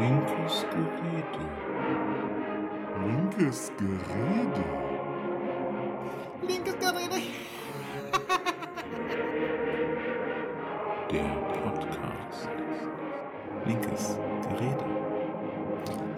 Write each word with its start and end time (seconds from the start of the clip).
Linkes 0.00 0.64
Gerede. 0.70 1.44
Linkes 3.04 3.70
Gerede. 3.76 4.64
Linkes 6.48 6.74
Gerede. 6.78 7.22
Der 11.10 11.28
Podcast. 11.52 12.48
Linkes 13.66 14.16
Gerede. 14.48 14.84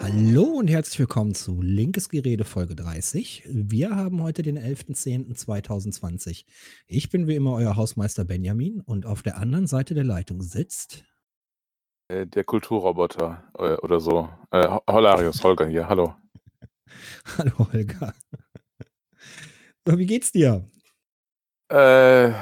Hallo 0.00 0.44
und 0.44 0.70
herzlich 0.70 1.00
willkommen 1.00 1.34
zu 1.34 1.60
Linkes 1.60 2.08
Gerede 2.08 2.44
Folge 2.44 2.76
30. 2.76 3.48
Wir 3.48 3.96
haben 3.96 4.22
heute 4.22 4.42
den 4.42 4.60
11.10.2020. 4.60 6.44
Ich 6.86 7.10
bin 7.10 7.26
wie 7.26 7.34
immer 7.34 7.54
euer 7.54 7.74
Hausmeister 7.74 8.24
Benjamin 8.24 8.80
und 8.80 9.06
auf 9.06 9.22
der 9.22 9.38
anderen 9.38 9.66
Seite 9.66 9.94
der 9.94 10.04
Leitung 10.04 10.40
sitzt. 10.40 11.04
Äh, 12.12 12.26
der 12.26 12.44
Kulturroboter 12.44 13.42
äh, 13.58 13.76
oder 13.78 13.98
so. 13.98 14.28
Äh, 14.50 14.68
Ho- 14.68 14.82
Holarius, 14.86 15.42
Holger 15.42 15.66
hier, 15.66 15.88
hallo. 15.88 16.14
Hallo 17.38 17.52
Holger. 17.72 18.12
So, 19.86 19.98
wie 19.98 20.04
geht's 20.06 20.30
dir? 20.30 20.68
Äh, 21.70 22.32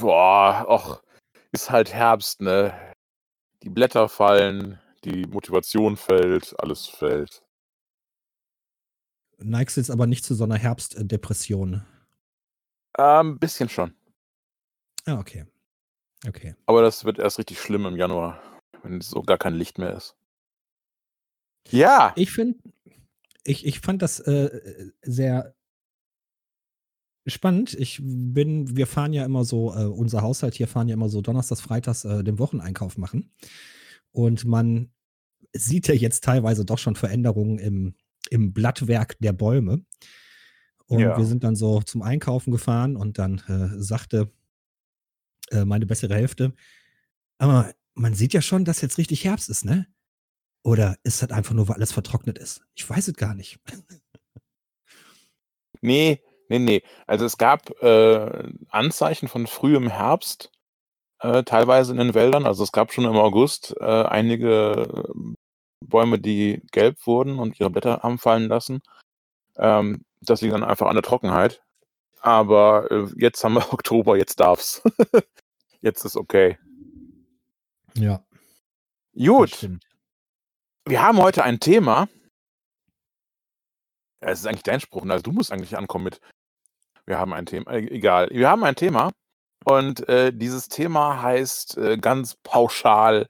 boah, 0.00 0.64
och, 0.68 1.02
ist 1.50 1.70
halt 1.70 1.92
Herbst, 1.92 2.40
ne? 2.40 2.72
Die 3.62 3.70
Blätter 3.70 4.08
fallen, 4.08 4.78
die 5.04 5.26
Motivation 5.26 5.96
fällt, 5.96 6.54
alles 6.60 6.86
fällt. 6.86 7.42
Neigst 9.38 9.76
du 9.76 9.80
jetzt 9.80 9.90
aber 9.90 10.06
nicht 10.06 10.24
zu 10.24 10.34
so 10.34 10.44
einer 10.44 10.58
Herbstdepression? 10.58 11.84
Ähm, 12.98 13.38
bisschen 13.38 13.68
schon. 13.68 13.94
Ah, 15.06 15.18
okay. 15.18 15.46
Okay. 16.28 16.54
Aber 16.66 16.82
das 16.82 17.04
wird 17.04 17.18
erst 17.18 17.38
richtig 17.38 17.60
schlimm 17.60 17.86
im 17.86 17.96
Januar, 17.96 18.40
wenn 18.82 19.00
so 19.00 19.22
gar 19.22 19.38
kein 19.38 19.54
Licht 19.54 19.78
mehr 19.78 19.94
ist. 19.96 20.16
Ja, 21.70 22.12
Ich 22.16 22.32
finde, 22.32 22.58
ich, 23.44 23.66
ich 23.66 23.80
fand 23.80 24.02
das 24.02 24.20
äh, 24.20 24.90
sehr 25.02 25.54
spannend. 27.26 27.74
Ich 27.74 28.00
bin, 28.02 28.76
wir 28.76 28.86
fahren 28.86 29.12
ja 29.12 29.24
immer 29.24 29.44
so, 29.44 29.74
äh, 29.74 29.84
unser 29.84 30.22
Haushalt 30.22 30.54
hier 30.54 30.68
fahren 30.68 30.88
ja 30.88 30.94
immer 30.94 31.08
so 31.08 31.20
donnerstags, 31.20 31.60
freitags 31.60 32.04
äh, 32.04 32.24
den 32.24 32.38
Wocheneinkauf 32.38 32.96
machen. 32.98 33.32
Und 34.12 34.44
man 34.44 34.90
sieht 35.52 35.86
ja 35.88 35.94
jetzt 35.94 36.24
teilweise 36.24 36.64
doch 36.64 36.78
schon 36.78 36.96
Veränderungen 36.96 37.58
im, 37.58 37.94
im 38.30 38.52
Blattwerk 38.52 39.16
der 39.20 39.32
Bäume. 39.32 39.84
Und 40.86 41.00
Ja. 41.00 41.16
wir 41.16 41.24
sind 41.24 41.44
dann 41.44 41.54
so 41.56 41.80
zum 41.82 42.02
Einkaufen 42.02 42.50
gefahren 42.50 42.96
und 42.96 43.18
dann 43.18 43.38
äh, 43.48 43.80
sagte 43.80 44.32
äh, 45.50 45.64
meine 45.64 45.86
bessere 45.86 46.14
Hälfte, 46.14 46.52
aber 47.38 47.72
man 48.00 48.14
sieht 48.14 48.32
ja 48.32 48.40
schon, 48.42 48.64
dass 48.64 48.80
jetzt 48.80 48.98
richtig 48.98 49.24
Herbst 49.24 49.48
ist, 49.48 49.64
ne? 49.64 49.86
Oder 50.62 50.96
ist 51.04 51.22
das 51.22 51.30
einfach 51.30 51.54
nur, 51.54 51.68
weil 51.68 51.76
alles 51.76 51.92
vertrocknet 51.92 52.38
ist? 52.38 52.62
Ich 52.74 52.88
weiß 52.88 53.08
es 53.08 53.14
gar 53.14 53.34
nicht. 53.34 53.60
nee, 55.80 56.22
nee, 56.48 56.58
nee. 56.58 56.82
Also 57.06 57.24
es 57.24 57.38
gab 57.38 57.70
äh, 57.82 58.52
Anzeichen 58.68 59.28
von 59.28 59.46
frühem 59.46 59.88
Herbst, 59.88 60.50
äh, 61.20 61.42
teilweise 61.44 61.92
in 61.92 61.98
den 61.98 62.14
Wäldern. 62.14 62.46
Also 62.46 62.64
es 62.64 62.72
gab 62.72 62.92
schon 62.92 63.04
im 63.04 63.16
August 63.16 63.74
äh, 63.80 63.84
einige 63.84 65.04
äh, 65.06 65.34
Bäume, 65.84 66.18
die 66.18 66.62
gelb 66.72 67.06
wurden 67.06 67.38
und 67.38 67.58
ihre 67.60 67.70
Blätter 67.70 68.00
haben 68.02 68.18
fallen 68.18 68.48
lassen. 68.48 68.82
Ähm, 69.56 70.04
das 70.20 70.42
liegt 70.42 70.54
dann 70.54 70.64
einfach 70.64 70.88
an 70.88 70.96
der 70.96 71.02
Trockenheit. 71.02 71.62
Aber 72.20 72.90
äh, 72.90 73.06
jetzt 73.16 73.42
haben 73.44 73.54
wir 73.54 73.60
Oktober, 73.72 74.16
jetzt 74.16 74.40
darf's. 74.40 74.82
jetzt 75.80 76.04
ist 76.04 76.16
okay. 76.16 76.58
Ja, 77.94 78.24
Gut, 79.16 79.68
wir 80.86 81.02
haben 81.02 81.18
heute 81.18 81.42
ein 81.44 81.58
Thema. 81.60 82.08
Ja, 84.22 84.28
es 84.30 84.40
ist 84.40 84.46
eigentlich 84.46 84.62
dein 84.62 84.80
Spruch, 84.80 85.04
ne? 85.04 85.14
also 85.14 85.22
du 85.22 85.32
musst 85.32 85.50
eigentlich 85.52 85.76
ankommen 85.76 86.04
mit. 86.04 86.20
Wir 87.06 87.18
haben 87.18 87.32
ein 87.32 87.46
Thema, 87.46 87.72
äh, 87.72 87.86
egal. 87.88 88.28
Wir 88.30 88.48
haben 88.48 88.62
ein 88.64 88.76
Thema 88.76 89.10
und 89.64 90.08
äh, 90.08 90.32
dieses 90.32 90.68
Thema 90.68 91.22
heißt 91.22 91.76
äh, 91.78 91.98
ganz 91.98 92.36
pauschal 92.42 93.28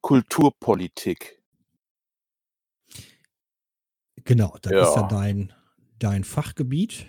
Kulturpolitik. 0.00 1.40
Genau, 4.24 4.56
das 4.62 4.72
ist 4.72 4.96
ja 4.96 5.02
Ja. 5.02 5.08
dein, 5.08 5.52
dein 5.98 6.24
Fachgebiet. 6.24 7.06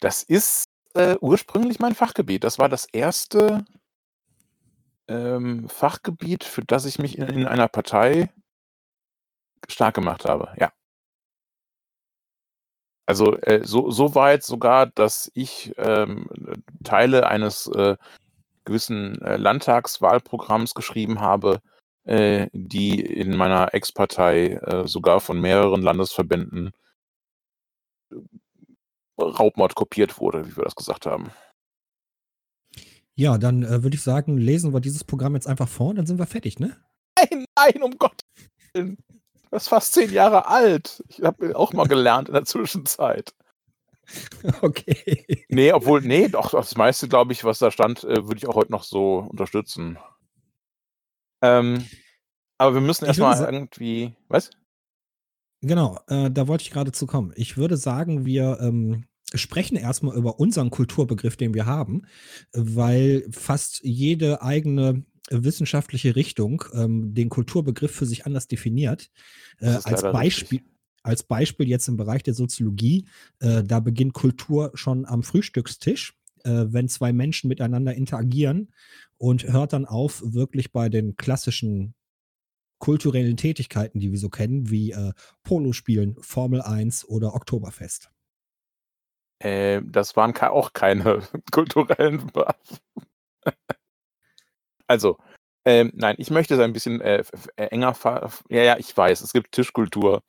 Das 0.00 0.22
ist 0.22 0.64
äh, 0.94 1.16
ursprünglich 1.20 1.78
mein 1.78 1.94
Fachgebiet. 1.94 2.44
Das 2.44 2.58
war 2.58 2.68
das 2.68 2.86
erste 2.86 3.64
ähm, 5.12 5.68
Fachgebiet, 5.68 6.44
für 6.44 6.64
das 6.64 6.84
ich 6.86 6.98
mich 6.98 7.18
in, 7.18 7.28
in 7.28 7.46
einer 7.46 7.68
Partei 7.68 8.30
stark 9.68 9.94
gemacht 9.94 10.24
habe. 10.24 10.52
Ja. 10.58 10.72
Also 13.06 13.36
äh, 13.38 13.64
so, 13.64 13.90
so 13.90 14.14
weit 14.14 14.42
sogar, 14.42 14.86
dass 14.86 15.30
ich 15.34 15.74
ähm, 15.76 16.28
Teile 16.84 17.26
eines 17.26 17.66
äh, 17.66 17.96
gewissen 18.64 19.20
äh, 19.22 19.36
Landtagswahlprogramms 19.36 20.74
geschrieben 20.74 21.20
habe, 21.20 21.60
äh, 22.04 22.48
die 22.52 23.00
in 23.00 23.36
meiner 23.36 23.74
Ex-Partei 23.74 24.54
äh, 24.54 24.86
sogar 24.86 25.20
von 25.20 25.40
mehreren 25.40 25.82
Landesverbänden 25.82 26.72
äh, 28.10 28.16
Raubmord 29.18 29.74
kopiert 29.74 30.18
wurde, 30.18 30.46
wie 30.46 30.56
wir 30.56 30.64
das 30.64 30.76
gesagt 30.76 31.06
haben. 31.06 31.30
Ja, 33.22 33.38
dann 33.38 33.62
äh, 33.62 33.84
würde 33.84 33.94
ich 33.94 34.02
sagen, 34.02 34.36
lesen 34.36 34.74
wir 34.74 34.80
dieses 34.80 35.04
Programm 35.04 35.36
jetzt 35.36 35.46
einfach 35.46 35.68
vor 35.68 35.90
und 35.90 35.96
dann 35.96 36.06
sind 36.06 36.18
wir 36.18 36.26
fertig, 36.26 36.58
ne? 36.58 36.76
Nein, 37.16 37.44
nein, 37.56 37.82
um 37.84 37.96
Gottes 37.96 38.18
Willen. 38.74 38.98
Das 39.52 39.62
ist 39.62 39.68
fast 39.68 39.92
zehn 39.92 40.10
Jahre 40.10 40.48
alt. 40.48 41.04
Ich 41.06 41.22
habe 41.22 41.56
auch 41.56 41.72
mal 41.72 41.86
gelernt 41.86 42.26
in 42.26 42.34
der 42.34 42.44
Zwischenzeit. 42.44 43.32
Okay. 44.60 45.44
Nee, 45.48 45.72
obwohl, 45.72 46.00
nee, 46.00 46.26
doch, 46.26 46.50
das 46.50 46.76
meiste, 46.76 47.06
glaube 47.08 47.32
ich, 47.32 47.44
was 47.44 47.60
da 47.60 47.70
stand, 47.70 48.02
äh, 48.02 48.26
würde 48.26 48.38
ich 48.38 48.48
auch 48.48 48.56
heute 48.56 48.72
noch 48.72 48.82
so 48.82 49.18
unterstützen. 49.18 49.96
Ähm, 51.40 51.86
aber 52.58 52.74
wir 52.74 52.80
müssen 52.80 53.04
erstmal 53.04 53.40
irgendwie, 53.40 54.16
was? 54.28 54.50
Genau, 55.60 56.00
äh, 56.08 56.28
da 56.28 56.48
wollte 56.48 56.62
ich 56.62 56.72
gerade 56.72 56.90
zu 56.90 57.06
kommen. 57.06 57.32
Ich 57.36 57.56
würde 57.56 57.76
sagen, 57.76 58.26
wir 58.26 58.58
ähm, 58.60 59.06
sprechen 59.34 59.76
erstmal 59.76 60.16
über 60.16 60.38
unseren 60.38 60.70
Kulturbegriff, 60.70 61.36
den 61.36 61.54
wir 61.54 61.66
haben, 61.66 62.02
weil 62.52 63.26
fast 63.30 63.80
jede 63.82 64.42
eigene 64.42 65.04
wissenschaftliche 65.30 66.16
Richtung 66.16 66.64
ähm, 66.74 67.14
den 67.14 67.28
Kulturbegriff 67.28 67.92
für 67.92 68.06
sich 68.06 68.26
anders 68.26 68.48
definiert. 68.48 69.10
Äh, 69.60 69.78
als, 69.84 70.02
Beispiel, 70.02 70.58
richtig. 70.58 70.74
als 71.02 71.22
Beispiel 71.22 71.68
jetzt 71.68 71.88
im 71.88 71.96
Bereich 71.96 72.22
der 72.22 72.34
Soziologie, 72.34 73.06
äh, 73.40 73.62
da 73.62 73.80
beginnt 73.80 74.14
Kultur 74.14 74.72
schon 74.74 75.06
am 75.06 75.22
Frühstückstisch, 75.22 76.18
äh, 76.44 76.66
wenn 76.68 76.88
zwei 76.88 77.12
Menschen 77.12 77.48
miteinander 77.48 77.94
interagieren 77.94 78.72
und 79.16 79.44
hört 79.44 79.72
dann 79.72 79.86
auf 79.86 80.22
wirklich 80.24 80.72
bei 80.72 80.88
den 80.88 81.16
klassischen 81.16 81.94
kulturellen 82.78 83.36
Tätigkeiten, 83.36 84.00
die 84.00 84.10
wir 84.10 84.18
so 84.18 84.28
kennen, 84.28 84.68
wie 84.68 84.90
äh, 84.90 85.12
Polo 85.44 85.72
spielen, 85.72 86.16
Formel 86.20 86.60
1 86.60 87.08
oder 87.08 87.34
Oktoberfest. 87.34 88.10
Äh, 89.42 89.82
das 89.84 90.16
waren 90.16 90.36
auch 90.36 90.72
keine 90.72 91.20
kulturellen. 91.52 92.26
Be- 92.32 92.54
also, 94.86 95.18
ähm, 95.64 95.92
nein, 95.94 96.16
ich 96.18 96.30
möchte 96.30 96.54
es 96.54 96.60
ein 96.60 96.72
bisschen 96.72 97.00
äh, 97.00 97.22
äh, 97.56 97.66
enger. 97.66 97.94
Ja, 98.48 98.62
ja, 98.62 98.76
ich 98.78 98.96
weiß, 98.96 99.20
es 99.20 99.32
gibt 99.32 99.52
Tischkultur, 99.52 100.22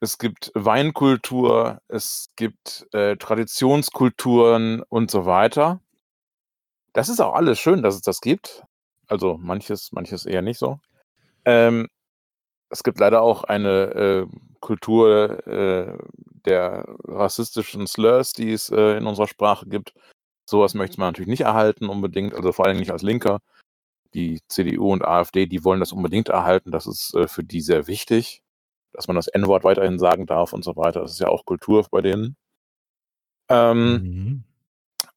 es 0.00 0.18
gibt 0.18 0.52
Weinkultur, 0.54 1.80
es 1.88 2.30
gibt 2.36 2.86
äh, 2.92 3.16
Traditionskulturen 3.16 4.82
und 4.88 5.10
so 5.10 5.26
weiter. 5.26 5.80
Das 6.92 7.08
ist 7.08 7.20
auch 7.20 7.34
alles 7.34 7.58
schön, 7.58 7.82
dass 7.82 7.94
es 7.94 8.02
das 8.02 8.20
gibt. 8.20 8.64
Also 9.08 9.38
manches, 9.38 9.92
manches 9.92 10.26
eher 10.26 10.42
nicht 10.42 10.58
so. 10.58 10.78
Ähm, 11.44 11.88
es 12.70 12.82
gibt 12.84 13.00
leider 13.00 13.22
auch 13.22 13.44
eine 13.44 13.70
äh, 13.94 14.26
Kultur 14.60 15.46
äh, 15.46 15.98
der 16.46 16.84
rassistischen 17.04 17.86
Slurs, 17.86 18.32
die 18.32 18.52
es 18.52 18.70
äh, 18.70 18.96
in 18.98 19.06
unserer 19.06 19.28
Sprache 19.28 19.66
gibt. 19.68 19.94
Sowas 20.48 20.74
möchte 20.74 20.98
man 21.00 21.08
natürlich 21.08 21.28
nicht 21.28 21.42
erhalten 21.42 21.88
unbedingt, 21.88 22.34
also 22.34 22.52
vor 22.52 22.66
allem 22.66 22.78
nicht 22.78 22.90
als 22.92 23.02
Linker. 23.02 23.40
Die 24.14 24.40
CDU 24.48 24.92
und 24.92 25.04
AfD, 25.04 25.46
die 25.46 25.64
wollen 25.64 25.80
das 25.80 25.92
unbedingt 25.92 26.28
erhalten. 26.28 26.70
Das 26.72 26.86
ist 26.86 27.14
äh, 27.14 27.28
für 27.28 27.44
die 27.44 27.60
sehr 27.62 27.86
wichtig, 27.86 28.42
dass 28.92 29.08
man 29.08 29.16
das 29.16 29.28
N-Wort 29.28 29.64
weiterhin 29.64 29.98
sagen 29.98 30.26
darf 30.26 30.52
und 30.52 30.64
so 30.64 30.76
weiter. 30.76 31.00
Das 31.02 31.12
ist 31.12 31.20
ja 31.20 31.28
auch 31.28 31.44
Kultur 31.46 31.86
bei 31.90 32.02
denen. 32.02 32.36
Ähm, 33.48 33.92
Mhm. 34.02 34.44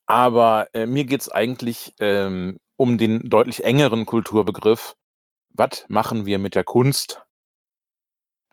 aber 0.06 0.68
äh, 0.74 0.86
mir 0.86 1.06
geht 1.06 1.22
es 1.22 1.30
eigentlich 1.30 1.94
ähm, 2.00 2.60
um 2.78 2.98
den 2.98 3.30
deutlich 3.30 3.64
engeren 3.64 4.06
Kulturbegriff. 4.06 4.96
Was 5.52 5.86
machen 5.90 6.26
wir 6.26 6.40
mit 6.40 6.56
der 6.56 6.64
Kunst? 6.64 7.25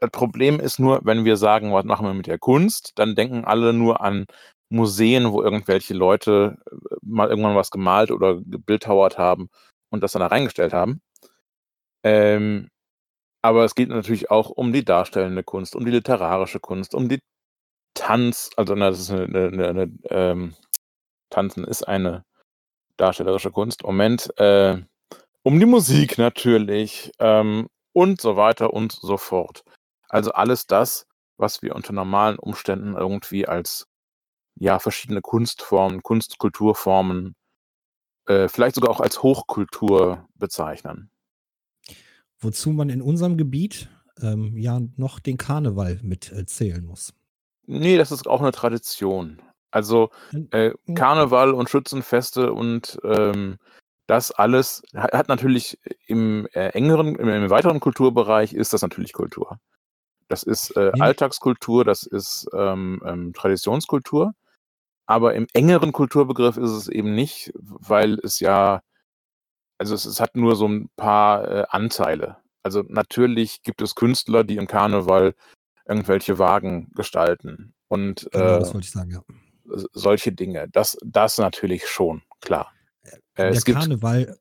Das 0.03 0.11
Problem 0.11 0.61
ist 0.61 0.81
nur, 0.81 1.01
wenn 1.05 1.25
wir 1.25 1.37
sagen, 1.37 1.73
was 1.73 1.85
machen 1.85 2.07
wir 2.07 2.15
mit 2.15 2.27
der 2.27 2.39
Kunst, 2.39 2.93
dann 2.97 3.15
denken 3.15 3.45
alle 3.45 3.73
nur 3.73 4.01
an 4.01 4.27
Museen, 4.71 5.33
wo 5.33 5.43
irgendwelche 5.43 5.95
Leute 5.95 6.59
äh, 6.71 6.97
mal 7.03 7.29
irgendwann 7.31 7.57
was 7.57 7.71
gemalt 7.71 8.11
oder 8.11 8.41
gebildhauert 8.45 9.19
haben 9.19 9.49
und 9.91 10.03
das 10.03 10.13
dann 10.13 10.21
da 10.21 10.29
reingestellt 10.29 10.73
haben. 10.73 11.01
Ähm, 12.05 12.69
Aber 13.43 13.65
es 13.65 13.75
geht 13.75 13.89
natürlich 13.91 14.31
auch 14.31 14.51
um 14.51 14.73
die 14.73 14.85
darstellende 14.85 15.45
Kunst, 15.45 15.77
um 15.77 15.85
die 15.85 15.91
literarische 15.93 16.61
Kunst, 16.61 16.95
um 16.95 17.09
die 17.09 17.21
Tanz, 17.95 18.51
also 18.57 18.75
na, 18.77 18.91
das 18.91 19.01
ist 19.01 19.11
eine, 19.13 19.25
eine, 19.25 19.49
eine, 19.49 19.69
eine 19.69 19.93
ähm, 20.11 20.55
Tanzen 21.31 21.65
ist 21.65 21.85
eine 21.89 22.25
darstellerische 22.99 23.53
Kunst. 23.53 23.85
Moment, 23.85 24.31
äh, 24.39 24.79
um 25.45 25.61
die 25.61 25.67
Musik 25.67 26.19
natürlich 26.19 27.13
ähm, 27.21 27.69
und 27.95 28.21
so 28.21 28.37
weiter 28.37 28.73
und 28.75 28.93
so 28.93 29.17
fort. 29.19 29.65
Also 30.13 30.33
alles 30.33 30.67
das, 30.67 31.07
was 31.39 31.63
wir 31.63 31.75
unter 31.75 31.93
normalen 31.93 32.39
Umständen 32.39 32.95
irgendwie 32.95 33.49
als 33.49 33.89
ja 34.55 34.79
verschiedene 34.79 35.23
Kunstformen, 35.23 36.03
Kunstkulturformen, 36.03 37.35
äh, 38.27 38.49
vielleicht 38.49 38.75
sogar 38.75 38.91
auch 38.91 39.01
als 39.01 39.23
Hochkultur 39.23 40.29
bezeichnen. 40.35 41.11
Wozu 42.39 42.71
man 42.71 42.91
in 42.91 43.01
unserem 43.01 43.39
Gebiet 43.39 43.89
ähm, 44.21 44.57
ja 44.59 44.81
noch 44.97 45.19
den 45.19 45.39
Karneval 45.39 45.99
mitzählen 46.03 46.85
äh, 46.85 46.87
muss. 46.87 47.15
Nee, 47.67 47.97
das 47.97 48.13
ist 48.13 48.27
auch 48.27 48.43
eine 48.43 48.53
Tradition. 48.53 49.41
Also 49.71 50.11
äh, 50.51 50.73
Karneval 50.95 51.55
und 51.55 51.71
Schützenfeste 51.71 52.53
und 52.53 52.99
ähm, 53.05 53.57
das 54.07 54.31
alles 54.31 54.83
hat 54.95 55.29
natürlich 55.29 55.79
im 56.07 56.47
äh, 56.53 56.69
engeren, 56.71 57.15
im, 57.15 57.29
im, 57.29 57.49
weiteren 57.49 57.81
Kulturbereich 57.81 58.53
ist 58.53 58.75
das 58.75 58.83
natürlich 58.83 59.15
Kultur. 59.15 59.59
Das 60.33 60.45
ist 60.45 60.75
äh, 60.79 60.93
Alltagskultur, 60.99 61.85
das 61.85 62.05
ist 62.05 62.49
ähm, 62.55 63.03
ähm, 63.05 63.35
Traditionskultur. 63.35 64.33
Aber 65.05 65.35
im 65.35 65.47
engeren 65.53 65.93
Kulturbegriff 65.93 66.57
ist 66.57 66.71
es 66.71 66.89
eben 66.89 67.15
nicht, 67.15 67.53
weil 67.55 68.19
es 68.21 68.41
ja, 68.41 68.81
also 69.77 69.95
es, 69.95 70.07
es 70.07 70.21
hat 70.21 70.35
nur 70.35 70.57
so 70.57 70.67
ein 70.67 70.89
paar 70.97 71.47
äh, 71.47 71.65
Anteile. 71.69 72.39
Also 72.63 72.83
natürlich 72.89 73.63
gibt 73.63 73.83
es 73.83 73.95
Künstler, 73.95 74.43
die 74.43 74.57
im 74.57 74.67
Karneval 74.67 75.35
irgendwelche 75.87 76.39
Wagen 76.39 76.91
gestalten. 76.95 77.75
Und 77.89 78.27
genau, 78.33 78.59
das 78.59 78.71
äh, 78.71 78.75
wollte 78.75 78.87
ich 78.87 78.91
sagen, 78.91 79.11
ja. 79.11 79.23
solche 79.93 80.33
Dinge. 80.33 80.67
Das, 80.73 80.97
das 81.05 81.37
natürlich 81.37 81.87
schon, 81.89 82.23
klar. 82.41 82.73
Äh, 83.35 83.53
der 83.53 83.75
Karneval 83.75 84.39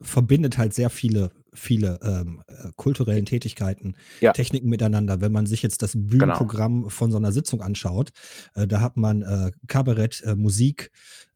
verbindet 0.00 0.58
halt 0.58 0.74
sehr 0.74 0.90
viele, 0.90 1.30
viele 1.58 1.98
ähm, 2.02 2.42
äh, 2.46 2.70
kulturellen 2.76 3.26
Tätigkeiten, 3.26 3.96
ja. 4.20 4.32
Techniken 4.32 4.68
miteinander. 4.68 5.20
Wenn 5.20 5.32
man 5.32 5.46
sich 5.46 5.62
jetzt 5.62 5.82
das 5.82 5.92
genau. 5.92 6.06
Bühnenprogramm 6.06 6.76
genau. 6.80 6.88
von 6.88 7.10
so 7.10 7.16
einer 7.16 7.32
Sitzung 7.32 7.60
anschaut, 7.60 8.10
äh, 8.54 8.66
da 8.66 8.80
hat 8.80 8.96
man 8.96 9.22
äh, 9.22 9.50
Kabarett, 9.66 10.22
äh, 10.24 10.34
Musik, 10.34 10.90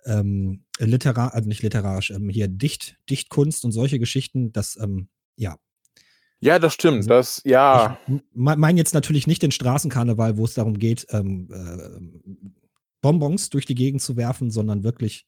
ähm, 0.04 0.64
literar, 0.78 1.34
also 1.34 1.48
nicht 1.48 1.62
literarisch, 1.62 2.10
ähm, 2.10 2.28
hier 2.28 2.48
Dicht, 2.48 2.96
Dichtkunst 3.10 3.64
und 3.64 3.72
solche 3.72 3.98
Geschichten, 3.98 4.52
das, 4.52 4.78
ähm, 4.80 5.08
ja, 5.36 5.56
ja, 6.44 6.58
das 6.58 6.75
stimmt. 6.75 6.96
Also, 6.96 7.08
das, 7.08 7.42
ja. 7.44 8.00
Ich 8.08 8.20
meine 8.34 8.76
jetzt 8.76 8.94
natürlich 8.94 9.28
nicht 9.28 9.42
den 9.42 9.52
Straßenkarneval, 9.52 10.38
wo 10.38 10.44
es 10.44 10.54
darum 10.54 10.76
geht, 10.76 11.06
ähm, 11.10 11.48
äh, 11.52 12.50
Bonbons 13.00 13.48
durch 13.50 13.64
die 13.64 13.76
Gegend 13.76 14.02
zu 14.02 14.16
werfen, 14.16 14.50
sondern 14.50 14.82
wirklich 14.82 15.26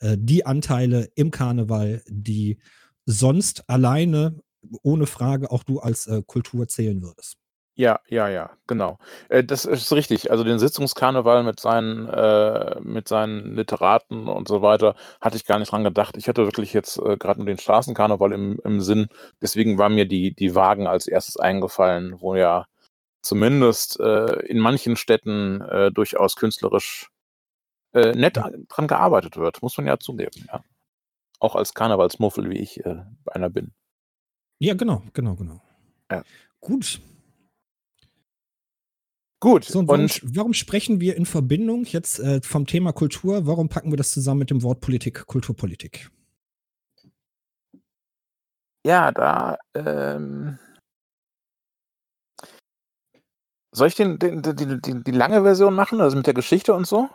äh, 0.00 0.16
die 0.18 0.44
Anteile 0.44 1.08
im 1.14 1.30
Karneval, 1.30 2.02
die 2.08 2.58
sonst 3.06 3.68
alleine, 3.68 4.40
ohne 4.82 5.06
Frage, 5.06 5.50
auch 5.50 5.64
du 5.64 5.80
als 5.80 6.06
äh, 6.06 6.22
Kultur 6.26 6.68
zählen 6.68 7.02
würdest. 7.02 7.40
Ja, 7.80 7.98
ja, 8.08 8.28
ja, 8.28 8.50
genau. 8.66 8.98
Äh, 9.30 9.42
das 9.42 9.64
ist 9.64 9.90
richtig. 9.92 10.30
Also 10.30 10.44
den 10.44 10.58
Sitzungskarneval 10.58 11.44
mit 11.44 11.60
seinen, 11.60 12.08
äh, 12.08 12.78
mit 12.80 13.08
seinen 13.08 13.54
Literaten 13.56 14.28
und 14.28 14.48
so 14.48 14.60
weiter 14.60 14.94
hatte 15.20 15.36
ich 15.36 15.46
gar 15.46 15.58
nicht 15.58 15.72
dran 15.72 15.82
gedacht. 15.84 16.16
Ich 16.18 16.28
hatte 16.28 16.44
wirklich 16.44 16.74
jetzt 16.74 16.98
äh, 16.98 17.16
gerade 17.16 17.40
nur 17.40 17.46
den 17.46 17.56
Straßenkarneval 17.56 18.32
im, 18.32 18.60
im 18.64 18.82
Sinn. 18.82 19.08
Deswegen 19.40 19.78
war 19.78 19.88
mir 19.88 20.06
die, 20.06 20.34
die 20.34 20.54
Wagen 20.54 20.86
als 20.86 21.06
erstes 21.06 21.38
eingefallen, 21.38 22.20
wo 22.20 22.34
ja 22.34 22.66
zumindest 23.22 23.98
äh, 24.00 24.40
in 24.46 24.58
manchen 24.58 24.96
Städten 24.96 25.62
äh, 25.62 25.90
durchaus 25.90 26.36
künstlerisch 26.36 27.08
nett 27.92 28.36
dran 28.68 28.86
gearbeitet 28.86 29.36
wird, 29.36 29.62
muss 29.62 29.76
man 29.76 29.88
ja 29.88 29.98
zugeben, 29.98 30.46
ja. 30.46 30.62
Auch 31.40 31.56
als 31.56 31.74
Karnevalsmuffel, 31.74 32.50
wie 32.50 32.58
ich 32.58 32.84
äh, 32.84 33.02
einer 33.26 33.50
bin. 33.50 33.72
Ja, 34.58 34.74
genau, 34.74 35.02
genau, 35.14 35.34
genau. 35.36 35.60
Ja. 36.10 36.22
Gut. 36.60 37.00
Gut. 39.40 39.64
So, 39.64 39.78
und 39.78 39.88
warum, 39.88 40.02
und 40.02 40.36
warum, 40.36 40.52
sprechen 40.52 41.00
wir 41.00 41.16
in 41.16 41.24
Verbindung 41.24 41.84
jetzt 41.84 42.20
äh, 42.20 42.42
vom 42.42 42.66
Thema 42.66 42.92
Kultur? 42.92 43.46
Warum 43.46 43.70
packen 43.70 43.90
wir 43.90 43.96
das 43.96 44.12
zusammen 44.12 44.40
mit 44.40 44.50
dem 44.50 44.62
Wort 44.62 44.82
Politik, 44.82 45.26
Kulturpolitik? 45.26 46.10
Ja, 48.84 49.10
da. 49.12 49.56
Ähm 49.74 50.58
soll 53.72 53.88
ich 53.88 53.94
den, 53.94 54.18
den, 54.18 54.42
die, 54.42 54.80
die, 54.80 55.02
die 55.04 55.10
lange 55.10 55.42
Version 55.42 55.74
machen, 55.74 56.02
also 56.02 56.16
mit 56.16 56.26
der 56.26 56.34
Geschichte 56.34 56.74
und 56.74 56.86
so? 56.86 57.08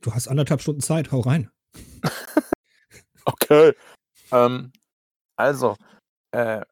Du 0.00 0.14
hast 0.14 0.28
anderthalb 0.28 0.60
Stunden 0.60 0.80
Zeit, 0.80 1.12
hau 1.12 1.20
rein. 1.20 1.50
okay. 3.24 3.72
Ähm, 4.30 4.72
also, 5.36 5.76
äh, 6.32 6.62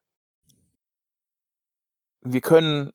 wir 2.21 2.41
können 2.41 2.91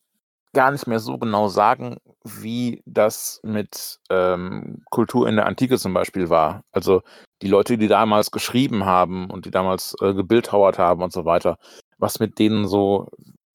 gar 0.52 0.70
nicht 0.70 0.86
mehr 0.86 1.00
so 1.00 1.18
genau 1.18 1.48
sagen, 1.48 1.98
wie 2.24 2.82
das 2.86 3.40
mit 3.42 4.00
ähm, 4.08 4.82
Kultur 4.90 5.28
in 5.28 5.36
der 5.36 5.46
Antike 5.46 5.78
zum 5.78 5.92
Beispiel 5.92 6.30
war. 6.30 6.64
Also 6.72 7.02
die 7.42 7.48
Leute, 7.48 7.76
die 7.76 7.88
damals 7.88 8.30
geschrieben 8.30 8.86
haben 8.86 9.28
und 9.28 9.44
die 9.44 9.50
damals 9.50 9.94
äh, 10.00 10.14
gebildhauert 10.14 10.78
haben 10.78 11.02
und 11.02 11.12
so 11.12 11.26
weiter, 11.26 11.58
was 11.98 12.20
mit 12.20 12.38
denen 12.38 12.66
so, 12.66 13.08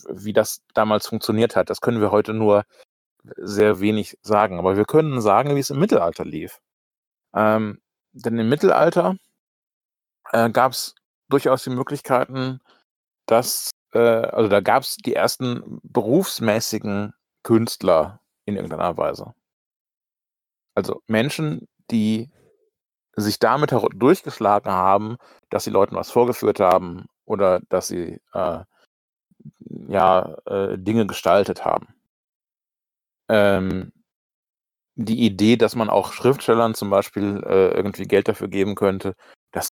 wie 0.10 0.34
das 0.34 0.62
damals 0.76 1.08
funktioniert 1.08 1.56
hat, 1.56 1.72
das 1.72 1.82
können 1.82 2.02
wir 2.02 2.12
heute 2.12 2.34
nur 2.34 2.66
sehr 3.38 3.80
wenig 3.80 4.18
sagen. 4.22 4.60
Aber 4.60 4.78
wir 4.78 4.86
können 4.86 5.22
sagen, 5.22 5.56
wie 5.56 5.60
es 5.60 5.70
im 5.70 5.80
Mittelalter 5.80 6.26
lief. 6.26 6.60
Ähm, 7.34 7.82
denn 8.14 8.38
im 8.38 8.50
Mittelalter 8.50 9.16
äh, 10.32 10.50
gab 10.50 10.74
es 10.74 10.96
durchaus 11.30 11.64
die 11.64 11.70
Möglichkeiten, 11.70 12.60
dass 13.26 13.72
äh, 13.94 14.00
also 14.00 14.50
da 14.50 14.62
gab 14.62 14.84
es 14.84 14.98
die 14.98 15.16
ersten 15.16 15.80
berufsmäßigen 15.84 17.14
Künstler 17.44 18.20
in 18.46 18.56
irgendeiner 18.56 18.98
Weise. 18.98 19.34
Also 20.76 21.02
Menschen, 21.08 21.68
die 21.90 22.30
sich 23.16 23.40
damit 23.40 23.72
durchgeschlagen 23.72 24.72
haben, 24.72 25.18
dass 25.50 25.66
sie 25.66 25.70
Leuten 25.70 25.96
was 25.96 26.12
vorgeführt 26.12 26.60
haben 26.60 27.08
oder 27.26 27.60
dass 27.70 27.88
sie 27.88 28.20
äh, 28.34 28.64
ja 29.88 30.38
äh, 30.46 30.78
Dinge 30.78 31.08
gestaltet 31.08 31.66
haben. 31.66 31.88
Ähm, 33.30 33.92
die 34.96 35.26
Idee, 35.26 35.58
dass 35.58 35.76
man 35.76 35.90
auch 35.90 36.14
Schriftstellern 36.14 36.76
zum 36.76 36.90
Beispiel 36.90 37.44
äh, 37.46 37.72
irgendwie 37.72 38.06
Geld 38.06 38.28
dafür 38.28 38.48
geben 38.48 38.76
könnte, 38.76 39.16
das 39.52 39.70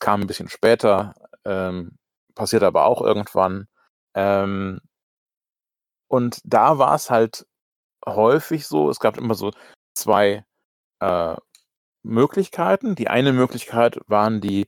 kam 0.00 0.22
ein 0.22 0.26
bisschen 0.26 0.48
später. 0.48 1.14
Ähm, 1.44 1.98
passiert 2.34 2.62
aber 2.62 2.86
auch 2.86 3.02
irgendwann. 3.02 3.66
Ähm, 4.14 4.80
und 6.08 6.40
da 6.44 6.78
war 6.78 6.94
es 6.94 7.10
halt 7.10 7.46
häufig 8.06 8.66
so, 8.66 8.90
es 8.90 9.00
gab 9.00 9.18
immer 9.18 9.34
so 9.34 9.52
zwei 9.94 10.44
äh, 11.00 11.36
Möglichkeiten. 12.02 12.94
Die 12.94 13.08
eine 13.08 13.32
Möglichkeit 13.32 13.98
waren 14.06 14.40
die 14.40 14.66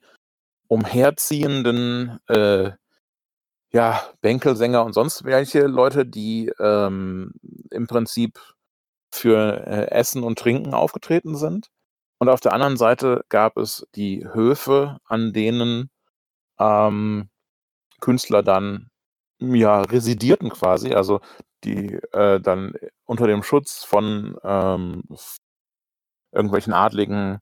umherziehenden 0.69 2.21
äh, 2.29 2.73
ja, 3.73 4.03
Bänkelsänger 4.21 4.85
und 4.85 4.93
sonst 4.95 5.25
welche 5.25 5.67
Leute, 5.67 6.07
die 6.07 6.53
ähm, 6.59 7.33
im 7.71 7.87
Prinzip 7.87 8.41
für 9.13 9.67
äh, 9.67 9.91
Essen 9.91 10.23
und 10.23 10.39
Trinken 10.39 10.75
aufgetreten 10.75 11.37
sind. 11.37 11.69
Und 12.19 12.29
auf 12.29 12.41
der 12.41 12.53
anderen 12.53 12.77
Seite 12.77 13.25
gab 13.29 13.57
es 13.57 13.87
die 13.95 14.27
Höfe, 14.33 14.99
an 15.05 15.33
denen 15.33 15.91
ähm, 16.59 17.31
Künstler 18.01 18.43
dann 18.43 18.91
ja 19.41 19.83
residierten 19.83 20.51
quasi, 20.51 20.95
also 20.95 21.21
die 21.65 21.95
äh, 22.13 22.41
dann 22.41 22.75
unter 23.07 23.27
dem 23.27 23.43
Schutz 23.43 23.85
von 23.85 24.37
ähm, 24.45 25.05
irgendwelchen 26.33 26.73
Adligen, 26.73 27.39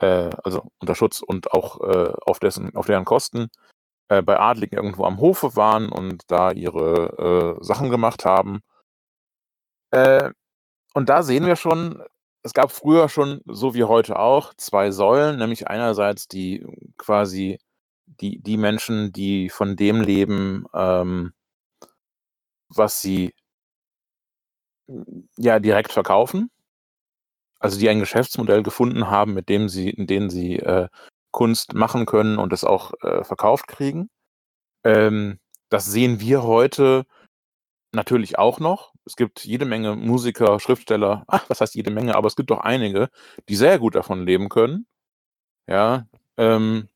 äh, 0.00 0.30
also 0.44 0.68
unter 0.80 0.94
Schutz 0.94 1.22
und 1.22 1.52
auch 1.52 1.80
äh, 1.80 2.12
auf 2.26 2.38
dessen, 2.40 2.74
auf 2.76 2.86
deren 2.86 3.04
Kosten 3.04 3.48
äh, 4.08 4.22
bei 4.22 4.38
Adligen 4.38 4.76
irgendwo 4.76 5.04
am 5.04 5.20
Hofe 5.20 5.56
waren 5.56 5.90
und 5.90 6.22
da 6.28 6.50
ihre 6.52 7.56
äh, 7.60 7.64
Sachen 7.64 7.90
gemacht 7.90 8.24
haben. 8.24 8.60
Äh, 9.90 10.30
und 10.94 11.08
da 11.08 11.22
sehen 11.22 11.46
wir 11.46 11.56
schon, 11.56 12.02
es 12.42 12.54
gab 12.54 12.72
früher 12.72 13.08
schon, 13.08 13.42
so 13.46 13.74
wie 13.74 13.84
heute 13.84 14.18
auch, 14.18 14.54
zwei 14.54 14.90
Säulen, 14.90 15.38
nämlich 15.38 15.68
einerseits 15.68 16.28
die 16.28 16.66
quasi 16.96 17.58
die, 18.06 18.40
die 18.40 18.56
Menschen, 18.56 19.12
die 19.12 19.50
von 19.50 19.76
dem 19.76 20.00
leben, 20.00 20.66
ähm, 20.74 21.32
was 22.68 23.00
sie 23.02 23.34
ja 25.36 25.58
direkt 25.60 25.92
verkaufen. 25.92 26.50
Also 27.60 27.78
die 27.78 27.88
ein 27.88 28.00
Geschäftsmodell 28.00 28.62
gefunden 28.62 29.10
haben, 29.10 29.34
mit 29.34 29.48
dem 29.48 29.68
sie, 29.68 29.90
in 29.90 30.06
dem 30.06 30.30
sie 30.30 30.56
äh, 30.58 30.88
Kunst 31.30 31.74
machen 31.74 32.06
können 32.06 32.38
und 32.38 32.52
es 32.52 32.64
auch 32.64 32.92
äh, 33.02 33.24
verkauft 33.24 33.68
kriegen. 33.68 34.10
Ähm, 34.84 35.38
das 35.68 35.86
sehen 35.86 36.20
wir 36.20 36.42
heute 36.42 37.04
natürlich 37.92 38.38
auch 38.38 38.60
noch. 38.60 38.92
Es 39.04 39.16
gibt 39.16 39.44
jede 39.44 39.64
Menge 39.64 39.96
Musiker, 39.96 40.60
Schriftsteller, 40.60 41.24
ach, 41.28 41.44
was 41.48 41.60
heißt 41.60 41.74
jede 41.74 41.90
Menge, 41.90 42.14
aber 42.14 42.28
es 42.28 42.36
gibt 42.36 42.50
doch 42.50 42.60
einige, 42.60 43.10
die 43.48 43.56
sehr 43.56 43.78
gut 43.78 43.94
davon 43.94 44.26
leben 44.26 44.48
können. 44.48 44.86
Ja, 45.66 46.06
ähm, 46.38 46.88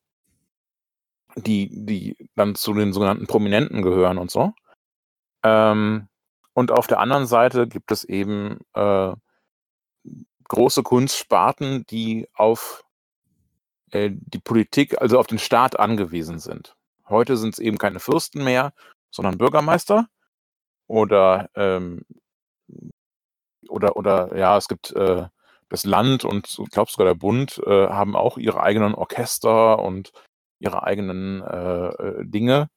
die, 1.37 1.69
die 1.73 2.17
dann 2.35 2.55
zu 2.55 2.75
den 2.75 2.93
sogenannten 2.93 3.27
Prominenten 3.27 3.83
gehören 3.83 4.19
und 4.19 4.31
so. 4.31 4.53
Ähm, 5.43 6.09
und 6.55 6.71
auf 6.71 6.87
der 6.87 7.01
anderen 7.01 7.27
Seite 7.27 7.67
gibt 7.67 7.91
es 7.91 8.05
eben 8.05 8.59
äh, 8.75 9.12
große 10.49 10.83
Kunstsparten, 10.83 11.87
die 11.87 12.29
auf 12.35 12.85
äh, 13.92 14.11
die 14.12 14.40
Politik, 14.40 15.00
also 15.00 15.18
auf 15.18 15.26
den 15.28 15.38
Staat 15.38 15.78
angewiesen 15.78 16.38
sind. 16.38 16.76
Heute 17.08 17.37
sind 17.37 17.54
es 17.54 17.58
eben 17.61 17.78
keine 17.78 18.00
Fürsten 18.00 18.44
mehr, 18.44 18.72
sondern 19.11 19.38
Bürgermeister 19.38 20.08
oder 20.88 21.50
ähm, 21.56 22.02
oder 23.68 23.96
oder 23.96 24.37
ja, 24.37 24.56
es 24.56 24.68
gibt 24.68 24.92
äh, 24.92 25.26
das 25.68 25.84
Land 25.84 26.25
und 26.25 26.58
ich 26.61 26.70
glaube 26.70 26.90
sogar 26.90 27.06
der 27.06 27.14
Bund 27.14 27.61
äh, 27.66 27.88
haben 27.88 28.16
auch 28.16 28.38
ihre 28.38 28.62
eigenen 28.62 28.94
Orchester 28.94 29.78
und 29.78 30.12
ihre 30.58 30.82
eigenen 30.84 31.42
äh, 31.42 31.88
äh, 31.88 32.25
Dinge. 32.26 32.68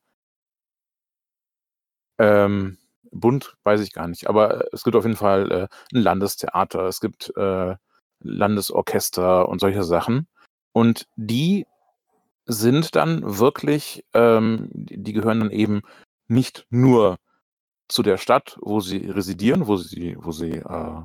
Ähm, 2.19 2.77
Bund 3.11 3.55
weiß 3.63 3.81
ich 3.81 3.93
gar 3.93 4.07
nicht, 4.07 4.27
aber 4.27 4.65
es 4.73 4.83
gibt 4.83 4.95
auf 4.95 5.05
jeden 5.05 5.17
Fall 5.17 5.51
äh, 5.51 5.67
ein 5.93 6.01
Landestheater, 6.01 6.83
es 6.87 6.99
gibt 6.99 7.31
äh, 7.37 7.75
Landesorchester 8.21 9.47
und 9.49 9.59
solche 9.59 9.83
Sachen. 9.83 10.27
Und 10.75 11.07
die 11.15 11.65
sind 12.45 12.97
dann 12.97 13.37
wirklich, 13.39 14.03
ähm, 14.13 14.67
die 14.73 15.13
gehören 15.13 15.39
dann 15.39 15.51
eben 15.51 15.83
nicht 16.27 16.67
nur 16.69 17.17
zu 17.87 18.03
der 18.03 18.17
Stadt, 18.17 18.57
wo 18.59 18.81
sie 18.81 19.09
residieren, 19.09 19.67
wo 19.67 19.77
sie, 19.77 20.17
wo 20.19 20.33
sie 20.33 20.51
äh, 20.57 21.01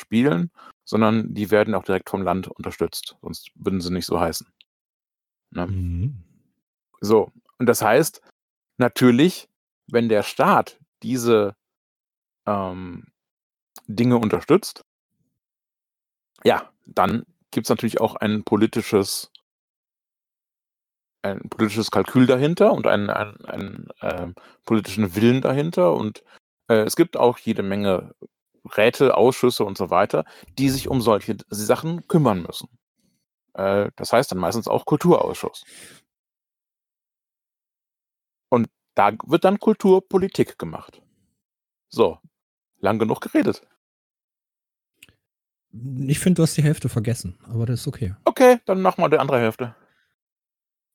spielen, 0.00 0.50
sondern 0.84 1.32
die 1.32 1.52
werden 1.52 1.76
auch 1.76 1.84
direkt 1.84 2.10
vom 2.10 2.22
Land 2.22 2.48
unterstützt, 2.48 3.16
sonst 3.22 3.52
würden 3.54 3.80
sie 3.80 3.92
nicht 3.92 4.06
so 4.06 4.18
heißen. 4.18 4.48
Ne? 5.50 5.68
Mhm. 5.68 6.24
So, 7.00 7.30
und 7.58 7.66
das 7.66 7.82
heißt, 7.82 8.20
natürlich, 8.76 9.48
wenn 9.86 10.08
der 10.08 10.24
Staat 10.24 10.80
diese 11.04 11.54
ähm, 12.44 13.06
Dinge 13.86 14.16
unterstützt, 14.16 14.84
ja, 16.42 16.72
dann 16.86 17.24
gibt 17.56 17.66
es 17.66 17.70
natürlich 17.70 18.02
auch 18.02 18.16
ein 18.16 18.44
politisches 18.44 19.32
ein 21.22 21.40
politisches 21.48 21.90
Kalkül 21.90 22.26
dahinter 22.26 22.72
und 22.72 22.86
einen, 22.86 23.08
einen, 23.08 23.44
einen 23.46 23.88
äh, 24.00 24.28
politischen 24.66 25.16
Willen 25.16 25.40
dahinter. 25.40 25.94
Und 25.94 26.22
äh, 26.68 26.82
es 26.82 26.96
gibt 26.96 27.16
auch 27.16 27.38
jede 27.38 27.62
Menge 27.62 28.14
Räte, 28.76 29.16
Ausschüsse 29.16 29.64
und 29.64 29.78
so 29.78 29.88
weiter, 29.88 30.26
die 30.58 30.68
sich 30.68 30.86
um 30.88 31.00
solche 31.00 31.38
Sachen 31.48 32.06
kümmern 32.08 32.42
müssen. 32.42 32.68
Äh, 33.54 33.90
das 33.96 34.12
heißt 34.12 34.30
dann 34.30 34.38
meistens 34.38 34.68
auch 34.68 34.84
Kulturausschuss. 34.84 35.64
Und 38.50 38.68
da 38.94 39.12
wird 39.24 39.44
dann 39.44 39.58
Kulturpolitik 39.58 40.58
gemacht. 40.58 41.00
So, 41.88 42.18
lang 42.80 42.98
genug 42.98 43.20
geredet. 43.22 43.66
Ich 45.72 46.18
finde, 46.18 46.38
du 46.38 46.42
hast 46.42 46.56
die 46.56 46.62
Hälfte 46.62 46.88
vergessen, 46.88 47.36
aber 47.44 47.66
das 47.66 47.80
ist 47.80 47.86
okay. 47.86 48.14
Okay, 48.24 48.58
dann 48.66 48.80
machen 48.80 49.02
wir 49.02 49.10
die 49.10 49.18
andere 49.18 49.40
Hälfte. 49.40 49.74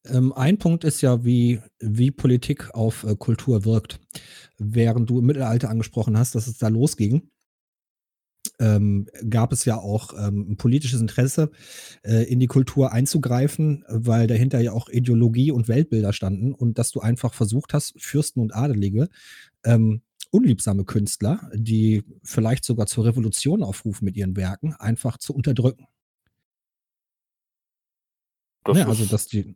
Ähm, 0.05 0.33
ein 0.33 0.57
Punkt 0.57 0.83
ist 0.83 1.01
ja, 1.01 1.23
wie, 1.23 1.61
wie 1.79 2.11
Politik 2.11 2.73
auf 2.73 3.03
äh, 3.03 3.15
Kultur 3.15 3.65
wirkt. 3.65 3.99
Während 4.57 5.09
du 5.09 5.19
im 5.19 5.25
Mittelalter 5.25 5.69
angesprochen 5.69 6.17
hast, 6.17 6.33
dass 6.33 6.47
es 6.47 6.57
da 6.57 6.69
losging, 6.69 7.29
ähm, 8.59 9.07
gab 9.29 9.51
es 9.51 9.65
ja 9.65 9.77
auch 9.77 10.13
ähm, 10.13 10.51
ein 10.51 10.57
politisches 10.57 11.01
Interesse, 11.01 11.51
äh, 12.03 12.23
in 12.23 12.39
die 12.39 12.47
Kultur 12.47 12.91
einzugreifen, 12.91 13.85
weil 13.87 14.27
dahinter 14.27 14.59
ja 14.59 14.71
auch 14.71 14.89
Ideologie 14.89 15.51
und 15.51 15.67
Weltbilder 15.67 16.13
standen 16.13 16.53
und 16.53 16.77
dass 16.77 16.91
du 16.91 16.99
einfach 16.99 17.33
versucht 17.33 17.73
hast, 17.73 17.93
Fürsten 17.97 18.39
und 18.39 18.55
Adelige, 18.55 19.09
ähm, 19.63 20.01
unliebsame 20.31 20.85
Künstler, 20.85 21.49
die 21.53 22.03
vielleicht 22.23 22.63
sogar 22.65 22.87
zur 22.87 23.05
Revolution 23.05 23.63
aufrufen 23.63 24.05
mit 24.05 24.15
ihren 24.17 24.35
Werken, 24.35 24.73
einfach 24.75 25.17
zu 25.17 25.33
unterdrücken. 25.33 25.87
Das 28.63 28.77
Ja, 28.77 28.87
also 28.87 29.03
ist, 29.03 29.13
dass 29.13 29.27
die, 29.27 29.55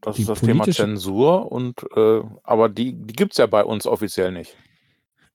das, 0.00 0.16
die 0.16 0.22
ist 0.22 0.28
das 0.28 0.40
Thema 0.40 0.64
Zensur 0.68 1.50
und 1.52 1.82
äh, 1.96 2.22
aber 2.42 2.68
die, 2.68 2.94
die 2.94 3.14
gibt 3.14 3.32
es 3.32 3.38
ja 3.38 3.46
bei 3.46 3.64
uns 3.64 3.86
offiziell 3.86 4.32
nicht. 4.32 4.56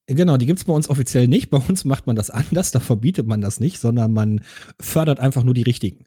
Genau, 0.08 0.38
die 0.38 0.48
gibt's 0.48 0.64
bei 0.66 0.74
uns 0.74 0.90
offiziell 0.90 1.28
nicht. 1.28 1.52
Bei 1.52 1.58
uns 1.60 1.86
macht 1.86 2.08
man 2.08 2.16
das 2.16 2.32
anders, 2.32 2.72
da 2.72 2.80
verbietet 2.80 3.28
man 3.28 3.42
das 3.42 3.60
nicht, 3.60 3.80
sondern 3.80 4.12
man 4.12 4.44
fördert 4.80 5.20
einfach 5.20 5.44
nur 5.44 5.54
die 5.54 5.62
Richtigen. 5.62 6.06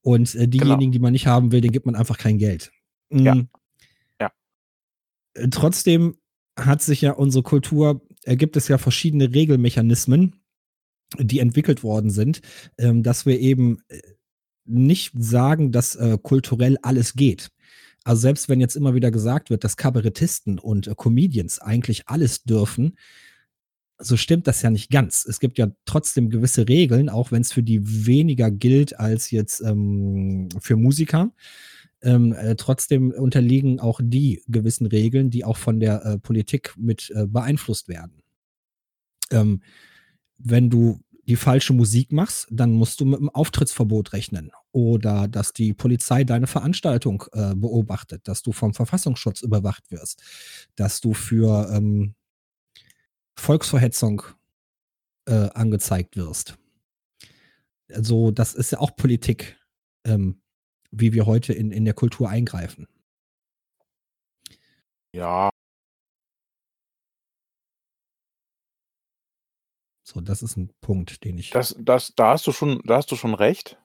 Und 0.00 0.34
äh, 0.34 0.46
Genau. 0.46 0.64
diejenigen, 0.64 0.92
die 0.92 1.00
man 1.00 1.12
nicht 1.12 1.26
haben 1.26 1.50
will, 1.50 1.60
denen 1.60 1.72
gibt 1.72 1.86
man 1.86 1.96
einfach 1.96 2.18
kein 2.18 2.38
Geld. 2.38 2.72
Ja, 3.10 3.34
Mm, 3.34 3.48
ja. 4.20 4.30
Trotzdem 5.50 6.16
hat 6.56 6.82
sich 6.82 7.00
ja 7.00 7.12
unsere 7.12 7.42
Kultur, 7.42 8.02
äh, 8.24 8.36
gibt 8.36 8.56
es 8.56 8.68
ja 8.68 8.78
verschiedene 8.78 9.32
Regelmechanismen, 9.32 10.36
die 11.18 11.40
entwickelt 11.40 11.82
worden 11.82 12.10
sind, 12.10 12.40
ähm, 12.78 13.02
dass 13.02 13.26
wir 13.26 13.38
eben 13.38 13.78
äh, 13.88 14.00
nicht 14.64 15.12
sagen, 15.16 15.72
dass 15.72 15.96
äh, 15.96 16.18
kulturell 16.22 16.78
alles 16.82 17.14
geht. 17.14 17.50
Also 18.04 18.22
selbst 18.22 18.48
wenn 18.48 18.60
jetzt 18.60 18.76
immer 18.76 18.94
wieder 18.94 19.10
gesagt 19.10 19.50
wird, 19.50 19.64
dass 19.64 19.76
Kabarettisten 19.76 20.58
und 20.58 20.86
äh, 20.86 20.94
Comedians 20.96 21.60
eigentlich 21.60 22.08
alles 22.08 22.42
dürfen, 22.42 22.96
so 23.98 24.16
stimmt 24.16 24.46
das 24.46 24.62
ja 24.62 24.70
nicht 24.70 24.90
ganz. 24.90 25.24
Es 25.24 25.38
gibt 25.38 25.58
ja 25.58 25.68
trotzdem 25.84 26.28
gewisse 26.28 26.68
Regeln, 26.68 27.08
auch 27.08 27.30
wenn 27.30 27.42
es 27.42 27.52
für 27.52 27.62
die 27.62 28.06
weniger 28.06 28.50
gilt 28.50 28.98
als 28.98 29.30
jetzt 29.30 29.60
ähm, 29.60 30.48
für 30.60 30.76
Musiker. 30.76 31.30
Ähm, 32.02 32.32
äh, 32.32 32.56
trotzdem 32.56 33.12
unterliegen 33.12 33.78
auch 33.78 34.00
die 34.02 34.42
gewissen 34.48 34.86
Regeln, 34.86 35.30
die 35.30 35.44
auch 35.44 35.56
von 35.56 35.78
der 35.78 36.04
äh, 36.04 36.18
Politik 36.18 36.74
mit 36.76 37.12
äh, 37.14 37.26
beeinflusst 37.26 37.88
werden. 37.88 38.22
Ähm, 39.30 39.62
wenn 40.38 40.68
du 40.68 41.00
die 41.28 41.36
falsche 41.36 41.72
Musik 41.72 42.12
machst, 42.12 42.48
dann 42.50 42.72
musst 42.72 43.00
du 43.00 43.04
mit 43.04 43.20
einem 43.20 43.28
Auftrittsverbot 43.28 44.12
rechnen. 44.12 44.50
Oder 44.72 45.28
dass 45.28 45.52
die 45.52 45.72
Polizei 45.74 46.24
deine 46.24 46.46
Veranstaltung 46.46 47.24
äh, 47.32 47.54
beobachtet, 47.54 48.26
dass 48.26 48.42
du 48.42 48.52
vom 48.52 48.74
Verfassungsschutz 48.74 49.42
überwacht 49.42 49.90
wirst, 49.90 50.22
dass 50.74 51.00
du 51.00 51.14
für 51.14 51.70
ähm, 51.72 52.14
Volksverhetzung 53.36 54.22
äh, 55.26 55.50
angezeigt 55.50 56.16
wirst. 56.16 56.58
Also, 57.92 58.30
das 58.30 58.54
ist 58.54 58.72
ja 58.72 58.78
auch 58.78 58.96
Politik, 58.96 59.56
ähm, 60.04 60.40
wie 60.92 61.12
wir 61.12 61.26
heute 61.26 61.52
in, 61.52 61.72
in 61.72 61.84
der 61.84 61.94
Kultur 61.94 62.28
eingreifen. 62.28 62.86
Ja, 65.12 65.50
So, 70.12 70.20
das 70.20 70.42
ist 70.42 70.56
ein 70.58 70.70
Punkt, 70.82 71.24
den 71.24 71.38
ich. 71.38 71.50
das, 71.50 71.74
das, 71.78 72.14
da 72.14 72.32
hast 72.32 72.46
du 72.46 72.52
schon, 72.52 72.82
da 72.84 72.96
hast 72.96 73.10
du 73.10 73.16
schon 73.16 73.34
recht. 73.34 73.78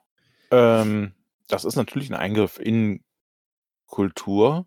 Ähm, 0.50 1.14
das 1.48 1.64
ist 1.64 1.76
natürlich 1.76 2.10
ein 2.10 2.16
Eingriff 2.16 2.58
in 2.58 3.02
Kultur. 3.86 4.66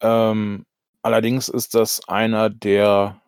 Ähm, 0.00 0.66
allerdings 1.02 1.48
ist 1.48 1.76
das 1.76 2.08
einer, 2.08 2.50
der 2.50 3.22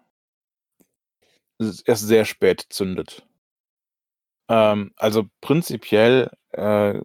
erst 1.58 2.08
sehr 2.08 2.24
spät 2.24 2.66
zündet. 2.70 3.24
Ähm, 4.48 4.92
also 4.96 5.28
prinzipiell 5.40 6.32
äh, 6.50 7.00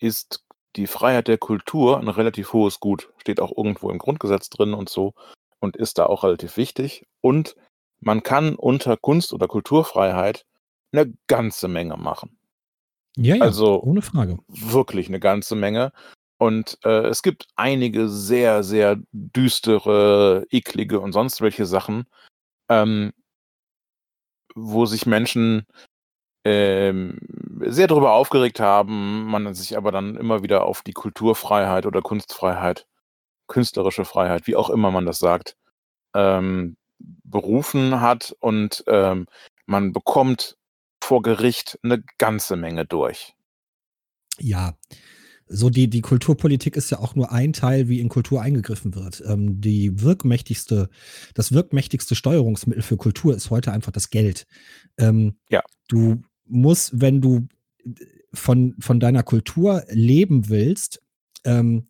ist 0.00 0.44
die 0.76 0.86
Freiheit 0.86 1.28
der 1.28 1.38
Kultur 1.38 1.98
ein 1.98 2.08
relativ 2.08 2.52
hohes 2.52 2.80
Gut. 2.80 3.12
Steht 3.18 3.40
auch 3.40 3.56
irgendwo 3.56 3.90
im 3.90 3.98
Grundgesetz 3.98 4.50
drin 4.50 4.74
und 4.74 4.88
so 4.88 5.14
und 5.60 5.76
ist 5.76 5.98
da 5.98 6.06
auch 6.06 6.24
relativ 6.24 6.56
wichtig. 6.56 7.06
Und 7.20 7.56
man 8.00 8.22
kann 8.22 8.54
unter 8.54 8.96
Kunst- 8.96 9.32
oder 9.32 9.48
Kulturfreiheit 9.48 10.46
eine 10.92 11.12
ganze 11.26 11.68
Menge 11.68 11.96
machen. 11.96 12.38
Ja, 13.16 13.36
ja, 13.36 13.42
Also 13.42 13.82
ohne 13.82 14.02
Frage. 14.02 14.38
wirklich 14.48 15.08
eine 15.08 15.20
ganze 15.20 15.54
Menge. 15.56 15.92
Und 16.38 16.78
äh, 16.84 17.06
es 17.08 17.22
gibt 17.22 17.48
einige 17.56 18.08
sehr, 18.08 18.62
sehr 18.62 18.96
düstere, 19.12 20.46
eklige 20.50 21.00
und 21.00 21.12
sonst 21.12 21.42
welche 21.42 21.66
Sachen, 21.66 22.06
ähm, 22.70 23.12
wo 24.54 24.86
sich 24.86 25.04
Menschen 25.04 25.66
ähm, 26.44 27.18
sehr 27.66 27.86
darüber 27.86 28.12
aufgeregt 28.12 28.60
haben, 28.60 29.26
man 29.26 29.54
sich 29.54 29.76
aber 29.76 29.92
dann 29.92 30.16
immer 30.16 30.42
wieder 30.42 30.64
auf 30.64 30.82
die 30.82 30.92
Kulturfreiheit 30.92 31.86
oder 31.86 32.02
Kunstfreiheit, 32.02 32.86
künstlerische 33.48 34.04
Freiheit, 34.04 34.46
wie 34.46 34.56
auch 34.56 34.70
immer 34.70 34.90
man 34.90 35.06
das 35.06 35.18
sagt, 35.18 35.56
ähm, 36.14 36.76
berufen 36.98 38.00
hat 38.00 38.34
und 38.40 38.84
ähm, 38.86 39.26
man 39.66 39.92
bekommt 39.92 40.56
vor 41.02 41.22
Gericht 41.22 41.78
eine 41.82 42.02
ganze 42.18 42.56
Menge 42.56 42.84
durch. 42.84 43.34
Ja, 44.38 44.74
so 45.52 45.68
die, 45.68 45.90
die 45.90 46.00
Kulturpolitik 46.00 46.76
ist 46.76 46.90
ja 46.90 47.00
auch 47.00 47.16
nur 47.16 47.32
ein 47.32 47.52
Teil, 47.52 47.88
wie 47.88 48.00
in 48.00 48.08
Kultur 48.08 48.40
eingegriffen 48.40 48.94
wird. 48.94 49.22
Ähm, 49.26 49.60
die 49.60 50.00
wirkmächtigste, 50.00 50.88
das 51.34 51.52
wirkmächtigste 51.52 52.14
Steuerungsmittel 52.14 52.82
für 52.82 52.96
Kultur 52.96 53.34
ist 53.34 53.50
heute 53.50 53.72
einfach 53.72 53.90
das 53.90 54.10
Geld. 54.10 54.46
Ähm, 54.96 55.36
Ja. 55.48 55.62
Du 55.88 56.22
musst, 56.50 57.00
wenn 57.00 57.20
du 57.20 57.48
von, 58.32 58.74
von 58.78 59.00
deiner 59.00 59.22
Kultur 59.22 59.84
leben 59.88 60.48
willst, 60.48 61.02
ähm, 61.44 61.88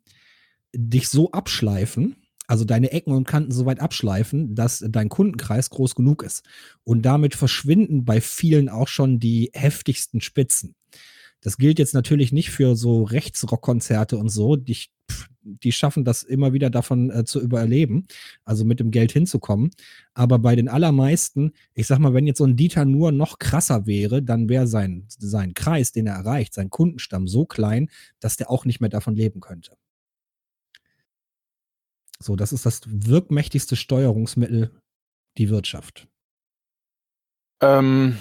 dich 0.73 1.09
so 1.09 1.31
abschleifen, 1.31 2.15
also 2.47 2.65
deine 2.65 2.91
Ecken 2.91 3.13
und 3.13 3.27
Kanten 3.27 3.51
so 3.51 3.65
weit 3.65 3.79
abschleifen, 3.79 4.55
dass 4.55 4.83
dein 4.87 5.09
Kundenkreis 5.09 5.69
groß 5.69 5.95
genug 5.95 6.23
ist. 6.23 6.43
Und 6.83 7.03
damit 7.03 7.35
verschwinden 7.35 8.03
bei 8.05 8.21
vielen 8.21 8.69
auch 8.69 8.87
schon 8.87 9.19
die 9.19 9.51
heftigsten 9.53 10.21
Spitzen. 10.21 10.75
Das 11.41 11.57
gilt 11.57 11.79
jetzt 11.79 11.93
natürlich 11.93 12.31
nicht 12.31 12.51
für 12.51 12.75
so 12.75 13.03
Rechtsrockkonzerte 13.03 14.17
und 14.17 14.29
so. 14.29 14.57
Pff, 14.57 14.87
die 15.43 15.71
schaffen 15.71 16.03
das 16.03 16.23
immer 16.23 16.53
wieder 16.53 16.69
davon 16.69 17.09
äh, 17.09 17.25
zu 17.25 17.41
überleben, 17.41 18.07
also 18.45 18.63
mit 18.65 18.79
dem 18.79 18.91
Geld 18.91 19.11
hinzukommen. 19.11 19.71
Aber 20.13 20.39
bei 20.39 20.55
den 20.55 20.69
allermeisten, 20.69 21.53
ich 21.73 21.87
sag 21.87 21.99
mal, 21.99 22.13
wenn 22.13 22.27
jetzt 22.27 22.37
so 22.37 22.45
ein 22.45 22.55
Dieter 22.55 22.85
nur 22.85 23.11
noch 23.11 23.39
krasser 23.39 23.85
wäre, 23.85 24.21
dann 24.21 24.49
wäre 24.49 24.67
sein, 24.67 25.05
sein 25.07 25.53
Kreis, 25.53 25.91
den 25.91 26.07
er 26.07 26.15
erreicht, 26.15 26.53
sein 26.53 26.69
Kundenstamm 26.69 27.27
so 27.27 27.45
klein, 27.45 27.89
dass 28.19 28.37
der 28.37 28.51
auch 28.51 28.65
nicht 28.65 28.81
mehr 28.81 28.89
davon 28.89 29.15
leben 29.15 29.39
könnte. 29.39 29.75
So, 32.19 32.35
das 32.35 32.53
ist 32.53 32.65
das 32.65 32.81
wirkmächtigste 32.85 33.75
Steuerungsmittel, 33.75 34.71
die 35.37 35.49
Wirtschaft. 35.49 36.07
Ähm, 37.61 38.17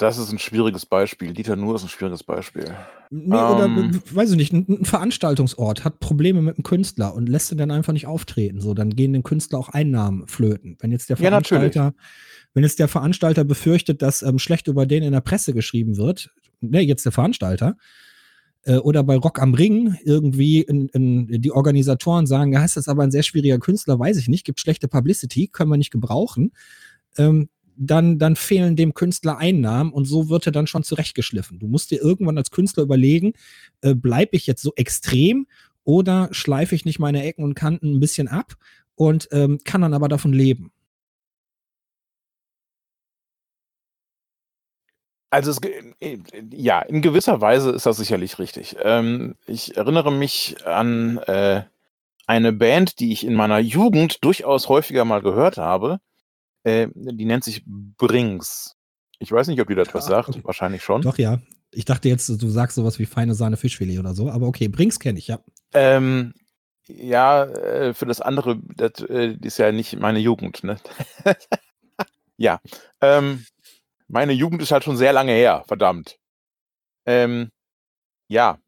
das 0.00 0.18
ist 0.18 0.32
ein 0.32 0.38
schwieriges 0.38 0.86
Beispiel. 0.86 1.32
Dieter 1.32 1.56
Nuhr 1.56 1.76
ist 1.76 1.82
ein 1.82 1.88
schwieriges 1.88 2.22
Beispiel. 2.22 2.74
Nee, 3.10 3.34
oder 3.34 3.64
Ähm. 3.66 3.90
äh, 3.94 4.16
weiß 4.16 4.30
ich 4.30 4.36
nicht, 4.36 4.52
ein, 4.52 4.84
Veranstaltungsort 4.84 5.84
hat 5.84 6.00
Probleme 6.00 6.40
mit 6.42 6.56
dem 6.56 6.62
Künstler 6.62 7.14
und 7.14 7.28
lässt 7.28 7.52
ihn 7.52 7.58
dann 7.58 7.70
einfach 7.70 7.92
nicht 7.92 8.06
auftreten. 8.06 8.60
So, 8.60 8.72
dann 8.74 8.90
gehen 8.90 9.12
dem 9.12 9.22
Künstler 9.22 9.58
auch 9.58 9.68
Einnahmen 9.68 10.26
flöten. 10.28 10.76
Wenn 10.80 10.92
jetzt 10.92 11.10
der 11.10 11.16
Ja. 11.16 11.28
Veranstalter, 11.28 11.94
wenn 12.54 12.62
jetzt 12.62 12.78
der 12.78 12.88
Veranstalter 12.88 13.44
befürchtet, 13.44 14.00
dass 14.02 14.22
ähm, 14.22 14.38
schlecht 14.38 14.68
über 14.68 14.86
den 14.86 15.02
in 15.02 15.12
der 15.12 15.20
Presse 15.20 15.52
geschrieben 15.52 15.96
wird, 15.96 16.30
ne, 16.60 16.80
jetzt 16.80 17.04
der 17.04 17.12
Veranstalter, 17.12 17.76
äh, 18.64 18.76
oder 18.76 19.02
bei 19.02 19.16
Rock 19.16 19.40
am 19.40 19.54
Ring 19.54 19.96
irgendwie 20.04 20.60
in, 20.60 20.88
in, 20.88 21.40
die 21.40 21.52
Organisatoren 21.52 22.26
sagen, 22.26 22.52
ja, 22.52 22.64
ist 22.64 22.76
das 22.76 22.88
aber 22.88 23.02
ein 23.02 23.10
sehr 23.10 23.22
schwieriger 23.22 23.58
Künstler, 23.58 23.98
weiß 23.98 24.16
ich 24.16 24.28
nicht, 24.28 24.44
gibt 24.44 24.60
schlechte 24.60 24.88
Publicity, 24.88 25.48
können 25.48 25.70
wir 25.70 25.76
nicht 25.76 25.92
gebrauchen. 25.92 26.52
Ähm, 27.16 27.48
dann, 27.80 28.18
dann 28.18 28.36
fehlen 28.36 28.76
dem 28.76 28.92
Künstler 28.94 29.38
Einnahmen 29.38 29.92
und 29.92 30.04
so 30.04 30.28
wird 30.28 30.46
er 30.46 30.52
dann 30.52 30.66
schon 30.66 30.82
zurechtgeschliffen. 30.84 31.58
Du 31.58 31.66
musst 31.66 31.90
dir 31.90 32.00
irgendwann 32.00 32.36
als 32.36 32.50
Künstler 32.50 32.82
überlegen, 32.82 33.32
äh, 33.80 33.94
bleibe 33.94 34.36
ich 34.36 34.46
jetzt 34.46 34.62
so 34.62 34.72
extrem 34.76 35.46
oder 35.84 36.28
schleife 36.32 36.74
ich 36.74 36.84
nicht 36.84 36.98
meine 36.98 37.24
Ecken 37.24 37.42
und 37.42 37.54
Kanten 37.54 37.94
ein 37.94 38.00
bisschen 38.00 38.28
ab 38.28 38.54
und 38.96 39.28
ähm, 39.32 39.58
kann 39.64 39.80
dann 39.80 39.94
aber 39.94 40.08
davon 40.08 40.32
leben. 40.34 40.72
Also 45.30 45.50
es, 45.52 45.60
ge- 45.60 45.94
äh, 46.00 46.18
ja, 46.52 46.80
in 46.82 47.02
gewisser 47.02 47.40
Weise 47.40 47.70
ist 47.70 47.86
das 47.86 47.96
sicherlich 47.96 48.38
richtig. 48.38 48.76
Ähm, 48.82 49.36
ich 49.46 49.76
erinnere 49.76 50.10
mich 50.12 50.66
an 50.66 51.18
äh, 51.18 51.62
eine 52.26 52.52
Band, 52.52 53.00
die 53.00 53.12
ich 53.12 53.24
in 53.26 53.34
meiner 53.34 53.58
Jugend 53.60 54.24
durchaus 54.24 54.68
häufiger 54.68 55.04
mal 55.04 55.22
gehört 55.22 55.56
habe. 55.58 56.00
Äh, 56.64 56.88
die 56.94 57.24
nennt 57.24 57.44
sich 57.44 57.62
Brings. 57.66 58.76
Ich 59.18 59.32
weiß 59.32 59.48
nicht, 59.48 59.60
ob 59.60 59.68
die 59.68 59.74
das 59.74 59.92
was 59.94 60.06
Ah, 60.06 60.22
sagt. 60.22 60.44
Wahrscheinlich 60.44 60.82
schon. 60.82 61.02
Doch, 61.02 61.18
ja. 61.18 61.40
Ich 61.72 61.84
dachte 61.84 62.08
jetzt, 62.08 62.28
du 62.28 62.48
sagst 62.48 62.74
sowas 62.74 62.98
wie 62.98 63.06
feine 63.06 63.34
Sahne 63.34 63.56
Fischfilet 63.56 63.98
oder 63.98 64.14
so, 64.14 64.28
aber 64.30 64.48
okay, 64.48 64.68
Brinks 64.68 64.98
kenne 64.98 65.18
ich, 65.18 65.28
ja. 65.28 65.38
Ähm, 65.72 66.34
ja, 66.88 67.44
äh, 67.44 67.94
für 67.94 68.06
das 68.06 68.20
andere, 68.20 68.58
das 68.76 69.00
äh, 69.08 69.36
ist 69.40 69.58
ja 69.58 69.70
nicht 69.70 69.96
meine 69.98 70.18
Jugend. 70.18 70.64
Ne? 70.64 70.78
ja, 72.36 72.60
ähm, 73.00 73.46
meine 74.08 74.32
Jugend 74.32 74.62
ist 74.62 74.72
halt 74.72 74.82
schon 74.82 74.96
sehr 74.96 75.12
lange 75.12 75.32
her, 75.32 75.62
verdammt. 75.68 76.18
Ähm, 77.06 77.50
ja, 78.28 78.58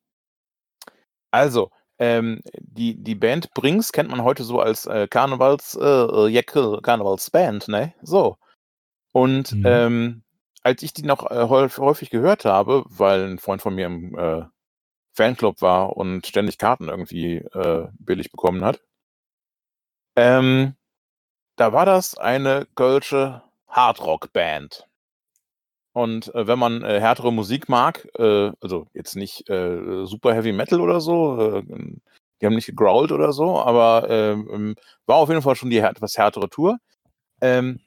also, 1.33 1.71
ähm, 2.03 2.41
die, 2.59 3.01
die 3.01 3.15
Band 3.15 3.55
Brings 3.55 3.93
kennt 3.93 4.11
man 4.11 4.25
heute 4.25 4.43
so 4.43 4.59
als 4.59 4.87
äh, 4.87 5.07
Karnevals, 5.07 5.77
äh, 5.77 5.85
äh, 5.85 6.29
Jacke, 6.29 6.81
Karnevalsband, 6.83 7.69
ne? 7.69 7.95
So. 8.03 8.39
Und 9.13 9.53
Mhm. 9.53 9.63
ähm, 9.67 10.23
als 10.65 10.83
ich 10.83 10.93
die 10.93 11.05
noch 11.05 11.31
äh, 11.31 11.49
häufig, 11.49 11.79
häufig 11.79 12.11
gehört 12.11 12.45
habe, 12.45 12.85
weil 12.89 13.25
ein 13.25 13.39
Freund 13.39 13.63
von 13.63 13.77
mir 13.77 13.87
im 13.87 14.19
äh, 14.19 14.43
Fanclub 15.15 15.63
war 15.63 15.97
und 15.97 16.27
ständig 16.27 16.59
Karten 16.59 16.89
irgendwie 16.89 17.37
äh, 17.37 17.87
billig 18.01 18.33
bekommen 18.33 18.65
hat, 18.65 18.81
ähm, 20.17 20.75
da 21.57 21.73
war 21.73 21.87
das 21.87 22.17
eine 22.19 22.67
kölsche 22.75 23.43
Hardrock-Band. 23.69 24.89
Und 25.93 26.35
äh, 26.35 26.47
wenn 26.47 26.59
man 26.59 26.83
äh, 26.83 27.01
härtere 27.01 27.33
Musik 27.33 27.69
mag, 27.69 28.09
äh, 28.19 28.51
also 28.61 28.87
jetzt 28.95 29.15
nicht 29.15 29.49
äh, 29.51 30.07
super 30.07 30.35
Heavy 30.35 30.53
Metal 30.53 30.81
oder 30.81 31.01
so, 31.01 31.59
äh, 31.59 31.63
die 32.41 32.47
haben 32.47 32.55
nicht 32.55 32.67
gegrowlt 32.67 33.13
oder 33.13 33.33
so, 33.33 33.61
aber 33.61 34.09
ähm, 34.11 34.75
war 35.07 35.17
auf 35.17 35.29
jeden 35.29 35.43
Fall 35.43 35.55
schon 35.55 35.71
die 35.71 35.79
etwas 35.79 36.17
härtere 36.17 36.49
Tour. 36.49 36.79
Ähm, 37.41 37.81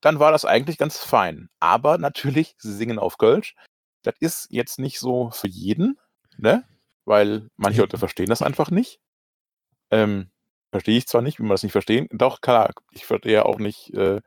dann 0.00 0.18
war 0.18 0.32
das 0.32 0.44
eigentlich 0.44 0.78
ganz 0.78 0.98
fein. 0.98 1.48
Aber 1.60 1.98
natürlich, 1.98 2.54
sie 2.58 2.72
singen 2.72 2.98
auf 2.98 3.18
Kölsch. 3.18 3.54
Das 4.02 4.14
ist 4.20 4.46
jetzt 4.50 4.78
nicht 4.78 4.98
so 4.98 5.30
für 5.30 5.48
jeden, 5.48 5.98
ne? 6.38 6.64
Weil 7.04 7.48
manche. 7.56 7.80
Leute 7.82 7.98
verstehen 7.98 8.30
das 8.30 8.42
einfach 8.42 8.70
nicht. 8.70 8.98
Ähm, 9.90 10.30
verstehe 10.72 10.96
ich 10.96 11.06
zwar 11.06 11.22
nicht, 11.22 11.38
wie 11.38 11.42
man 11.42 11.50
das 11.50 11.62
nicht 11.62 11.72
verstehen. 11.72 12.08
Doch, 12.10 12.40
klar, 12.40 12.70
ich 12.92 13.04
verstehe 13.04 13.44
auch 13.44 13.58
nicht, 13.58 13.92
äh, 13.94 14.20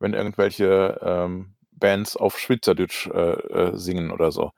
wenn 0.00 0.14
irgendwelche 0.14 0.98
ähm, 1.02 1.54
Bands 1.82 2.16
auf 2.16 2.38
Schweizerdeutsch 2.38 3.08
äh, 3.08 3.32
äh, 3.32 3.76
singen 3.76 4.10
oder 4.12 4.32
so. 4.32 4.52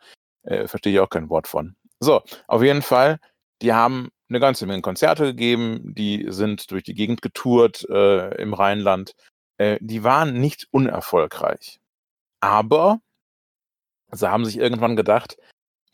Äh, 0.45 0.69
verstehe 0.69 0.93
ich 0.93 1.01
auch 1.01 1.09
kein 1.11 1.31
Wort 1.31 1.49
von. 1.49 1.75
So, 2.01 2.23
auf 2.47 2.63
jeden 2.63 2.83
Fall, 2.83 3.19
die 3.63 3.73
haben 3.73 4.11
eine 4.29 4.41
ganze 4.41 4.67
Menge 4.67 4.83
Konzerte 4.83 5.25
gegeben, 5.27 5.95
die 5.95 6.27
sind 6.29 6.71
durch 6.71 6.83
die 6.85 6.95
Gegend 6.95 7.23
getourt 7.23 7.89
äh, 7.89 8.35
im 8.41 8.53
Rheinland. 8.55 9.15
Äh, 9.59 9.79
die 9.81 10.05
waren 10.05 10.39
nicht 10.41 10.69
unerfolgreich. 10.71 11.81
Aber 12.41 13.01
sie 14.13 14.31
haben 14.31 14.45
sich 14.45 14.59
irgendwann 14.59 14.97
gedacht, 14.97 15.37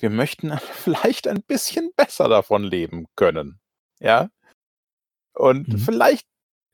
wir 0.00 0.10
möchten 0.10 0.58
vielleicht 0.72 1.28
ein 1.28 1.42
bisschen 1.42 1.90
besser 1.94 2.28
davon 2.28 2.64
leben 2.64 3.06
können. 3.16 3.60
Ja. 4.00 4.28
Und 5.34 5.68
Mhm. 5.68 5.78
vielleicht 5.78 6.26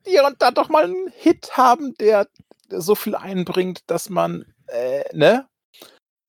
hier 0.06 0.24
und 0.24 0.40
da 0.40 0.50
doch 0.52 0.68
mal 0.68 0.84
einen 0.84 1.08
Hit 1.16 1.56
haben, 1.56 1.94
der 1.96 2.28
so 2.70 2.94
viel 2.94 3.14
einbringt, 3.14 3.80
dass 3.90 4.10
man, 4.10 4.44
äh, 4.68 5.04
ne? 5.16 5.48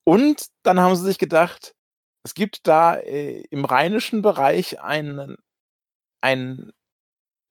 Und 0.03 0.47
dann 0.63 0.79
haben 0.79 0.95
sie 0.95 1.05
sich 1.05 1.17
gedacht, 1.17 1.73
es 2.23 2.33
gibt 2.33 2.67
da 2.67 2.95
äh, 2.95 3.41
im 3.49 3.65
rheinischen 3.65 4.21
Bereich 4.21 4.81
einen, 4.81 5.37
ein, 6.21 6.71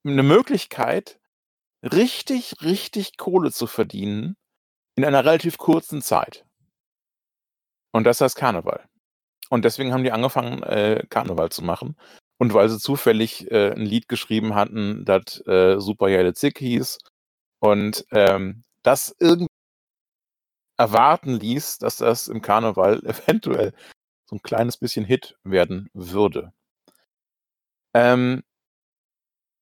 eine 0.04 0.22
Möglichkeit, 0.22 1.18
richtig, 1.82 2.62
richtig 2.62 3.16
Kohle 3.16 3.52
zu 3.52 3.66
verdienen 3.66 4.36
in 4.96 5.04
einer 5.04 5.24
relativ 5.24 5.58
kurzen 5.58 6.02
Zeit. 6.02 6.44
Und 7.92 8.04
das 8.04 8.20
heißt 8.20 8.36
Karneval. 8.36 8.84
Und 9.48 9.64
deswegen 9.64 9.92
haben 9.92 10.04
die 10.04 10.12
angefangen, 10.12 10.62
äh, 10.62 11.04
Karneval 11.08 11.50
zu 11.50 11.62
machen. 11.62 11.96
Und 12.38 12.52
weil 12.52 12.68
sie 12.68 12.78
zufällig 12.78 13.50
äh, 13.50 13.72
ein 13.72 13.86
Lied 13.86 14.08
geschrieben 14.08 14.54
hatten, 14.54 15.04
das 15.04 15.40
äh, 15.46 15.78
Super 15.80 16.08
Jelle 16.08 16.34
Zick 16.34 16.58
hieß 16.58 16.98
und 17.60 18.04
ähm, 18.10 18.64
das 18.86 19.14
irgendwie 19.18 19.48
erwarten 20.78 21.34
ließ, 21.40 21.78
dass 21.78 21.96
das 21.96 22.28
im 22.28 22.42
Karneval 22.42 23.00
eventuell 23.04 23.72
so 24.26 24.36
ein 24.36 24.42
kleines 24.42 24.76
bisschen 24.76 25.04
Hit 25.04 25.36
werden 25.44 25.90
würde. 25.92 26.52
Ähm, 27.94 28.42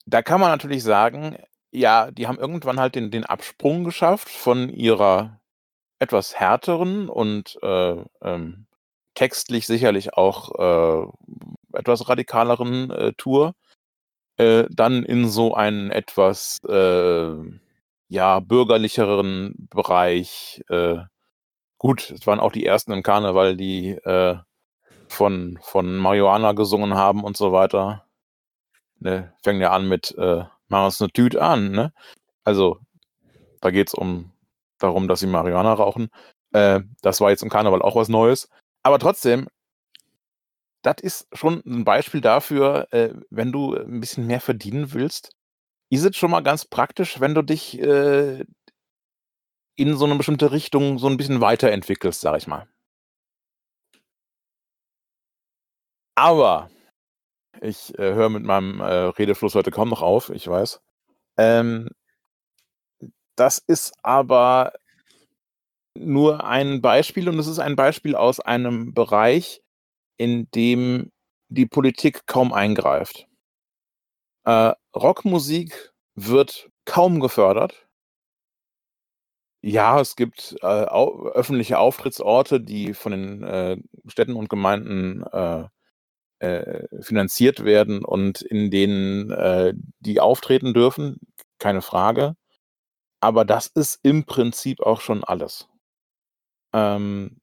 da 0.07 0.23
kann 0.23 0.41
man 0.41 0.51
natürlich 0.51 0.83
sagen, 0.83 1.39
ja, 1.71 2.11
die 2.11 2.27
haben 2.27 2.39
irgendwann 2.39 2.79
halt 2.79 2.95
den, 2.95 3.11
den 3.11 3.25
Absprung 3.25 3.85
geschafft 3.85 4.29
von 4.29 4.69
ihrer 4.69 5.41
etwas 5.99 6.35
härteren 6.35 7.09
und 7.09 7.59
äh, 7.63 8.05
ähm, 8.23 8.67
textlich 9.15 9.67
sicherlich 9.67 10.15
auch 10.15 10.53
äh, 10.59 11.79
etwas 11.79 12.09
radikaleren 12.09 12.91
äh, 12.91 13.13
Tour, 13.15 13.55
äh, 14.37 14.65
dann 14.71 15.05
in 15.05 15.29
so 15.29 15.55
einen 15.55 15.91
etwas 15.91 16.61
äh, 16.65 17.37
ja 18.09 18.41
bürgerlicheren 18.41 19.69
Bereich. 19.71 20.63
Äh, 20.69 20.99
gut, 21.79 22.11
es 22.11 22.27
waren 22.27 22.41
auch 22.41 22.53
die 22.53 22.67
ersten 22.67 22.93
im 22.93 23.03
Karneval, 23.03 23.57
die 23.57 23.91
äh, 23.91 24.37
von 25.09 25.59
von 25.63 25.97
Marihuana 25.99 26.53
gesungen 26.53 26.95
haben 26.95 27.25
und 27.25 27.37
so 27.37 27.53
weiter. 27.53 28.07
Ne, 29.01 29.35
fängt 29.43 29.61
ja 29.61 29.73
an 29.73 29.89
mit 29.89 30.17
äh, 30.19 30.45
Mach 30.69 30.87
uns 30.87 31.01
eine 31.01 31.11
Tüte 31.13 31.43
an, 31.43 31.71
ne? 31.71 31.93
Also 32.45 32.79
da 33.61 33.71
geht's 33.71 33.95
um 33.95 34.33
darum, 34.79 35.09
dass 35.09 35.21
sie 35.21 35.27
Marihuana 35.27 35.73
rauchen. 35.75 36.09
Äh, 36.53 36.81
das 37.03 37.21
war 37.21 37.31
jetzt 37.31 37.43
im 37.43 37.51
Karneval 37.51 37.83
auch 37.83 37.97
was 37.97 38.09
Neues. 38.09 38.49
Aber 38.83 38.99
trotzdem, 38.99 39.49
das 40.83 40.97
ist 41.01 41.29
schon 41.33 41.63
ein 41.67 41.85
Beispiel 41.85 42.21
dafür, 42.21 42.89
äh, 42.93 43.15
wenn 43.31 43.53
du 43.53 43.75
ein 43.75 44.01
bisschen 44.01 44.27
mehr 44.27 44.41
verdienen 44.41 44.93
willst, 44.93 45.33
ist 45.91 46.05
es 46.05 46.17
schon 46.17 46.31
mal 46.31 46.43
ganz 46.43 46.65
praktisch, 46.65 47.21
wenn 47.21 47.35
du 47.35 47.43
dich 47.43 47.79
äh, 47.81 48.45
in 49.77 49.97
so 49.97 50.05
eine 50.05 50.17
bestimmte 50.17 50.53
Richtung 50.53 50.99
so 50.99 51.09
ein 51.09 51.17
bisschen 51.17 51.41
weiterentwickelst, 51.41 52.21
sag 52.21 52.37
ich 52.39 52.47
mal. 52.47 52.69
Aber 56.17 56.71
ich 57.61 57.97
äh, 57.99 58.15
höre 58.15 58.29
mit 58.29 58.45
meinem 58.45 58.81
äh, 58.81 58.85
Redefluss 58.85 59.55
heute 59.55 59.71
kaum 59.71 59.89
noch 59.89 60.03
auf, 60.03 60.31
ich 60.31 60.47
weiß. 60.47 60.81
Ähm, 61.39 61.89
das 63.37 63.59
ist 63.59 63.95
aber 64.03 64.73
nur 65.97 66.45
ein 66.45 66.81
Beispiel 66.81 67.29
und 67.29 67.39
es 67.39 67.47
ist 67.47 67.59
ein 67.59 67.77
Beispiel 67.77 68.15
aus 68.17 68.41
einem 68.41 68.95
Bereich, 68.95 69.63
in 70.17 70.49
dem 70.55 71.11
die 71.49 71.67
Politik 71.67 72.27
kaum 72.27 72.53
eingreift. 72.53 73.27
Äh, 74.45 74.73
Rockmusik 74.95 75.93
wird 76.15 76.71
kaum 76.85 77.21
gefördert. 77.21 77.89
Ja, 79.63 79.99
es 80.01 80.15
gibt 80.17 80.57
äh, 80.61 80.67
au 80.67 81.29
öffentliche 81.31 81.79
Auftrittsorte, 81.79 82.61
die 82.61 82.93
von 82.93 83.13
den 83.13 83.43
äh, 83.43 83.77
Städten 84.07 84.37
und 84.37 84.51
Gemeinden 84.51 85.23
äh, 85.33 85.65
äh, 86.41 86.87
finanziert 87.03 87.65
werden 87.65 88.05
und 88.05 88.43
in 88.43 88.71
denen 88.71 89.31
äh, 89.31 89.73
die 90.01 90.21
auftreten 90.21 90.75
dürfen, 90.75 91.19
keine 91.59 91.81
Frage. 91.83 92.37
Aber 93.21 93.45
das 93.47 93.69
ist 93.69 94.01
im 94.03 94.27
Prinzip 94.27 94.81
auch 94.83 95.01
schon 95.01 95.25
alles. 95.25 95.69
Ähm, 96.75 97.41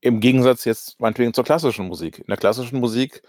Im 0.00 0.20
Gegensatz 0.20 0.64
jetzt 0.64 1.00
meinetwegen 1.00 1.34
zur 1.34 1.44
klassischen 1.44 1.86
Musik. 1.86 2.18
In 2.18 2.26
der 2.28 2.36
klassischen 2.36 2.80
Musik 2.80 3.22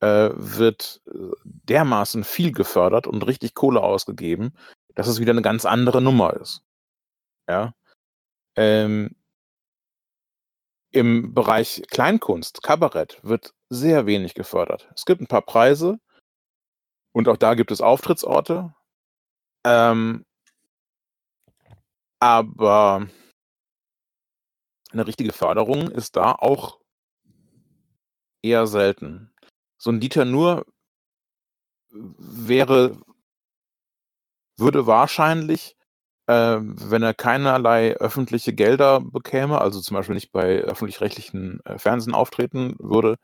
äh, 0.00 0.30
wird 0.34 1.02
äh, 1.06 1.30
dermaßen 1.44 2.24
viel 2.24 2.52
gefördert 2.52 3.06
und 3.06 3.26
richtig 3.26 3.54
Kohle 3.54 3.82
ausgegeben, 3.82 4.52
dass 4.94 5.08
es 5.08 5.20
wieder 5.20 5.32
eine 5.32 5.42
ganz 5.42 5.64
andere 5.64 6.02
Nummer 6.02 6.34
ist. 6.34 6.62
Ja. 7.48 7.74
Ähm, 8.56 9.16
Im 10.92 11.34
Bereich 11.34 11.82
Kleinkunst, 11.90 12.62
Kabarett, 12.62 13.20
wird 13.22 13.54
sehr 13.68 14.06
wenig 14.06 14.34
gefördert. 14.34 14.90
Es 14.94 15.04
gibt 15.04 15.20
ein 15.20 15.26
paar 15.26 15.42
Preise 15.42 15.98
und 17.12 17.28
auch 17.28 17.36
da 17.36 17.54
gibt 17.54 17.70
es 17.70 17.80
Auftrittsorte. 17.80 18.74
Ähm, 19.64 20.24
aber 22.20 23.08
eine 24.92 25.06
richtige 25.06 25.32
Förderung 25.32 25.90
ist 25.90 26.16
da 26.16 26.32
auch 26.32 26.80
eher 28.42 28.66
selten. 28.66 29.35
So 29.78 29.90
ein 29.90 30.00
Dieter 30.00 30.24
Nuhr 30.24 30.64
wäre 31.90 32.96
würde 34.58 34.86
wahrscheinlich, 34.86 35.76
äh, 36.26 36.58
wenn 36.60 37.02
er 37.02 37.14
keinerlei 37.14 37.94
öffentliche 37.96 38.52
Gelder 38.54 39.00
bekäme, 39.00 39.60
also 39.60 39.80
zum 39.80 39.96
Beispiel 39.96 40.14
nicht 40.14 40.32
bei 40.32 40.60
öffentlich-rechtlichen 40.60 41.60
äh, 41.64 41.78
Fernsehen 41.78 42.14
auftreten 42.14 42.74
würde, 42.78 43.16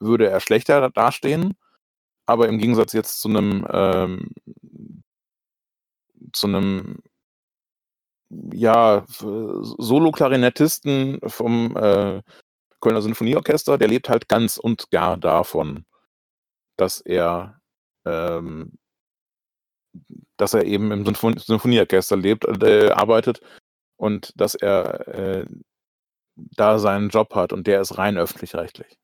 würde 0.00 0.28
er 0.28 0.40
schlechter 0.40 0.90
dastehen. 0.90 1.54
Aber 2.26 2.48
im 2.48 2.58
Gegensatz 2.58 2.92
jetzt 2.92 3.20
zu 3.20 3.28
einem 3.28 3.66
ähm, 3.70 4.30
zu 6.32 6.46
einem 6.46 6.98
ja, 8.52 9.04
Solo-Klarinettisten 9.08 11.20
vom 11.26 11.76
äh, 11.76 12.22
Kölner 12.80 13.02
Sinfonieorchester, 13.02 13.78
der 13.78 13.88
lebt 13.88 14.08
halt 14.08 14.28
ganz 14.28 14.56
und 14.58 14.90
gar 14.90 15.16
davon, 15.16 15.84
dass 16.78 17.00
er 17.02 17.60
ähm, 18.06 18.78
dass 20.38 20.54
er 20.54 20.64
eben 20.64 20.92
im 20.92 21.04
Sinfon 21.04 21.36
Sinfonieorchester 21.36 22.16
lebt, 22.16 22.44
äh, 22.62 22.90
arbeitet 22.90 23.40
und 23.96 24.32
dass 24.40 24.54
er 24.54 25.08
äh, 25.08 25.46
da 26.36 26.78
seinen 26.78 27.10
Job 27.10 27.34
hat 27.34 27.52
und 27.52 27.66
der 27.66 27.80
ist 27.82 27.98
rein 27.98 28.18
öffentlich-rechtlich. 28.18 28.96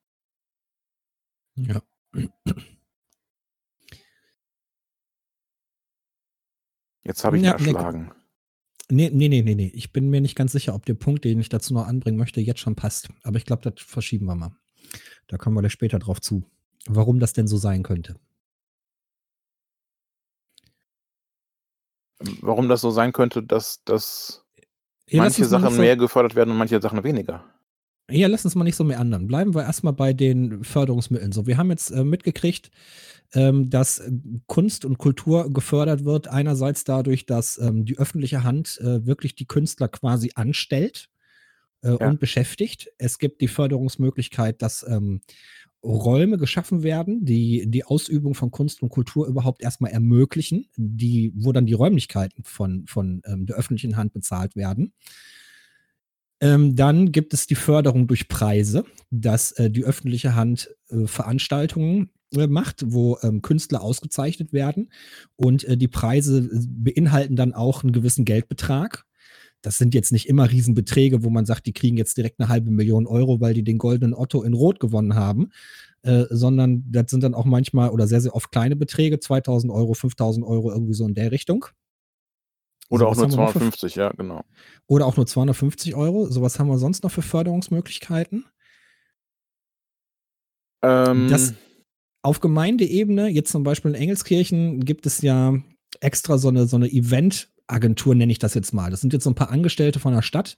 Ja. 1.57 1.81
Jetzt 7.07 7.23
habe 7.25 7.37
ich 7.37 7.43
Ja, 7.45 7.53
erschlagen. 7.53 8.13
Nee, 8.91 9.11
nee, 9.13 9.29
nee, 9.29 9.43
nee, 9.43 9.55
nee. 9.55 9.71
Ich 9.75 9.93
bin 9.93 10.11
mir 10.11 10.21
nicht 10.21 10.37
ganz 10.37 10.53
sicher, 10.53 10.75
ob 10.75 10.85
der 10.87 10.95
Punkt, 10.95 11.25
den 11.25 11.41
ich 11.41 11.49
dazu 11.49 11.73
noch 11.75 11.87
anbringen 11.87 12.19
möchte, 12.19 12.41
jetzt 12.41 12.61
schon 12.61 12.77
passt. 12.77 13.09
Aber 13.23 13.39
ich 13.39 13.47
glaube, 13.47 13.71
das 13.71 13.83
verschieben 13.85 14.27
wir 14.27 14.35
mal. 14.35 14.57
Da 15.27 15.39
kommen 15.39 15.57
wir 15.57 15.63
da 15.63 15.71
später 15.71 15.99
drauf 15.99 16.21
zu. 16.21 16.45
Warum 16.87 17.19
das 17.19 17.33
denn 17.33 17.47
so 17.49 17.57
sein 17.57 17.83
könnte. 17.83 18.17
Warum 22.41 22.69
das 22.69 22.81
so 22.81 22.91
sein 22.91 23.13
könnte, 23.13 23.43
dass, 23.43 23.83
dass 23.85 24.45
Ja, 25.09 25.23
manche 25.23 25.45
Sachen 25.45 25.77
mehr 25.77 25.97
gefördert 25.97 26.35
werden 26.35 26.51
und 26.51 26.59
manche 26.59 26.81
Sachen 26.81 27.03
weniger. 27.05 27.54
Ja, 28.11 28.29
lass 28.29 28.45
uns 28.45 28.55
mal 28.55 28.65
nicht 28.65 28.77
so 28.77 28.85
mehr 28.85 28.99
ändern. 28.99 29.27
Bleiben 29.27 29.55
wir 29.55 29.63
erstmal 29.63 29.95
bei 29.95 30.13
den 30.13 30.63
Förderungsmitteln. 30.65 31.33
So, 31.33 31.47
wir 31.47 31.57
haben 31.57 31.71
jetzt 31.71 31.91
äh, 31.91 32.05
mitgekriegt, 32.05 32.71
ähm, 33.33 33.71
dass 33.71 33.99
äh, 34.01 34.11
Kunst 34.47 34.85
und 34.85 34.99
Kultur 34.99 35.51
gefördert 35.53 36.05
wird. 36.05 36.29
Einerseits 36.29 36.85
dadurch, 36.85 37.27
dass 37.27 37.59
ähm, 37.59 37.85
die 37.85 37.99
öffentliche 37.99 38.45
Hand 38.45 38.79
äh, 38.81 39.07
wirklich 39.07 39.35
die 39.35 39.47
Künstler 39.47 39.89
quasi 39.89 40.33
anstellt 40.35 41.09
äh, 41.83 41.97
Ja. 41.99 42.09
und 42.09 42.21
beschäftigt. 42.21 42.91
Es 42.99 43.19
gibt 43.19 43.41
die 43.41 43.49
Förderungsmöglichkeit, 43.49 44.61
dass 44.63 44.85
ähm, 44.89 45.21
Räume 45.83 46.39
geschaffen 46.39 46.83
werden, 46.83 47.25
die 47.25 47.65
die 47.69 47.85
Ausübung 47.85 48.35
von 48.35 48.51
Kunst 48.51 48.83
und 48.83 48.89
Kultur 48.89 49.27
überhaupt 49.27 49.63
erstmal 49.63 49.93
ermöglichen, 49.93 50.67
die, 50.77 51.33
wo 51.37 51.53
dann 51.53 51.67
die 51.67 51.75
Räumlichkeiten 51.75 52.43
von, 52.45 52.87
von 52.87 53.23
ähm, 53.27 53.47
der 53.47 53.57
öffentlichen 53.57 53.97
Hand 53.97 54.15
bezahlt 54.15 54.57
werden. 54.57 54.93
Ähm, 56.45 56.77
dann 56.77 57.11
gibt 57.11 57.33
es 57.33 57.47
die 57.47 57.55
Förderung 57.55 58.07
durch 58.07 58.29
Preise, 58.29 58.85
dass 59.11 59.53
äh, 59.53 59.71
die 59.71 59.83
öffentliche 59.83 60.35
Hand 60.35 60.69
äh, 60.91 61.07
Veranstaltungen 61.07 62.11
äh, 62.37 62.47
macht, 62.47 62.85
wo 62.87 63.17
ähm, 63.23 63.41
Künstler 63.41 63.81
ausgezeichnet 63.81 64.53
werden. 64.53 64.93
Und 65.37 65.65
äh, 65.65 65.79
die 65.79 65.89
Preise 65.89 66.41
äh, 66.41 66.67
beinhalten 66.69 67.35
dann 67.35 67.55
auch 67.55 67.83
einen 67.83 67.93
gewissen 67.93 68.27
Geldbetrag. 68.27 69.07
Das 69.63 69.79
sind 69.79 69.95
jetzt 69.95 70.13
nicht 70.13 70.29
immer 70.29 70.51
Riesenbeträge, 70.51 71.25
wo 71.25 71.31
man 71.31 71.47
sagt, 71.47 71.65
die 71.65 71.73
kriegen 71.73 71.97
jetzt 71.97 72.19
direkt 72.19 72.39
eine 72.39 72.51
halbe 72.51 72.71
Million 72.71 73.07
Euro, 73.07 73.41
weil 73.41 73.55
die 73.55 73.65
den 73.65 73.79
goldenen 73.79 74.13
Otto 74.13 74.43
in 74.43 74.53
Rot 74.53 74.81
gewonnen 74.81 75.15
haben, 75.15 75.49
äh, 76.03 76.27
sondern 76.29 76.85
das 76.91 77.07
sind 77.09 77.25
dann 77.25 77.33
auch 77.33 77.47
manchmal 77.47 77.89
oder 77.89 78.07
sehr, 78.07 78.21
sehr 78.21 78.35
oft 78.35 78.53
kleine 78.53 78.77
Beträge, 78.77 79.19
2000 79.19 79.73
Euro, 79.73 79.95
5000 79.95 80.45
Euro, 80.45 80.71
irgendwie 80.71 80.93
so 80.93 81.07
in 81.07 81.15
der 81.15 81.33
Richtung. 81.33 81.65
Oder 82.91 83.05
So, 83.05 83.09
auch 83.09 83.15
nur 83.17 83.23
haben 83.25 83.31
wir 83.33 83.37
noch 83.39 83.47
für- 83.53 83.59
250, 83.59 83.95
ja, 83.97 84.11
genau. 84.13 84.45
Oder 84.87 85.07
auch 85.07 85.17
nur 85.17 85.27
250 85.27 85.95
Euro. 85.95 86.27
Sowas 86.31 86.59
haben 86.59 86.69
wir 86.69 86.79
sonst 86.79 87.03
noch 87.03 87.11
für 87.11 87.23
Förderungsmöglichkeiten. 87.23 88.45
Ähm, 90.83 91.29
Das 91.29 91.55
auf 92.23 92.41
Gemeindeebene, 92.41 93.29
jetzt 93.29 93.51
zum 93.53 93.63
Beispiel 93.65 93.91
in 93.91 94.01
Engelskirchen, 94.01 94.85
gibt 94.85 95.07
es 95.07 95.21
ja 95.23 95.55
extra 96.01 96.39
so 96.39 96.49
eine, 96.49 96.67
so 96.67 96.77
eine 96.77 96.89
Eventagentur, 96.91 98.15
nenne 98.15 98.33
ich 98.33 98.39
das 98.39 98.55
jetzt 98.55 98.73
mal. 98.73 98.91
Das 98.91 99.01
sind 99.01 99.13
jetzt 99.13 99.25
so 99.25 99.31
ein 99.31 99.35
paar 99.35 99.51
Angestellte 99.51 100.01
von 100.01 100.15
der 100.15 100.23
Stadt, 100.23 100.57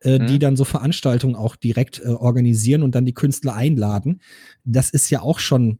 äh, 0.00 0.18
Mhm. 0.18 0.26
die 0.26 0.38
dann 0.38 0.56
so 0.56 0.64
Veranstaltungen 0.64 1.36
auch 1.36 1.56
direkt 1.56 2.00
äh, 2.00 2.08
organisieren 2.08 2.82
und 2.82 2.94
dann 2.94 3.04
die 3.06 3.12
Künstler 3.14 3.54
einladen. 3.54 4.20
Das 4.64 4.90
ist 4.90 5.10
ja 5.10 5.20
auch 5.20 5.38
schon 5.38 5.78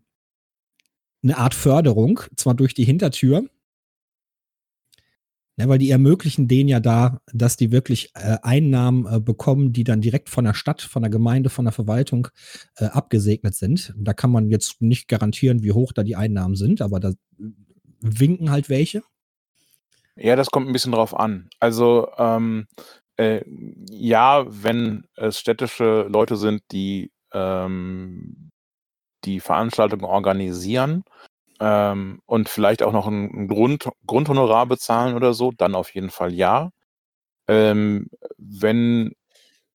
eine 1.22 1.38
Art 1.38 1.54
Förderung, 1.54 2.20
zwar 2.36 2.54
durch 2.54 2.74
die 2.74 2.84
Hintertür, 2.84 3.46
ja, 5.56 5.68
weil 5.68 5.78
die 5.78 5.90
ermöglichen 5.90 6.48
denen 6.48 6.68
ja 6.68 6.80
da, 6.80 7.20
dass 7.32 7.56
die 7.56 7.72
wirklich 7.72 8.10
äh, 8.14 8.38
Einnahmen 8.42 9.06
äh, 9.06 9.20
bekommen, 9.20 9.72
die 9.72 9.84
dann 9.84 10.00
direkt 10.00 10.30
von 10.30 10.44
der 10.44 10.54
Stadt, 10.54 10.80
von 10.80 11.02
der 11.02 11.10
Gemeinde, 11.10 11.50
von 11.50 11.66
der 11.66 11.72
Verwaltung 11.72 12.28
äh, 12.76 12.86
abgesegnet 12.86 13.54
sind. 13.54 13.92
Da 13.96 14.14
kann 14.14 14.30
man 14.30 14.48
jetzt 14.48 14.80
nicht 14.80 15.08
garantieren, 15.08 15.62
wie 15.62 15.72
hoch 15.72 15.92
da 15.92 16.04
die 16.04 16.16
Einnahmen 16.16 16.56
sind, 16.56 16.80
aber 16.80 17.00
da 17.00 17.12
winken 18.00 18.50
halt 18.50 18.70
welche. 18.70 19.02
Ja, 20.16 20.36
das 20.36 20.50
kommt 20.50 20.68
ein 20.68 20.72
bisschen 20.72 20.92
drauf 20.92 21.14
an. 21.14 21.48
Also, 21.60 22.08
ähm, 22.16 22.66
äh, 23.16 23.42
ja, 23.90 24.46
wenn 24.48 25.04
es 25.16 25.38
städtische 25.38 26.06
Leute 26.08 26.36
sind, 26.36 26.62
die 26.72 27.12
ähm, 27.32 28.50
die 29.24 29.40
Veranstaltungen 29.40 30.04
organisieren 30.04 31.04
ähm, 31.64 32.20
und 32.26 32.48
vielleicht 32.48 32.82
auch 32.82 32.92
noch 32.92 33.06
ein, 33.06 33.46
Grund, 33.46 33.88
Grundhonorar 34.04 34.66
bezahlen 34.66 35.14
oder 35.14 35.32
so, 35.32 35.52
dann 35.52 35.76
auf 35.76 35.94
jeden 35.94 36.10
Fall 36.10 36.32
ja. 36.34 36.70
Ähm, 37.46 38.08
wenn 38.36 39.12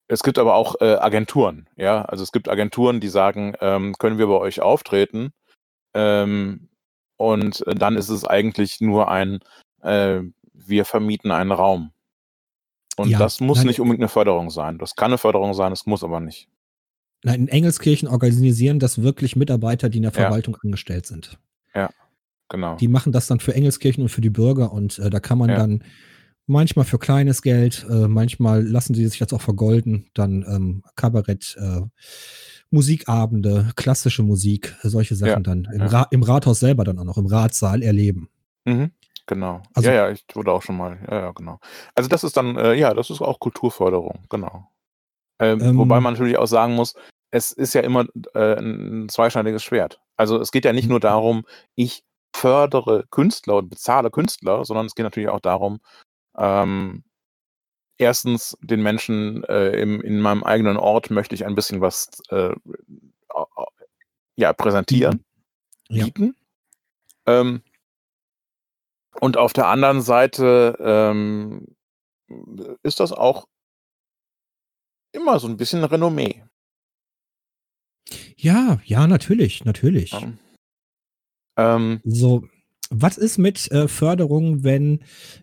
es 0.09 0.21
gibt 0.23 0.37
aber 0.37 0.55
auch 0.55 0.75
äh, 0.81 0.95
Agenturen, 0.95 1.69
ja, 1.77 2.03
also 2.03 2.23
es 2.23 2.31
gibt 2.33 2.49
Agenturen, 2.49 2.99
die 2.99 3.07
sagen, 3.07 3.53
ähm, 3.61 3.93
können 3.97 4.17
wir 4.17 4.27
bei 4.27 4.37
euch 4.37 4.61
auftreten? 4.61 5.31
Ähm, 5.93 6.69
und 7.17 7.63
dann 7.67 7.95
ist 7.95 8.09
es 8.09 8.25
eigentlich 8.25 8.81
nur 8.81 9.09
ein, 9.09 9.39
äh, 9.81 10.21
wir 10.53 10.85
vermieten 10.85 11.31
einen 11.31 11.51
Raum. 11.51 11.91
Und 12.97 13.09
Ja, 13.09 13.19
das 13.19 13.39
muss 13.39 13.59
nein, 13.59 13.67
nicht 13.67 13.79
unbedingt 13.79 14.01
eine 14.01 14.09
Förderung 14.09 14.49
sein. 14.49 14.77
Das 14.77 14.95
kann 14.95 15.11
eine 15.11 15.17
Förderung 15.17 15.53
sein, 15.53 15.71
es 15.71 15.85
muss 15.85 16.03
aber 16.03 16.19
nicht. 16.19 16.49
nein, 17.23 17.41
in 17.41 17.47
Engelskirchen 17.47 18.07
organisieren 18.07 18.79
das 18.79 19.01
wirklich 19.01 19.35
Mitarbeiter, 19.37 19.89
die 19.89 19.97
in 19.97 20.03
der 20.03 20.11
Ja. 20.13 20.21
Verwaltung 20.23 20.57
angestellt 20.63 21.05
sind. 21.05 21.37
Genau. 22.49 22.75
Die 22.77 22.87
machen 22.87 23.11
das 23.11 23.27
dann 23.27 23.39
für 23.41 23.53
Engelskirchen 23.53 24.03
und 24.03 24.09
für 24.09 24.21
die 24.21 24.29
Bürger 24.29 24.71
und 24.71 24.99
äh, 24.99 25.09
da 25.09 25.19
kann 25.19 25.37
man 25.37 25.49
Ja. 25.49 25.57
dann 25.57 25.83
manchmal 26.45 26.85
für 26.85 26.97
kleines 26.97 27.41
Geld, 27.41 27.85
äh, 27.89 28.07
manchmal 28.07 28.63
lassen 28.65 28.93
sie 28.93 29.05
sich 29.05 29.19
das 29.19 29.33
auch 29.33 29.41
vergolden, 29.41 30.09
dann 30.13 30.45
ähm, 30.47 30.83
Kabarett, 30.95 31.57
äh, 31.59 31.81
Musikabende, 32.69 33.71
klassische 33.75 34.23
Musik, 34.23 34.75
solche 34.83 35.15
Sachen 35.15 35.29
Ja, 35.29 35.39
dann 35.39 35.67
im, 35.73 35.81
ja. 35.81 35.87
Ra 35.87 36.07
im 36.11 36.23
Rathaus 36.23 36.59
selber 36.59 36.83
dann 36.83 36.99
auch 36.99 37.03
noch, 37.05 37.17
im 37.17 37.25
Ratssaal 37.25 37.81
erleben. 37.83 38.29
Mhm, 38.65 38.91
genau. 39.25 39.61
Also- 39.73 39.89
ja, 39.89 39.95
ja, 39.95 40.09
ich 40.11 40.23
wurde 40.33 40.51
auch 40.51 40.61
schon 40.61 40.77
mal. 40.77 40.97
Ja, 41.09 41.19
ja, 41.19 41.31
genau. 41.31 41.59
Also 41.95 42.09
das 42.09 42.23
ist 42.23 42.35
dann, 42.37 42.55
äh, 42.57 42.73
ja, 42.75 42.93
das 42.93 43.09
ist 43.09 43.21
auch 43.21 43.39
Kulturförderung, 43.39 44.19
genau. 44.29 44.69
Ähm, 45.39 45.59
Ähm, 45.61 45.77
wobei 45.77 45.99
man 45.99 46.13
natürlich 46.13 46.37
auch 46.37 46.47
sagen 46.47 46.75
muss, 46.75 46.95
es 47.31 47.51
ist 47.51 47.73
ja 47.73 47.81
immer 47.81 48.05
äh, 48.33 48.57
ein 48.57 49.07
zweischneidiges 49.09 49.63
Schwert. 49.63 50.01
Also 50.17 50.39
es 50.41 50.51
geht 50.51 50.65
ja 50.65 50.73
nicht 50.73 50.89
nur 50.89 50.99
darum, 50.99 51.45
ich 51.75 52.03
fördere 52.35 53.05
Künstler 53.11 53.57
und 53.57 53.69
bezahle 53.69 54.11
Künstler, 54.11 54.65
sondern 54.65 54.85
es 54.87 54.95
geht 54.95 55.05
natürlich 55.05 55.29
auch 55.29 55.39
darum, 55.39 55.79
ähm, 56.37 57.03
erstens 57.97 58.57
den 58.61 58.83
Menschen 58.83 59.43
äh, 59.45 59.71
im, 59.81 60.01
in 60.01 60.21
meinem 60.21 60.43
eigenen 60.43 60.77
Ort 60.77 61.11
möchte 61.11 61.35
ich 61.35 61.45
ein 61.45 61.55
bisschen 61.55 61.81
was 61.81 62.09
äh, 62.29 62.53
ja, 64.35 64.53
präsentieren, 64.53 65.23
Ja. 65.89 66.05
bieten. 66.05 66.35
Ähm, 67.27 67.61
und 69.19 69.37
auf 69.37 69.53
der 69.53 69.67
anderen 69.67 70.01
Seite 70.01 70.77
ähm, 70.79 71.75
ist 72.83 72.99
das 72.99 73.11
auch 73.11 73.47
immer 75.11 75.39
so 75.39 75.47
ein 75.47 75.57
bisschen 75.57 75.83
Renommee. 75.83 76.43
Ja, 78.37 78.79
ja, 78.85 79.07
natürlich, 79.07 79.65
natürlich. 79.65 80.11
Ja. 80.11 80.33
Ähm, 81.57 82.01
So, 82.03 82.47
was 82.89 83.17
ist 83.17 83.37
mit 83.37 83.69
äh, 83.71 83.87
Förderung, 83.87 84.63
wenn 84.63 84.99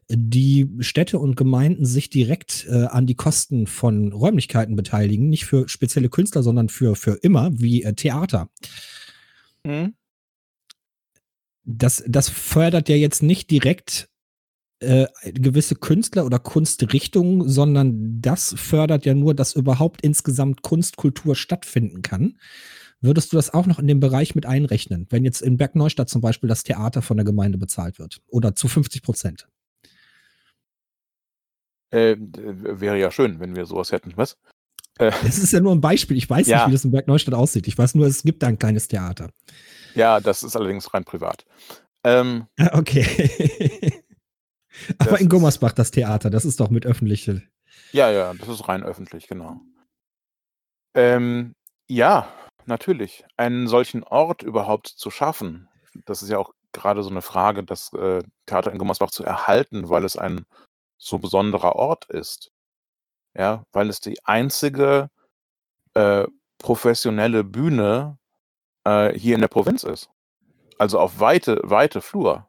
die 0.08 0.70
Städte 0.78 1.18
und 1.18 1.36
Gemeinden 1.36 1.84
sich 1.84 2.08
direkt 2.08 2.66
äh, 2.70 2.84
an 2.84 3.06
die 3.06 3.16
Kosten 3.16 3.66
von 3.66 4.12
Räumlichkeiten 4.12 4.76
beteiligen? 4.76 5.28
Nicht 5.28 5.44
für 5.44 5.68
spezielle 5.68 6.08
Künstler, 6.08 6.42
sondern 6.42 6.68
für, 6.68 6.94
für 6.96 7.18
immer, 7.22 7.50
wie 7.52 7.82
äh, 7.82 7.94
Theater. 7.94 8.48
hm? 9.66 9.94
Das, 11.66 12.04
das 12.06 12.28
fördert 12.28 12.90
ja 12.90 12.96
jetzt 12.96 13.22
nicht 13.22 13.50
direkt 13.50 14.10
äh, 14.80 15.06
gewisse 15.22 15.76
Künstler 15.76 16.26
oder 16.26 16.38
Kunstrichtungen, 16.38 17.48
sondern 17.48 18.20
das 18.20 18.54
fördert 18.58 19.06
ja 19.06 19.14
nur, 19.14 19.34
dass 19.34 19.54
überhaupt 19.54 20.02
insgesamt 20.02 20.60
Kunstkultur 20.60 21.36
stattfinden 21.36 22.02
kann. 22.02 22.38
Würdest 23.04 23.32
du 23.32 23.36
das 23.36 23.52
auch 23.52 23.66
noch 23.66 23.78
in 23.78 23.86
den 23.86 24.00
Bereich 24.00 24.34
mit 24.34 24.46
einrechnen, 24.46 25.06
wenn 25.10 25.24
jetzt 25.24 25.42
in 25.42 25.58
Bergneustadt 25.58 26.08
zum 26.08 26.22
Beispiel 26.22 26.48
das 26.48 26.64
Theater 26.64 27.02
von 27.02 27.16
der 27.18 27.24
Gemeinde 27.24 27.58
bezahlt 27.58 27.98
wird? 27.98 28.22
Oder 28.28 28.54
zu 28.54 28.66
50 28.66 29.02
Prozent? 29.02 29.46
äh, 31.90 32.16
wäre 32.18 32.98
ja 32.98 33.10
schön, 33.10 33.38
wenn 33.40 33.54
wir 33.54 33.66
sowas 33.66 33.92
hätten. 33.92 34.12
Was? 34.16 34.36
Äh, 34.98 35.12
Das 35.22 35.38
ist 35.38 35.52
ja 35.52 35.60
nur 35.60 35.72
ein 35.72 35.80
Beispiel. 35.80 36.16
Ich 36.16 36.28
weiß 36.28 36.46
Ja. 36.48 36.56
nicht, 36.58 36.68
wie 36.68 36.72
das 36.72 36.84
in 36.84 36.90
Bergneustadt 36.90 37.34
aussieht. 37.34 37.68
Ich 37.68 37.76
weiß 37.78 37.94
nur, 37.94 38.06
es 38.06 38.22
gibt 38.22 38.42
da 38.42 38.48
ein 38.48 38.58
kleines 38.58 38.88
Theater. 38.88 39.30
ja, 39.94 40.18
das 40.20 40.42
ist 40.42 40.56
allerdings 40.56 40.92
rein 40.94 41.04
privat. 41.04 41.44
Ähm, 42.04 42.46
Ah, 42.58 42.78
Okay. 42.78 43.04
Aber 44.98 45.20
in 45.20 45.28
Gummersbach 45.28 45.70
das 45.72 45.92
Theater, 45.92 46.30
das 46.30 46.44
ist 46.44 46.58
doch 46.58 46.68
mit 46.70 46.84
öffentliche. 46.84 47.42
ja, 47.92 48.10
ja, 48.10 48.34
das 48.34 48.48
ist 48.48 48.66
rein 48.68 48.82
öffentlich, 48.82 49.28
genau. 49.28 49.60
Ähm, 50.96 51.52
ja, 51.86 52.28
natürlich. 52.68 53.24
Einen 53.36 53.68
solchen 53.68 54.04
Ort 54.04 54.42
überhaupt 54.42 54.88
zu 54.88 55.10
schaffen, 55.10 55.68
das 56.06 56.22
ist 56.22 56.28
ja 56.28 56.38
auch 56.38 56.52
gerade 56.72 57.02
so 57.02 57.10
eine 57.10 57.22
Frage, 57.22 57.64
das 57.64 57.92
äh, 57.92 58.22
Theater 58.46 58.72
in 58.72 58.78
Gummersbach 58.78 59.10
zu 59.10 59.24
erhalten, 59.24 59.88
weil 59.88 60.04
es 60.04 60.16
ein 60.16 60.44
so 60.98 61.18
besonderer 61.18 61.76
Ort 61.76 62.06
ist. 62.10 62.52
Ja, 63.36 63.64
weil 63.72 63.88
es 63.88 64.00
die 64.00 64.24
einzige 64.24 65.10
äh, 65.94 66.26
professionelle 66.58 67.44
Bühne 67.44 68.18
äh, 68.84 69.18
hier 69.18 69.34
in 69.34 69.40
der 69.40 69.48
Provinz 69.48 69.84
ist. 69.84 70.10
Also 70.78 70.98
auf 70.98 71.20
weite, 71.20 71.60
weite 71.64 72.00
Flur. 72.00 72.48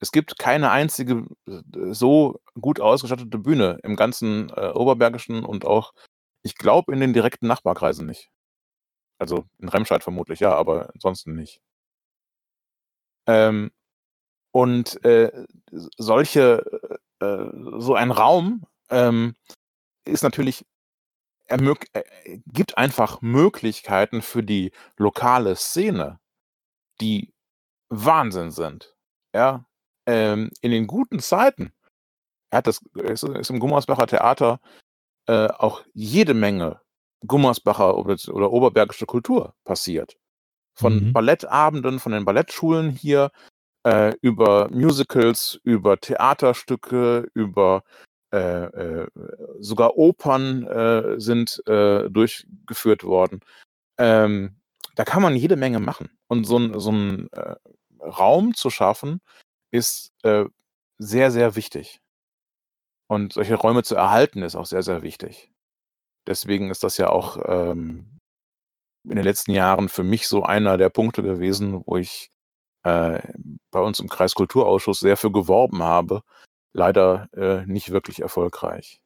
Es 0.00 0.12
gibt 0.12 0.38
keine 0.38 0.70
einzige 0.70 1.26
äh, 1.46 1.62
so 1.92 2.40
gut 2.60 2.80
ausgestattete 2.80 3.38
Bühne 3.38 3.78
im 3.82 3.96
ganzen 3.96 4.50
äh, 4.50 4.70
Oberbergischen 4.74 5.44
und 5.44 5.64
auch, 5.64 5.92
ich 6.42 6.56
glaube, 6.56 6.92
in 6.92 7.00
den 7.00 7.12
direkten 7.14 7.46
Nachbarkreisen 7.46 8.06
nicht. 8.06 8.30
Also 9.24 9.46
in 9.58 9.70
Remscheid 9.70 10.02
vermutlich, 10.02 10.40
ja, 10.40 10.52
aber 10.54 10.90
ansonsten 10.92 11.34
nicht. 11.34 11.62
Ähm, 13.26 13.70
und 14.52 15.02
äh, 15.02 15.46
solche, 15.70 16.98
äh, 17.20 17.46
so 17.78 17.94
ein 17.94 18.10
Raum 18.10 18.66
ähm, 18.90 19.34
ist 20.04 20.24
natürlich, 20.24 20.66
äh, 21.46 21.56
gibt 22.44 22.76
einfach 22.76 23.22
Möglichkeiten 23.22 24.20
für 24.20 24.42
die 24.42 24.72
lokale 24.98 25.56
Szene, 25.56 26.20
die 27.00 27.32
Wahnsinn 27.88 28.50
sind. 28.50 28.94
Ja, 29.34 29.64
ähm, 30.04 30.50
in 30.60 30.70
den 30.70 30.86
guten 30.86 31.18
Zeiten 31.18 31.72
hat 32.52 32.66
das 32.66 32.82
ist, 32.92 33.22
ist 33.22 33.48
im 33.48 33.58
Gummersbacher 33.58 34.06
Theater 34.06 34.60
äh, 35.28 35.48
auch 35.48 35.82
jede 35.94 36.34
Menge 36.34 36.83
Gummersbacher 37.26 37.96
oder, 37.96 38.16
oberbergische 38.52 39.06
Kultur 39.06 39.54
passiert. 39.64 40.16
Von 40.74 41.08
Mhm. 41.08 41.12
Ballettabenden, 41.12 42.00
von 42.00 42.12
den 42.12 42.24
Ballettschulen 42.24 42.90
hier, 42.90 43.30
äh, 43.86 44.14
über 44.22 44.68
Musicals, 44.70 45.60
über 45.62 45.98
Theaterstücke, 46.00 47.28
über 47.34 47.84
äh, 48.32 48.64
äh, 48.64 49.08
sogar 49.60 49.96
Opern 49.96 50.66
äh, 50.66 51.20
sind 51.20 51.62
äh, 51.68 52.10
durchgeführt 52.10 53.04
worden. 53.04 53.40
Ähm, 53.98 54.56
da 54.96 55.04
kann 55.04 55.22
man 55.22 55.36
jede 55.36 55.56
Menge 55.56 55.78
machen. 55.80 56.10
Und 56.28 56.44
so 56.44 56.58
ein, 56.58 56.80
so 56.80 56.90
ein 56.90 57.28
äh, 57.32 57.54
Raum 58.00 58.54
zu 58.54 58.70
schaffen, 58.70 59.20
ist 59.70 60.12
sehr, 60.98 61.30
sehr 61.30 61.56
wichtig. 61.56 62.00
Und 63.08 63.34
solche 63.34 63.54
Räume 63.54 63.82
zu 63.82 63.94
erhalten, 63.94 64.42
ist 64.42 64.56
auch 64.56 64.66
sehr, 64.66 64.82
sehr 64.82 65.02
wichtig. 65.02 65.53
Deswegen 66.26 66.70
ist 66.70 66.82
das 66.82 66.96
ja 66.96 67.10
auch 67.10 67.38
ähm, 67.46 68.18
in 69.04 69.16
den 69.16 69.24
letzten 69.24 69.52
Jahren 69.52 69.88
für 69.88 70.02
mich 70.02 70.26
so 70.28 70.42
einer 70.42 70.78
der 70.78 70.88
Punkte 70.88 71.22
gewesen, 71.22 71.82
wo 71.86 71.96
ich 71.96 72.30
äh, 72.84 73.20
bei 73.70 73.80
uns 73.80 74.00
im 74.00 74.08
Kreiskulturausschuss 74.08 75.00
sehr 75.00 75.16
für 75.16 75.30
geworben 75.30 75.82
habe. 75.82 76.22
Leider 76.72 77.28
äh, 77.34 77.66
nicht 77.66 77.90
wirklich 77.90 78.20
erfolgreich. 78.20 79.00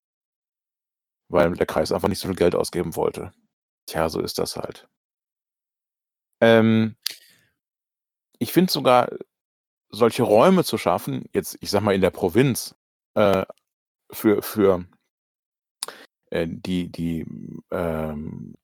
Weil 1.29 1.55
der 1.55 1.67
Kreis 1.67 1.93
einfach 1.93 2.09
nicht 2.09 2.21
so 2.21 2.29
viel 2.29 2.37
Geld 2.37 2.55
ausgeben 2.55 2.97
wollte. 2.97 3.33
Tja, 3.87 4.09
so 4.09 4.21
ist 4.21 4.39
das 4.39 4.57
halt. 4.57 4.89
Ähm, 6.41 6.97
ich 8.39 8.53
finde 8.53 8.73
sogar, 8.73 9.11
solche 9.91 10.23
Räume 10.23 10.65
zu 10.65 10.79
schaffen, 10.79 11.25
jetzt, 11.33 11.57
ich 11.61 11.71
sag 11.71 11.83
mal, 11.83 11.95
in 11.95 12.01
der 12.01 12.11
Provinz, 12.11 12.75
äh, 13.15 13.45
für, 14.11 14.43
für 14.43 14.85
die, 16.31 16.91
die 16.91 17.27
ähm, 17.71 18.55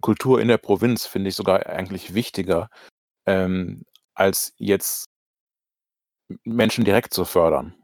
Kultur 0.00 0.40
in 0.40 0.48
der 0.48 0.58
Provinz 0.58 1.06
finde 1.06 1.28
ich 1.28 1.36
sogar 1.36 1.66
eigentlich 1.66 2.14
wichtiger, 2.14 2.68
ähm, 3.26 3.82
als 4.14 4.54
jetzt 4.58 5.06
Menschen 6.44 6.84
direkt 6.84 7.14
zu 7.14 7.24
fördern. 7.24 7.74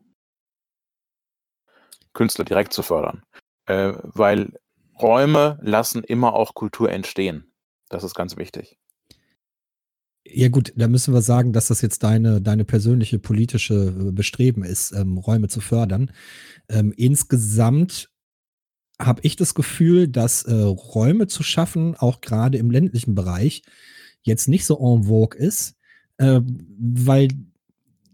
Künstler 2.12 2.44
direkt 2.44 2.72
zu 2.72 2.82
fördern. 2.82 3.22
Äh, 3.66 3.92
weil 4.02 4.52
Räume 5.00 5.58
lassen 5.62 6.02
immer 6.04 6.34
auch 6.34 6.54
Kultur 6.54 6.90
entstehen. 6.90 7.52
Das 7.88 8.04
ist 8.04 8.14
ganz 8.14 8.36
wichtig. 8.36 8.78
Ja 10.26 10.48
gut, 10.48 10.72
da 10.76 10.86
müssen 10.86 11.14
wir 11.14 11.22
sagen, 11.22 11.52
dass 11.52 11.68
das 11.68 11.80
jetzt 11.80 12.02
deine, 12.02 12.42
deine 12.42 12.64
persönliche 12.64 13.18
politische 13.18 13.94
äh, 14.08 14.12
Bestreben 14.12 14.64
ist, 14.64 14.92
ähm, 14.92 15.18
Räume 15.18 15.48
zu 15.48 15.60
fördern. 15.60 16.12
Ähm, 16.68 16.92
insgesamt 16.96 18.10
habe 19.00 19.20
ich 19.24 19.36
das 19.36 19.54
Gefühl, 19.54 20.08
dass 20.08 20.42
äh, 20.44 20.52
Räume 20.52 21.26
zu 21.26 21.42
schaffen, 21.42 21.96
auch 21.96 22.20
gerade 22.20 22.58
im 22.58 22.70
ländlichen 22.70 23.14
Bereich, 23.14 23.62
jetzt 24.22 24.48
nicht 24.48 24.64
so 24.66 24.76
en 24.78 25.04
vogue 25.04 25.38
ist, 25.38 25.76
äh, 26.18 26.40
weil 26.78 27.28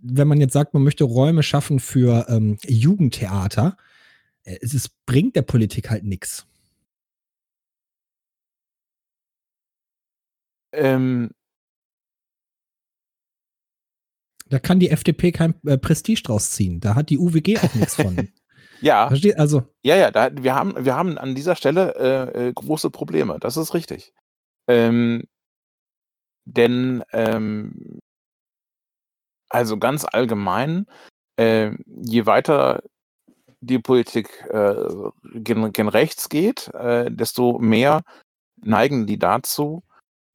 wenn 0.03 0.29
man 0.29 0.41
jetzt 0.41 0.53
sagt, 0.53 0.75
man 0.75 0.85
möchte 0.85 1.05
Räume 1.05 1.43
schaffen 1.43 1.81
für 1.81 2.27
ähm, 2.29 2.59
Jugendtheater, 2.67 3.77
äh, 4.45 4.59
es 4.63 4.75
ist, 4.75 4.91
bringt 5.07 5.37
der 5.37 5.43
Politik 5.43 5.91
halt 5.91 6.05
nichts. 6.05 6.47
Ähm, 10.73 11.31
Da 14.49 14.61
kann 14.61 14.79
die 14.79 14.91
FDP 14.91 15.33
kein 15.33 15.55
äh, 15.67 15.77
Prestige 15.77 16.23
draus 16.23 16.53
ziehen. 16.53 16.79
Da 16.81 16.95
hat 16.95 17.11
die 17.11 17.19
UWG 17.19 17.59
auch 17.59 17.75
nichts 17.75 17.97
von. 17.97 18.29
Ja, 18.81 19.09
Versteht? 19.09 19.39
Also, 19.39 19.63
ja, 19.83 19.97
ja, 19.97 20.11
da, 20.11 20.31
wir, 20.33 20.55
haben, 20.55 20.85
wir 20.85 20.95
haben 20.95 21.19
an 21.19 21.35
dieser 21.35 21.57
Stelle 21.57 21.95
äh, 21.97 22.49
äh, 22.49 22.53
große 22.53 22.91
Probleme. 22.91 23.39
Das 23.41 23.57
ist 23.57 23.75
richtig. 23.75 24.13
Ähm, 24.69 25.25
denn, 26.45 27.03
ähm, 27.13 28.01
also 29.49 29.79
ganz 29.79 30.05
allgemein, 30.05 30.87
äh, 31.37 31.73
je 31.87 32.27
weiter 32.27 32.83
die 33.61 33.79
Politik 33.79 34.45
äh, 34.51 34.75
gen, 35.35 35.73
gen 35.73 35.89
rechts 35.89 36.29
geht, 36.29 36.69
äh, 36.75 37.11
desto 37.11 37.59
mehr 37.59 38.03
neigen 38.57 39.07
die 39.07 39.19
dazu, 39.19 39.83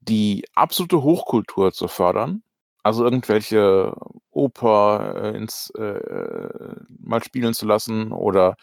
die 0.02 0.46
absolute 0.54 1.04
Hochkultur 1.04 1.72
zu 1.72 1.88
fördern. 1.88 2.44
Also 2.84 3.04
irgendwelche 3.04 3.94
Oper 4.32 5.16
äh, 5.34 5.38
ins, 5.38 5.70
äh, 5.72 6.76
mal 7.00 7.24
spielen 7.24 7.54
zu 7.54 7.66
lassen 7.66 8.12
oder 8.12 8.56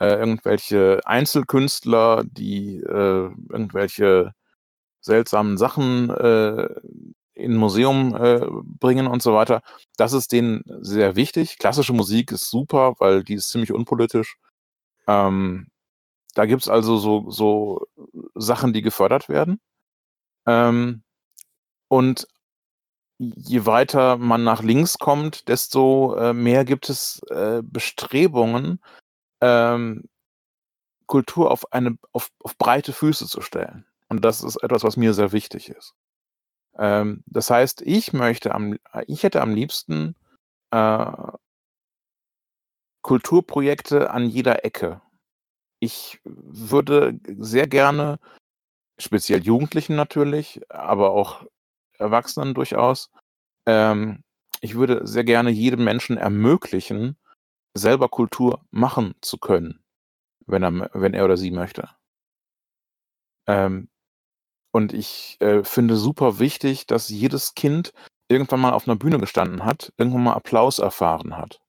äh, 0.00 0.14
irgendwelche 0.14 1.00
Einzelkünstler, 1.04 2.24
die 2.24 2.78
äh, 2.78 3.30
irgendwelche 3.48 4.32
seltsamen 5.00 5.56
Sachen 5.58 6.10
äh, 6.10 6.68
in 7.34 7.52
ein 7.52 7.56
Museum 7.56 8.14
äh, 8.14 8.40
bringen 8.80 9.06
und 9.06 9.22
so 9.22 9.34
weiter. 9.34 9.62
Das 9.96 10.12
ist 10.12 10.32
denen 10.32 10.62
sehr 10.80 11.16
wichtig. 11.16 11.58
Klassische 11.58 11.92
Musik 11.92 12.32
ist 12.32 12.50
super, 12.50 12.94
weil 12.98 13.24
die 13.24 13.34
ist 13.34 13.50
ziemlich 13.50 13.72
unpolitisch. 13.72 14.36
Ähm, 15.06 15.68
da 16.34 16.46
gibt's 16.46 16.68
also 16.68 16.98
so, 16.98 17.30
so 17.30 17.86
Sachen, 18.34 18.72
die 18.72 18.82
gefördert 18.82 19.28
werden. 19.28 19.60
Ähm, 20.46 21.02
und 21.88 22.26
je 23.20 23.66
weiter 23.66 24.16
man 24.16 24.44
nach 24.44 24.62
links 24.62 24.98
kommt, 24.98 25.48
desto 25.48 26.14
äh, 26.16 26.32
mehr 26.32 26.64
gibt 26.64 26.88
es 26.88 27.20
äh, 27.30 27.62
Bestrebungen, 27.62 28.80
ähm, 29.42 30.04
Kultur 31.06 31.50
auf 31.50 31.72
eine 31.72 31.98
auf, 32.12 32.30
auf 32.42 32.56
breite 32.56 32.92
Füße 32.92 33.26
zu 33.26 33.42
stellen. 33.42 33.84
Und 34.08 34.24
das 34.24 34.42
ist 34.42 34.56
etwas, 34.62 34.84
was 34.84 34.96
mir 34.96 35.12
sehr 35.12 35.32
wichtig 35.32 35.68
ist. 35.68 35.94
Ähm, 36.78 37.22
das 37.26 37.50
heißt, 37.50 37.82
ich 37.82 38.12
möchte 38.12 38.54
am, 38.54 38.78
ich 39.06 39.22
hätte 39.22 39.42
am 39.42 39.54
liebsten 39.54 40.16
äh, 40.70 41.12
Kulturprojekte 43.02 44.10
an 44.10 44.28
jeder 44.28 44.64
Ecke. 44.64 45.02
Ich 45.78 46.20
würde 46.24 47.18
sehr 47.38 47.66
gerne, 47.66 48.18
speziell 48.98 49.42
Jugendlichen 49.42 49.96
natürlich, 49.96 50.60
aber 50.70 51.10
auch 51.10 51.44
Erwachsenen 52.00 52.54
durchaus, 52.54 53.10
ähm, 53.66 54.24
ich 54.60 54.74
würde 54.74 55.06
sehr 55.06 55.24
gerne 55.24 55.50
jedem 55.50 55.84
Menschen 55.84 56.16
ermöglichen, 56.16 57.16
selber 57.74 58.08
Kultur 58.08 58.64
machen 58.70 59.14
zu 59.20 59.38
können, 59.38 59.82
wenn 60.46 60.62
er, 60.62 60.90
wenn 60.92 61.14
er 61.14 61.24
oder 61.24 61.36
sie 61.36 61.50
möchte. 61.50 61.88
Ähm, 63.46 63.88
und 64.72 64.92
ich 64.92 65.36
äh, 65.40 65.64
finde 65.64 65.96
super 65.96 66.38
wichtig, 66.38 66.86
dass 66.86 67.08
jedes 67.08 67.54
Kind 67.54 67.92
irgendwann 68.28 68.60
mal 68.60 68.72
auf 68.72 68.86
einer 68.86 68.96
Bühne 68.96 69.18
gestanden 69.18 69.64
hat, 69.64 69.92
irgendwann 69.96 70.24
mal 70.24 70.34
Applaus 70.34 70.78
erfahren 70.78 71.36
hat. 71.36 71.60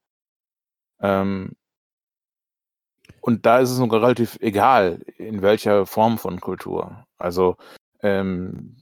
Ähm, 0.99 1.55
und 3.21 3.45
da 3.45 3.59
ist 3.59 3.71
es 3.71 3.77
sogar 3.77 4.01
relativ 4.01 4.37
egal, 4.41 5.01
in 5.17 5.41
welcher 5.41 5.85
Form 5.85 6.17
von 6.17 6.39
Kultur. 6.41 7.05
Also 7.17 7.57
ähm, 8.01 8.77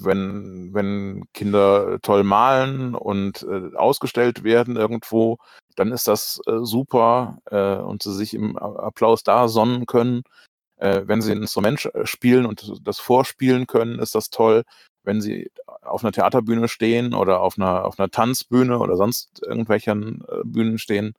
wenn, 0.00 0.74
wenn 0.74 1.24
Kinder 1.34 1.98
toll 2.02 2.24
malen 2.24 2.94
und 2.94 3.42
äh, 3.42 3.74
ausgestellt 3.76 4.44
werden 4.44 4.76
irgendwo, 4.76 5.38
dann 5.76 5.92
ist 5.92 6.08
das 6.08 6.40
äh, 6.46 6.58
super 6.62 7.38
äh, 7.50 7.76
und 7.76 8.02
sie 8.02 8.14
sich 8.14 8.34
im 8.34 8.56
Applaus 8.56 9.22
da 9.22 9.48
sonnen 9.48 9.86
können. 9.86 10.22
Äh, 10.78 11.02
wenn 11.06 11.22
sie 11.22 11.32
ein 11.32 11.42
Instrument 11.42 11.90
spielen 12.04 12.46
und 12.46 12.86
das 12.86 12.98
vorspielen 12.98 13.66
können, 13.66 13.98
ist 13.98 14.14
das 14.14 14.30
toll. 14.30 14.64
Wenn 15.04 15.20
sie 15.20 15.50
auf 15.82 16.02
einer 16.04 16.12
Theaterbühne 16.12 16.68
stehen 16.68 17.14
oder 17.14 17.40
auf 17.40 17.58
einer, 17.58 17.84
auf 17.84 17.98
einer 17.98 18.10
Tanzbühne 18.10 18.78
oder 18.78 18.96
sonst 18.96 19.42
irgendwelchen 19.42 20.24
äh, 20.28 20.42
Bühnen 20.44 20.78
stehen, 20.78 21.14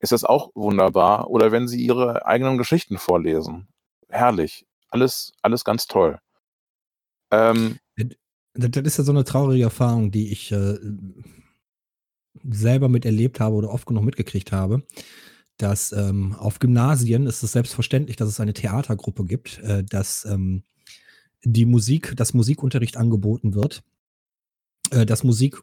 ist 0.00 0.12
das 0.12 0.24
auch 0.24 0.50
wunderbar. 0.54 1.30
Oder 1.30 1.52
wenn 1.52 1.68
sie 1.68 1.84
ihre 1.84 2.26
eigenen 2.26 2.58
Geschichten 2.58 2.98
vorlesen. 2.98 3.68
Herrlich. 4.08 4.66
Alles, 4.88 5.32
alles 5.42 5.64
ganz 5.64 5.86
toll. 5.86 6.18
Ähm, 7.30 7.78
das, 8.54 8.70
das 8.70 8.84
ist 8.84 8.98
ja 8.98 9.04
so 9.04 9.12
eine 9.12 9.24
traurige 9.24 9.64
Erfahrung, 9.64 10.10
die 10.10 10.32
ich 10.32 10.52
äh, 10.52 10.78
selber 12.48 12.88
miterlebt 12.88 13.40
habe 13.40 13.56
oder 13.56 13.70
oft 13.70 13.86
genug 13.86 14.04
mitgekriegt 14.04 14.52
habe, 14.52 14.82
dass 15.56 15.92
ähm, 15.92 16.34
auf 16.34 16.58
Gymnasien 16.58 17.26
ist 17.26 17.42
es 17.42 17.52
selbstverständlich, 17.52 18.16
dass 18.16 18.28
es 18.28 18.40
eine 18.40 18.52
Theatergruppe 18.52 19.24
gibt, 19.24 19.58
äh, 19.58 19.84
dass 19.84 20.24
ähm, 20.24 20.62
die 21.42 21.64
Musik, 21.64 22.14
dass 22.16 22.34
Musikunterricht 22.34 22.96
angeboten 22.96 23.54
wird, 23.54 23.82
äh, 24.90 25.06
dass 25.06 25.24
Musik, 25.24 25.60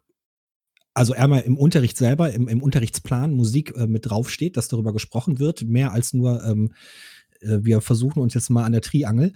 also 0.93 1.13
einmal 1.13 1.41
im 1.41 1.57
Unterricht 1.57 1.97
selber, 1.97 2.31
im, 2.31 2.47
im 2.47 2.61
Unterrichtsplan 2.61 3.33
Musik 3.33 3.75
äh, 3.75 3.87
mit 3.87 4.09
draufsteht, 4.09 4.57
dass 4.57 4.67
darüber 4.67 4.93
gesprochen 4.93 5.39
wird, 5.39 5.63
mehr 5.63 5.91
als 5.91 6.13
nur, 6.13 6.43
ähm, 6.43 6.73
äh, 7.41 7.59
wir 7.61 7.81
versuchen 7.81 8.21
uns 8.21 8.33
jetzt 8.33 8.49
mal 8.49 8.63
an 8.63 8.71
der 8.71 8.81
Triangel. 8.81 9.33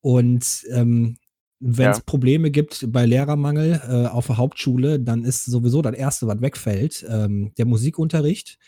Und 0.00 0.64
ähm, 0.70 1.16
wenn 1.60 1.90
es 1.90 1.98
Ja. 1.98 2.02
Probleme 2.04 2.50
gibt 2.50 2.86
bei 2.92 3.06
Lehrermangel 3.06 3.80
äh, 3.88 4.06
auf 4.08 4.26
der 4.26 4.36
Hauptschule, 4.36 5.00
dann 5.00 5.24
ist 5.24 5.44
sowieso 5.46 5.82
das 5.82 5.94
Erste, 5.94 6.26
was 6.26 6.40
wegfällt, 6.40 7.04
ähm, 7.08 7.52
der 7.56 7.66
Musikunterricht, 7.66 8.58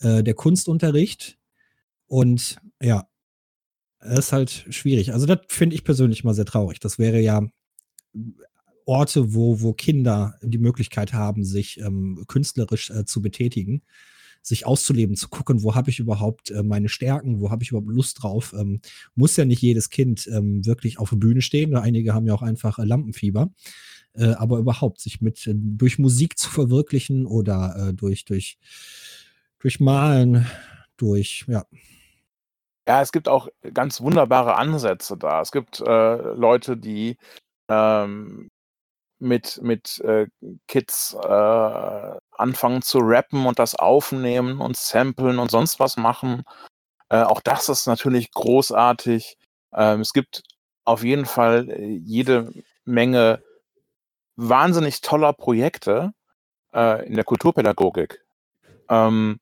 äh, 0.00 0.22
der 0.22 0.34
Kunstunterricht 0.34 1.38
und 2.06 2.58
ja, 2.82 3.06
ist 4.00 4.32
halt 4.32 4.66
schwierig. 4.70 5.12
Also 5.14 5.26
das 5.26 5.38
finde 5.48 5.74
ich 5.76 5.84
persönlich 5.84 6.24
mal 6.24 6.34
sehr 6.34 6.44
traurig. 6.44 6.80
Das 6.80 6.98
wäre 6.98 7.20
ja 7.20 7.42
Orte, 8.86 9.34
wo, 9.34 9.60
wo 9.62 9.72
Kinder 9.72 10.38
die 10.42 10.58
Möglichkeit 10.58 11.14
haben, 11.14 11.44
sich 11.44 11.80
ähm, 11.80 12.24
künstlerisch 12.28 12.90
äh, 12.90 13.04
zu 13.06 13.22
betätigen, 13.22 13.82
sich 14.46 14.66
auszuleben, 14.66 15.16
zu 15.16 15.28
gucken, 15.28 15.62
wo 15.62 15.74
habe 15.74 15.90
ich 15.90 15.98
überhaupt 15.98 16.50
äh, 16.50 16.62
meine 16.62 16.88
Stärken, 16.88 17.40
wo 17.40 17.50
habe 17.50 17.62
ich 17.62 17.70
überhaupt 17.70 17.88
Lust 17.88 18.22
drauf. 18.22 18.54
Ähm, 18.56 18.80
muss 19.14 19.36
ja 19.36 19.44
nicht 19.44 19.62
jedes 19.62 19.88
Kind 19.88 20.28
ähm, 20.30 20.64
wirklich 20.66 20.98
auf 20.98 21.10
der 21.10 21.16
Bühne 21.16 21.40
stehen. 21.40 21.74
Einige 21.76 22.14
haben 22.14 22.26
ja 22.26 22.34
auch 22.34 22.42
einfach 22.42 22.78
äh, 22.78 22.84
Lampenfieber. 22.84 23.50
Äh, 24.16 24.34
aber 24.34 24.58
überhaupt 24.58 25.00
sich 25.00 25.20
mit 25.20 25.46
äh, 25.46 25.54
durch 25.56 25.98
Musik 25.98 26.38
zu 26.38 26.50
verwirklichen 26.50 27.26
oder 27.26 27.88
äh, 27.88 27.94
durch, 27.94 28.24
durch, 28.24 28.58
durch 29.58 29.80
Malen, 29.80 30.46
durch, 30.96 31.46
ja. 31.48 31.64
Ja, 32.86 33.00
es 33.00 33.12
gibt 33.12 33.28
auch 33.28 33.48
ganz 33.72 34.02
wunderbare 34.02 34.56
Ansätze 34.56 35.16
da. 35.16 35.40
Es 35.40 35.50
gibt 35.52 35.80
äh, 35.80 36.16
Leute, 36.34 36.76
die 36.76 37.16
ähm, 37.68 38.50
mit, 39.18 39.60
mit 39.62 40.00
äh, 40.00 40.26
Kids 40.68 41.14
äh, 41.14 42.18
anfangen 42.32 42.82
zu 42.82 42.98
rappen 43.00 43.46
und 43.46 43.58
das 43.58 43.74
aufnehmen 43.74 44.60
und 44.60 44.76
samplen 44.76 45.38
und 45.38 45.50
sonst 45.50 45.80
was 45.80 45.96
machen. 45.96 46.44
Äh, 47.08 47.22
auch 47.22 47.40
das 47.40 47.68
ist 47.68 47.86
natürlich 47.86 48.32
großartig. 48.32 49.36
Ähm, 49.72 50.00
es 50.00 50.12
gibt 50.12 50.42
auf 50.84 51.04
jeden 51.04 51.26
Fall 51.26 51.70
äh, 51.70 51.86
jede 52.04 52.52
Menge 52.84 53.42
wahnsinnig 54.36 55.00
toller 55.00 55.32
Projekte 55.32 56.12
äh, 56.74 57.06
in 57.06 57.14
der 57.14 57.24
Kulturpädagogik. 57.24 58.24
Ähm, 58.88 59.40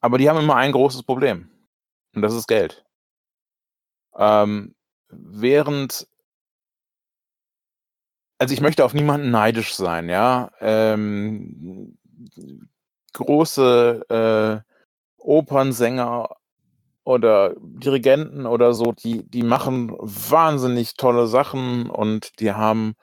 aber 0.00 0.18
die 0.18 0.28
haben 0.28 0.38
immer 0.38 0.56
ein 0.56 0.72
großes 0.72 1.04
Problem. 1.04 1.50
Und 2.14 2.22
das 2.22 2.34
ist 2.34 2.48
Geld. 2.48 2.84
Ähm, 4.16 4.74
während, 5.08 6.08
also 8.42 8.54
ich 8.54 8.60
möchte 8.60 8.84
auf 8.84 8.92
niemanden 8.92 9.30
neidisch 9.30 9.76
sein, 9.76 10.08
ja. 10.08 10.50
Ähm, 10.60 11.96
große 13.12 14.64
äh, 14.66 14.68
Opernsänger 15.18 16.28
oder 17.04 17.54
Dirigenten 17.60 18.46
oder 18.46 18.74
so, 18.74 18.90
die, 18.90 19.22
die 19.22 19.44
machen 19.44 19.92
wahnsinnig 20.00 20.94
tolle 20.94 21.28
Sachen 21.28 21.88
und 21.88 22.40
die 22.40 22.50
haben 22.50 22.94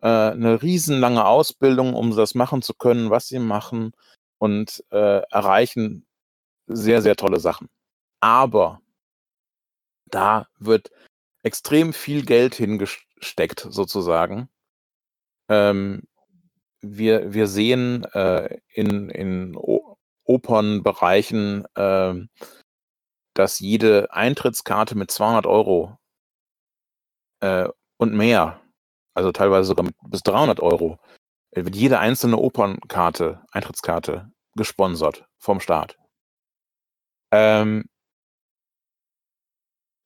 äh, 0.00 0.08
eine 0.08 0.60
riesenlange 0.60 1.24
Ausbildung, 1.24 1.94
um 1.94 2.16
das 2.16 2.34
machen 2.34 2.60
zu 2.60 2.74
können, 2.74 3.10
was 3.10 3.28
sie 3.28 3.38
machen 3.38 3.92
und 4.38 4.82
äh, 4.90 5.22
erreichen 5.30 6.04
sehr, 6.66 7.00
sehr 7.00 7.14
tolle 7.14 7.38
Sachen. 7.38 7.68
Aber 8.18 8.80
da 10.06 10.48
wird 10.58 10.90
extrem 11.44 11.92
viel 11.92 12.24
Geld 12.24 12.56
hingesteckt, 12.56 13.68
sozusagen. 13.70 14.48
Ähm, 15.50 16.04
wir, 16.80 17.34
wir 17.34 17.48
sehen 17.48 18.04
äh, 18.14 18.58
in, 18.72 19.10
in 19.10 19.56
Opernbereichen, 20.24 21.66
äh, 21.74 22.14
dass 23.34 23.58
jede 23.58 24.12
Eintrittskarte 24.12 24.96
mit 24.96 25.10
200 25.10 25.46
Euro 25.46 25.98
äh, 27.40 27.68
und 27.98 28.14
mehr, 28.14 28.60
also 29.14 29.32
teilweise 29.32 29.66
sogar 29.66 29.90
bis 30.08 30.22
300 30.22 30.60
Euro, 30.60 30.98
äh, 31.50 31.64
wird 31.64 31.74
jede 31.74 31.98
einzelne 31.98 32.38
Opernkarte, 32.38 33.42
Eintrittskarte 33.50 34.30
gesponsert 34.54 35.26
vom 35.38 35.60
Staat. 35.60 35.98
Ähm 37.32 37.89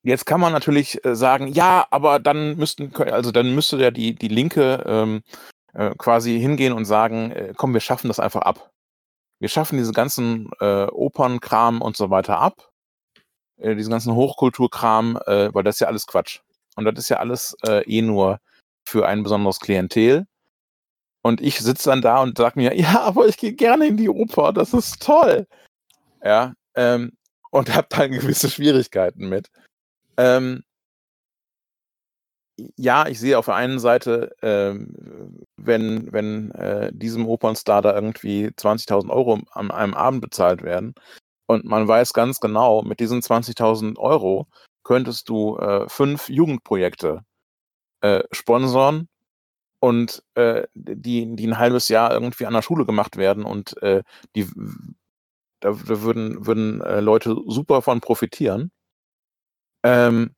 Jetzt 0.05 0.27
kann 0.27 0.39
man 0.41 0.53
natürlich, 0.53 1.03
äh, 1.05 1.17
sagen: 1.17 1.49
„Ja, 1.49 1.87
aber 1.91 2.19
dann 2.21 2.57
müssten 2.57 2.93
kö“ 2.93 3.05
also, 3.05 3.33
dann 3.33 3.55
müsste 3.55 3.79
ja 3.79 3.91
die 3.91 4.15
die 4.15 4.29
Linke, 4.29 4.85
ähm, 4.87 5.23
äh, 5.75 5.93
quasi 5.99 6.39
hingehen 6.41 6.73
und 6.75 6.85
sagen: 6.87 7.33
„Äh, 7.33 7.55
komm, 7.57 7.75
wir 7.75 7.81
schaffen 7.81 8.09
das 8.09 8.21
einfach 8.21 8.43
ab. 8.43 8.71
Wir 9.41 9.49
schaffen 9.51 9.79
diese 9.79 9.93
ganzen, 9.93 10.51
äh, 10.61 10.87
Opernkram 10.87 11.83
und 11.83 11.97
so 11.97 12.11
weiter 12.11 12.39
ab, 12.41 12.71
äh, 13.59 13.77
diesen 13.77 13.91
ganzen 13.93 14.15
Hochkulturkram, 14.15 15.19
äh, 15.27 15.55
weil 15.55 15.65
das 15.65 15.77
ist 15.77 15.81
ja 15.81 15.89
alles 15.89 16.07
Quatsch. 16.07 16.41
Und 16.77 16.87
das 16.87 16.97
ist 16.99 17.11
ja 17.11 17.19
alles, 17.19 17.57
äh, 17.67 17.83
eh 17.85 18.03
nur 18.03 18.41
für 18.87 19.07
ein 19.09 19.23
besonderes 19.25 19.61
Klientel.“ 19.61 20.27
Und 21.23 21.41
ich 21.43 21.59
sitze 21.61 21.91
dann 21.91 22.03
da 22.03 22.23
und 22.23 22.39
sage 22.39 22.59
mir: 22.61 22.75
„Ja, 22.77 23.03
aber 23.03 23.27
ich 23.29 23.39
gehe 23.39 23.55
gerne 23.55 23.87
in 23.89 23.97
die 23.99 24.09
Oper, 24.11 24.53
das 24.53 24.75
ist 24.75 25.03
toll.“ 25.03 25.47
Ja, 26.25 26.55
ähm, 26.77 27.13
und 27.53 27.75
habe 27.75 27.89
dann 27.91 28.13
gewisse 28.13 28.51
Schwierigkeiten 28.51 29.29
mit. 29.29 29.51
Ähm 30.19 30.65
ja, 32.79 33.07
ich 33.09 33.19
sehe 33.19 33.37
auf 33.39 33.47
der 33.47 33.57
einen 33.57 33.79
Seite, 33.81 34.31
ähm, 34.43 34.95
wenn 35.57 36.13
wenn, 36.13 36.51
äh, 36.53 36.91
diesem 36.93 37.27
Opernstar 37.27 37.83
da 37.83 37.95
irgendwie 37.95 38.51
20.000 38.57 39.13
Euro 39.13 39.41
an 39.53 39.71
einem 39.73 39.95
Abend 39.95 40.21
bezahlt 40.21 40.63
werden 40.63 40.95
und 41.47 41.65
man 41.65 41.89
weiß 41.89 42.13
ganz 42.15 42.41
genau, 42.41 42.83
mit 42.83 43.01
diesen 43.01 43.23
20.000 43.23 43.99
Euro 43.99 44.49
könntest 44.85 45.29
du, 45.31 45.59
äh, 45.59 45.89
5 45.89 46.29
Jugendprojekte, 46.29 47.23
äh, 48.03 48.25
sponsern 48.33 49.09
und, 49.81 50.23
äh, 50.37 50.67
die 50.75 51.37
die 51.37 51.47
'n 51.49 51.59
halbes 51.59 51.89
Jahr 51.89 52.13
irgendwie 52.13 52.47
an 52.47 52.55
der 52.55 52.63
Schule 52.63 52.87
gemacht 52.87 53.17
werden 53.19 53.45
und, 53.45 53.83
äh, 53.83 54.03
die 54.37 54.47
da 55.63 55.73
da 55.73 56.01
würden 56.03 56.47
würden, 56.47 56.81
äh, 56.83 57.01
Leute 57.01 57.37
super 57.47 57.83
von 57.83 58.01
profitieren. 58.01 58.71
Ähm 59.85 60.35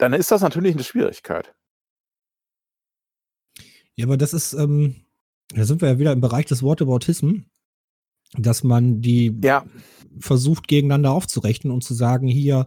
dann 0.00 0.12
ist 0.12 0.30
das 0.30 0.42
natürlich 0.42 0.74
'ne 0.76 0.84
Schwierigkeit. 0.84 1.54
Ja, 3.98 4.04
aber 4.06 4.16
das 4.18 4.34
ist, 4.34 4.52
ähm 4.52 4.96
da 5.54 5.64
sind 5.64 5.80
wir 5.80 5.88
ja 5.88 5.98
wieder 6.00 6.12
im 6.12 6.20
Bereich 6.20 6.46
des 6.46 6.62
Whataboutism, 6.64 7.42
dass 8.38 8.64
man 8.64 9.00
die 9.02 9.34
Ja. 9.44 9.64
versucht, 10.20 10.68
gegeneinander 10.68 11.12
aufzurechnen 11.12 11.72
und 11.72 11.84
zu 11.84 11.94
sagen: 11.94 12.28
„Hier 12.28 12.66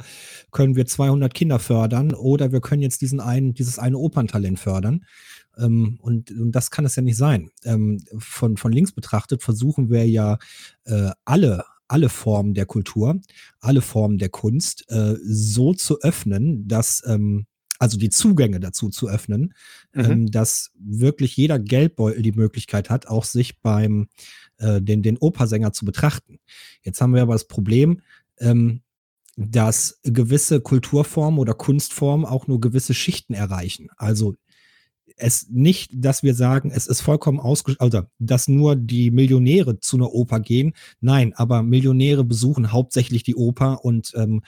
können 0.51 0.75
wir 0.75 0.85
200 0.87 1.33
Kinder 1.33 1.59
fördern 1.59 2.13
oder 2.13 2.51
wir 2.53 2.61
können 2.61 2.81
jetzt 2.83 3.01
diesen 3.01 3.19
einen 3.21 3.53
dieses 3.55 3.79
eine 3.79 3.97
Operntalent 3.99 4.59
fördern.“ 4.59 5.05
Ähm, 5.57 5.99
und 6.01 6.31
und 6.31 6.53
das 6.53 6.71
kann 6.71 6.85
es 6.85 6.95
ja 6.97 7.03
nicht 7.03 7.17
sein. 7.17 7.51
Ähm, 7.65 7.99
von 8.19 8.57
von 8.57 8.71
links 8.73 8.93
betrachtet 8.93 9.43
versuchen 9.43 9.89
wir 9.91 10.07
ja, 10.09 10.39
äh, 10.85 11.11
alle 11.25 11.65
alle 11.89 12.09
Formen 12.09 12.53
der 12.53 12.65
Kultur, 12.65 13.19
alle 13.59 13.81
Formen 13.81 14.17
der 14.17 14.29
Kunst, 14.29 14.85
äh, 14.89 15.15
so 15.21 15.73
zu 15.73 15.99
öffnen, 16.01 16.67
dass, 16.67 17.03
ähm 17.05 17.45
also, 17.81 17.97
die 17.97 18.09
Zugänge 18.09 18.59
dazu 18.59 18.89
zu 18.89 19.07
öffnen, 19.07 19.53
Mhm. 19.93 20.05
ähm, 20.05 20.31
dass 20.31 20.71
wirklich 20.77 21.37
jeder 21.37 21.59
Geldbeutel 21.59 22.21
die 22.23 22.33
Möglichkeit 22.33 22.89
hat, 22.89 23.07
auch 23.07 23.23
sich 23.23 23.61
beim 23.61 24.09
äh, 24.57 24.81
den 24.81 25.01
den 25.01 25.17
Opernsänger 25.17 25.71
zu 25.71 25.85
betrachten. 25.85 26.39
Jetzt 26.83 26.99
haben 26.99 27.13
wir 27.13 27.21
aber 27.21 27.35
das 27.35 27.47
Problem, 27.47 28.01
ähm, 28.39 28.81
dass 29.37 29.99
gewisse 30.03 30.59
Kulturformen 30.59 31.39
oder 31.39 31.53
Kunstformen 31.53 32.25
auch 32.25 32.47
nur 32.47 32.59
gewisse 32.59 32.93
Schichten 32.93 33.33
erreichen. 33.33 33.87
Also, 33.95 34.35
es 35.19 35.47
nicht, 35.49 35.91
dass 35.93 36.23
wir 36.23 36.33
sagen, 36.35 36.71
es 36.73 36.87
ist 36.87 37.01
vollkommen 37.01 37.39
ausgesch 37.39 37.75
also, 37.79 38.03
dass 38.19 38.47
nur 38.47 38.75
die 38.75 39.11
Millionäre 39.11 39.79
zu 39.79 39.97
'ner 39.97 40.13
Oper 40.13 40.39
gehen. 40.39 40.73
Nein, 41.01 41.33
aber 41.35 41.63
Millionäre 41.63 42.23
besuchen 42.23 42.71
hauptsächlich 42.71 43.23
die 43.23 43.35
Oper 43.35 43.85
und, 43.85 44.13
ähm, 44.15 44.41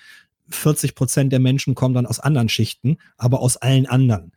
40 0.49 0.95
% 0.95 1.32
der 1.32 1.39
Menschen 1.39 1.76
kommen 1.76 1.95
dann 1.95 2.05
aus 2.07 2.19
anderen 2.19 2.49
Schichten, 2.49 2.97
aber 3.17 3.41
aus 3.41 3.57
allen 3.57 3.86
anderen. 3.88 4.32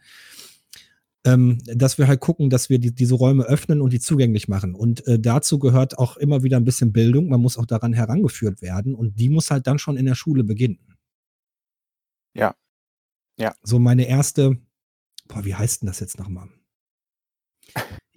Ähm, 1.27 1.59
dass 1.65 1.97
wir 1.97 2.07
halt 2.07 2.21
gucken, 2.21 2.51
dass 2.51 2.69
wir 2.69 2.79
die 2.79 2.95
diese 2.95 3.15
Räume 3.15 3.45
öffnen 3.45 3.81
und 3.81 3.95
die 3.95 3.99
zugänglich 4.01 4.47
machen. 4.47 4.75
Und, 4.75 5.07
äh, 5.07 5.19
dazu 5.19 5.59
gehört 5.59 5.99
auch 5.99 6.19
immer 6.19 6.43
wieder 6.43 6.59
'n 6.59 6.65
bisschen 6.65 6.93
Bildung. 6.93 7.29
Man 7.31 7.41
muss 7.41 7.57
auch 7.57 7.65
daran 7.65 7.95
herangeführt 7.95 8.61
werden 8.61 8.95
und 8.95 9.19
die 9.19 9.31
muss 9.31 9.51
halt 9.51 9.67
dann 9.67 9.79
schon 9.79 9.97
in 9.97 10.05
der 10.05 10.15
Schule 10.17 10.45
beginnen. 10.45 10.79
Ja. 12.37 12.55
Ja. 13.39 13.55
So 13.63 13.79
meine 13.81 14.07
erste 14.09 14.59
boah, 15.35 15.45
wie 15.45 15.55
heißt 15.55 15.83
'n 15.83 15.87
das 15.87 16.01
jetzt 16.01 16.19
noch 16.19 16.29
mal? 16.29 16.49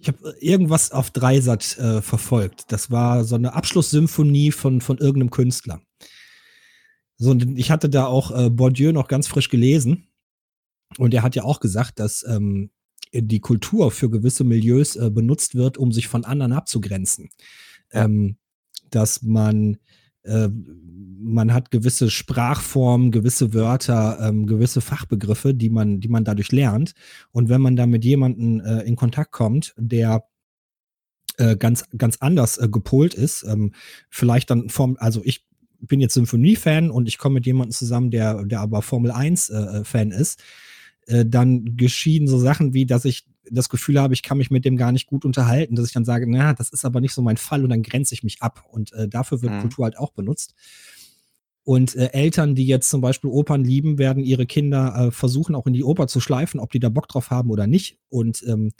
Ich 0.00 0.06
habe 0.08 0.34
irgendwas 0.40 0.92
auf 0.92 1.10
Dreisat, 1.10 1.76
äh, 1.78 2.00
verfolgt. 2.02 2.70
Das 2.70 2.90
war 2.90 3.24
so 3.24 3.36
'ne 3.36 3.52
Abschlusssymphonie 3.52 4.52
von 4.52 4.80
von 4.80 4.98
irgend 4.98 5.18
'nem 5.18 5.30
Künstler. 5.30 5.80
So, 7.20 7.30
und 7.32 7.58
ich 7.58 7.70
hatte 7.72 7.88
da 7.90 8.06
auch, 8.06 8.30
äh, 8.30 8.48
Bourdieu 8.48 8.92
noch 8.92 9.08
ganz 9.08 9.26
frisch 9.26 9.48
gelesen 9.48 10.06
und 10.98 11.12
der 11.14 11.22
hat 11.22 11.36
ja 11.36 11.44
auch 11.44 11.60
gesagt, 11.60 12.00
dass, 12.00 12.24
ähm, 12.28 12.70
die 13.14 13.40
Kultur 13.40 13.90
für 13.92 14.10
gewisse 14.10 14.44
Milieus, 14.44 14.96
äh, 14.96 15.10
benutzt 15.10 15.54
wird, 15.56 15.78
um 15.78 15.92
sich 15.92 16.08
von 16.08 16.24
anderen 16.24 16.52
abzugrenzen. 16.52 17.30
Ja. 17.92 18.04
Ähm, 18.06 18.38
dass 18.90 19.22
man 19.22 19.78
äh, 20.28 20.48
man 21.20 21.52
hat 21.52 21.70
gewisse 21.70 22.10
Sprachformen, 22.10 23.10
gewisse 23.10 23.52
Wörter, 23.52 24.18
ähm, 24.20 24.46
gewisse 24.46 24.80
Fachbegriffe, 24.80 25.54
die 25.54 25.70
man 25.70 26.00
die 26.00 26.08
man 26.08 26.24
dadurch 26.24 26.52
lernt. 26.52 26.92
Und 27.32 27.48
wenn 27.48 27.60
man 27.60 27.76
dann 27.76 27.90
mit 27.90 28.04
jemandem, 28.04 28.60
äh, 28.60 28.82
in 28.82 28.96
Kontakt 28.96 29.32
kommt, 29.32 29.74
der, 29.76 30.24
äh, 31.36 31.56
ganz 31.56 31.84
ganz 31.96 32.18
anders, 32.20 32.58
äh, 32.58 32.68
gepolt 32.68 33.14
ist, 33.14 33.44
ähm, 33.48 33.72
vielleicht 34.10 34.50
dann 34.50 34.68
vom 34.68 34.96
also, 35.00 35.20
ich 35.24 35.46
bin 35.80 36.00
jetzt 36.00 36.14
Sinfoniefan 36.14 36.90
und 36.90 37.08
ich 37.08 37.18
komme 37.18 37.34
mit 37.34 37.46
jemandem 37.46 37.72
zusammen, 37.72 38.10
der 38.10 38.44
der 38.44 38.60
aber 38.60 38.82
Formel 38.82 39.10
1, 39.10 39.50
äh, 39.50 39.82
äh, 39.92 40.20
ist, 40.20 40.42
dann 41.24 41.76
geschehen 41.78 42.28
so 42.28 42.38
Sachen 42.38 42.74
wie, 42.74 42.84
dass 42.84 43.06
ich 43.06 43.24
das 43.50 43.68
Gefühl 43.68 44.00
habe, 44.00 44.14
ich 44.14 44.22
kann 44.22 44.38
mich 44.38 44.50
mit 44.50 44.64
dem 44.64 44.76
gar 44.76 44.92
nicht 44.92 45.06
gut 45.06 45.24
unterhalten, 45.24 45.74
dass 45.76 45.86
ich 45.86 45.92
dann 45.92 46.04
sage: 46.04 46.26
„Na, 46.28 46.52
das 46.54 46.70
ist 46.70 46.84
aber 46.84 47.00
nicht 47.00 47.14
so 47.14 47.22
mein 47.22 47.36
Fall“, 47.36 47.64
und 47.64 47.70
dann 47.70 47.82
grenze 47.82 48.14
ich 48.14 48.22
mich 48.22 48.42
ab. 48.42 48.64
Und, 48.70 48.92
äh, 48.92 49.08
dafür 49.08 49.42
wird 49.42 49.52
Mhm. 49.54 49.58
Kultur 49.60 49.84
halt 49.84 49.98
auch 49.98 50.12
benutzt. 50.12 50.54
Und, 51.66 51.94
äh, 51.96 52.10
Eltern, 52.12 52.54
die 52.54 52.66
jetzt 52.66 52.88
zum 52.88 53.00
Beispiel 53.02 53.30
Opern 53.30 53.62
lieben, 53.62 53.98
werden 53.98 54.24
ihre 54.24 54.46
Kinder, 54.46 55.08
äh, 55.08 55.10
versuchen, 55.10 55.54
auch 55.54 55.66
in 55.66 55.74
die 55.74 55.84
Oper 55.84 56.06
zu 56.06 56.20
schleifen, 56.20 56.60
ob 56.60 56.70
die 56.72 56.80
da 56.80 56.88
Bock 56.88 57.08
drauf 57.08 57.30
haben 57.30 57.50
oder 57.50 57.66
nicht. 57.66 57.98
Und, 58.08 58.42
ähm, 58.46 58.70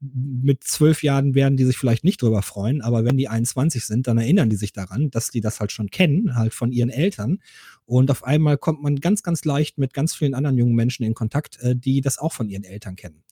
mit 0.00 0.64
12 0.64 1.02
Jahren 1.02 1.34
werden 1.34 1.56
die 1.58 1.64
sich 1.66 1.76
vielleicht 1.76 2.04
nicht 2.04 2.22
drüber 2.22 2.40
freuen, 2.42 2.80
aber 2.82 3.04
wenn 3.04 3.18
die 3.18 3.28
21 3.28 3.84
sind, 3.84 4.06
dann 4.06 4.16
erinnern 4.18 4.48
die 4.48 4.56
sich 4.56 4.72
daran, 4.72 5.10
dass 5.10 5.30
die 5.30 5.42
das 5.42 5.60
halt 5.60 5.72
schon 5.72 5.90
kennen, 5.90 6.36
halt 6.36 6.54
von 6.54 6.72
ihren 6.72 6.88
Eltern. 6.90 7.40
Und 7.84 8.10
auf 8.10 8.24
einmal 8.24 8.56
kommt 8.58 8.82
man 8.82 8.96
ganz, 8.96 9.22
ganz 9.22 9.44
leicht 9.44 9.76
mit 9.78 9.92
ganz 9.92 10.14
vielen 10.14 10.34
anderen 10.34 10.56
jungen 10.56 10.74
Menschen 10.74 11.04
in 11.04 11.14
Kontakt, 11.14 11.58
äh, 11.60 11.76
die 11.76 12.00
das 12.00 12.18
auch 12.18 12.32
von 12.32 12.48
ihren 12.48 12.64
Eltern 12.64 12.96
kennen. 12.96 13.22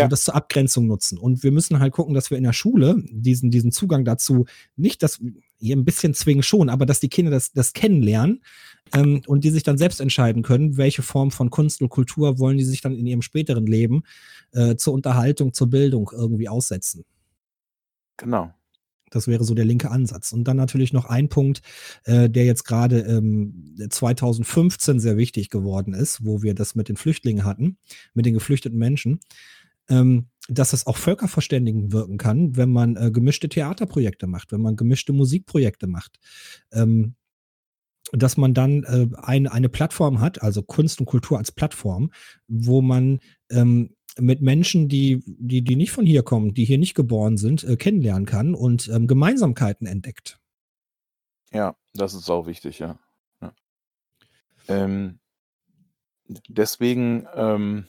So 0.00 0.02
Ja. 0.02 0.08
das 0.08 0.24
zur 0.24 0.34
Abgrenzung 0.34 0.86
nutzen. 0.88 1.18
Und 1.18 1.42
wir 1.44 1.52
müssen 1.52 1.78
halt 1.78 1.92
gucken, 1.92 2.14
dass 2.14 2.30
wir 2.30 2.38
in 2.38 2.44
der 2.44 2.52
Schule 2.52 3.02
diesen 3.10 3.50
diesen 3.50 3.70
Zugang 3.72 4.04
dazu 4.04 4.44
nicht 4.76 5.02
das 5.02 5.20
ja, 5.60 5.76
'n 5.76 5.84
bisschen 5.84 6.14
zwingen 6.14 6.42
schon, 6.42 6.68
aber 6.68 6.84
dass 6.86 7.00
die 7.00 7.08
Kinder 7.08 7.30
das 7.30 7.52
das 7.52 7.72
kennenlernen, 7.74 8.42
ähm, 8.92 9.22
und 9.26 9.44
die 9.44 9.50
sich 9.50 9.62
dann 9.62 9.78
selbst 9.78 10.00
entscheiden 10.00 10.42
können, 10.42 10.76
welche 10.76 11.02
Form 11.02 11.30
von 11.30 11.50
Kunst 11.50 11.80
und 11.80 11.88
Kultur 11.90 12.38
wollen 12.40 12.58
die 12.58 12.64
sich 12.64 12.80
dann 12.82 12.94
in 12.96 13.06
ihrem 13.06 13.22
späteren 13.22 13.66
Leben, 13.66 14.02
äh, 14.52 14.76
zur 14.76 14.94
Unterhaltung, 14.94 15.52
zur 15.54 15.70
Bildung 15.70 16.10
irgendwie 16.12 16.48
aussetzen. 16.48 17.04
Genau. 18.20 18.54
Das 19.10 19.28
wäre 19.28 19.44
so 19.44 19.54
der 19.54 19.64
linke 19.64 19.90
Ansatz. 19.90 20.32
Und 20.32 20.44
dann 20.48 20.56
natürlich 20.56 20.92
noch 20.92 21.04
ein 21.04 21.28
Punkt, 21.28 21.62
äh, 22.04 22.28
der 22.28 22.44
jetzt 22.46 22.64
grade, 22.64 23.00
ähm, 23.00 23.76
2015 23.90 24.98
sehr 24.98 25.16
wichtig 25.16 25.50
geworden 25.50 25.94
ist, 25.94 26.24
wo 26.24 26.42
wir 26.42 26.54
das 26.54 26.74
mit 26.74 26.88
den 26.88 26.96
Flüchtlingen 26.96 27.44
hatten, 27.44 27.76
mit 28.14 28.26
den 28.26 28.34
geflüchteten 28.34 28.78
Menschen, 28.78 29.20
ähm, 29.88 30.28
dass 30.48 30.72
es 30.72 30.86
auch 30.86 30.96
völkerverständigend 30.96 31.92
wirken 31.92 32.18
kann, 32.18 32.56
wenn 32.56 32.70
man, 32.70 32.96
äh, 32.96 33.10
gemischte 33.10 33.48
Theaterprojekte 33.48 34.26
macht, 34.26 34.52
wenn 34.52 34.60
man 34.60 34.76
gemischte 34.76 35.12
Musikprojekte 35.12 35.86
macht. 35.86 36.18
Ähm, 36.72 37.14
dass 38.12 38.36
man 38.36 38.54
dann, 38.54 38.84
äh, 38.84 39.08
ein 39.22 39.46
eine 39.48 39.68
Plattform 39.68 40.20
hat, 40.20 40.42
also 40.42 40.62
Kunst 40.62 41.00
und 41.00 41.06
Kultur 41.06 41.38
als 41.38 41.50
Plattform, 41.52 42.12
wo 42.48 42.82
man, 42.82 43.20
ähm, 43.50 43.94
mit 44.18 44.42
Menschen, 44.42 44.88
die 44.88 45.22
die 45.26 45.62
die 45.62 45.76
nicht 45.76 45.90
von 45.90 46.06
hier 46.06 46.22
kommen, 46.22 46.54
die 46.54 46.64
hier 46.64 46.78
nicht 46.78 46.94
geboren 46.94 47.36
sind, 47.36 47.64
äh, 47.64 47.76
kennenlernen 47.76 48.26
kann 48.26 48.54
und, 48.54 48.88
ähm, 48.88 49.06
Gemeinsamkeiten 49.08 49.86
entdeckt. 49.86 50.38
Ja, 51.52 51.76
das 51.94 52.14
ist 52.14 52.30
auch 52.30 52.46
wichtig, 52.46 52.78
ja. 52.78 52.98
Ja. 53.40 53.52
Ähm, 54.68 55.18
deswegen, 56.48 57.26
ähm 57.34 57.86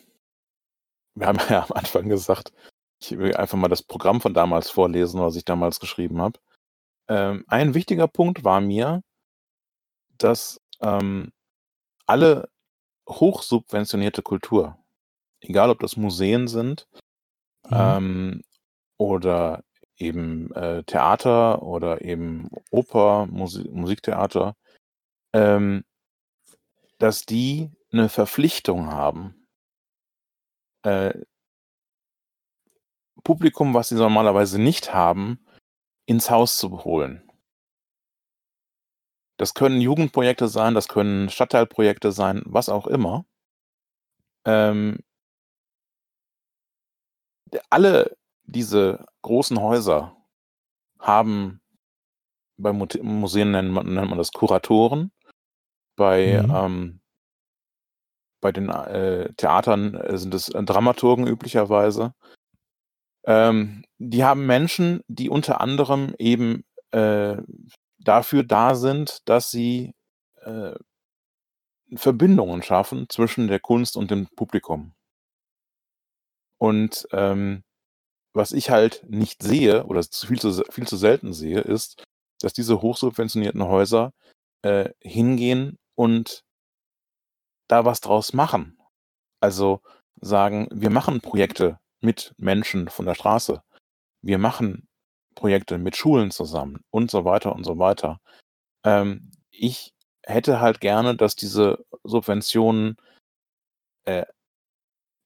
wir 1.15 1.27
haben 1.27 1.39
ja 1.49 1.63
am 1.63 1.71
Anfang 1.73 2.09
gesagt, 2.09 2.53
ich 3.01 3.17
will 3.17 3.35
einfach 3.35 3.57
mal 3.57 3.67
das 3.69 3.83
Programm 3.83 4.21
von 4.21 4.33
damals 4.33 4.69
vorlesen, 4.69 5.21
was 5.21 5.35
ich 5.35 5.45
damals 5.45 5.79
geschrieben 5.79 6.21
habe. 6.21 6.39
Ähm, 7.09 7.45
ein 7.47 7.73
wichtiger 7.73 8.07
Punkt 8.07 8.43
war 8.43 8.61
mir 8.61 9.01
dass, 10.17 10.59
ähm, 10.81 11.31
alle 12.07 12.49
hochsubventionierte 13.09 14.21
Kultur, 14.21 14.77
egal 15.41 15.69
ob 15.71 15.79
das 15.79 15.97
Museen 15.97 16.47
sind, 16.47 16.87
Mhm. 17.69 17.77
ähm, 17.77 18.43
oder 18.97 19.63
eben, 19.97 20.51
äh, 20.53 20.83
Theater 20.85 21.63
oder 21.63 22.01
eben 22.03 22.49
Oper, 22.71 23.27
Musi 23.27 23.69
Musiktheater, 23.71 24.55
ähm, 25.33 25.85
dass 26.99 27.25
die 27.25 27.71
eine 27.91 28.09
Verpflichtung 28.09 28.87
haben, 28.91 29.44
äh 30.85 31.25
Publikum, 33.23 33.73
was 33.73 33.89
sie 33.89 33.95
normalerweise 33.95 34.61
nicht 34.61 34.93
haben, 34.93 35.43
ins 36.05 36.29
Haus 36.29 36.57
zu 36.57 36.83
holen. 36.83 37.23
Das 39.37 39.53
können 39.53 39.81
Jugendprojekte 39.81 40.47
sein, 40.47 40.75
das 40.75 40.87
können 40.87 41.29
Stadtteilprojekte 41.29 42.11
sein, 42.11 42.43
was 42.45 42.69
auch 42.69 42.87
immer. 42.87 43.25
Ähm 44.45 44.99
alle 47.69 48.15
diese 48.43 49.05
großen 49.21 49.59
Häuser 49.61 50.15
haben 50.99 51.61
bei 52.57 52.71
Museen 52.73 53.51
nennt 53.51 53.71
man 53.71 53.93
nennt 53.93 54.09
man 54.09 54.17
das 54.17 54.31
Kuratoren. 54.31 55.11
Bei, 55.95 56.41
Mhm. 56.43 56.55
ähm 56.55 57.01
bei 58.45 58.51
den, 58.51 58.69
äh, 58.69 59.33
Theatern, 59.37 59.95
äh, 59.95 60.19
sind 60.19 60.35
es, 60.35 60.49
äh, 60.49 60.63
Dramaturgen 60.63 61.25
üblicherweise. 61.25 62.13
Ähm, 63.25 63.83
die 63.97 64.23
haben 64.23 64.45
Menschen, 64.45 65.01
die 65.07 65.29
unter 65.31 65.61
anderem 65.61 66.13
eben, 66.19 66.63
äh, 66.91 67.37
dafür 67.97 68.43
da 68.43 68.75
sind, 68.75 69.27
dass 69.27 69.49
sie, 69.49 69.95
äh, 70.43 70.75
Verbindungen 71.95 72.61
schaffen 72.61 73.07
zwischen 73.09 73.47
der 73.47 73.59
Kunst 73.59 73.97
und 73.97 74.11
dem 74.11 74.27
Publikum. 74.35 74.93
Und, 76.59 77.07
ähm, 77.13 77.63
was 78.33 78.51
ich 78.51 78.69
halt 78.69 79.03
nicht 79.09 79.41
sehe 79.41 79.85
oder 79.85 80.03
viel 80.03 80.39
zu 80.39 80.63
viel 80.69 80.87
zu 80.87 80.97
selten 80.97 81.33
sehe, 81.33 81.61
ist, 81.61 82.03
dass 82.41 82.53
diese 82.53 82.81
hochsubventionierten 82.83 83.63
Häuser, 83.65 84.11
äh, 84.63 84.91
hingehen 85.01 85.79
und 85.95 86.44
da 87.69 87.85
was 87.85 88.01
draus 88.01 88.33
machen. 88.33 88.77
Also, 89.41 89.81
sagen: 90.21 90.67
„Wir 90.73 90.89
machen 90.91 91.21
Projekte 91.21 91.79
mit 92.01 92.33
Menschen 92.37 92.89
von 92.89 93.05
der 93.07 93.15
Straße. 93.15 93.61
Wir 94.23 94.39
machen 94.39 94.87
Projekte 95.35 95.77
mit 95.79 95.97
Schulen 95.97 96.31
zusammen“ 96.31 96.81
und 96.91 97.11
so 97.11 97.25
weiter 97.25 97.55
und 97.55 97.65
so 97.65 97.79
weiter. 97.79 98.19
Ähm, 98.85 99.31
ich 99.51 99.93
hätte 100.25 100.61
halt 100.61 100.81
gerne, 100.81 101.15
dass 101.17 101.35
diese 101.37 101.85
Subventionen 102.05 102.97
äh 104.07 104.25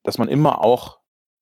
dass 0.05 0.17
man 0.17 0.27
immer 0.29 0.63
auch 0.63 0.99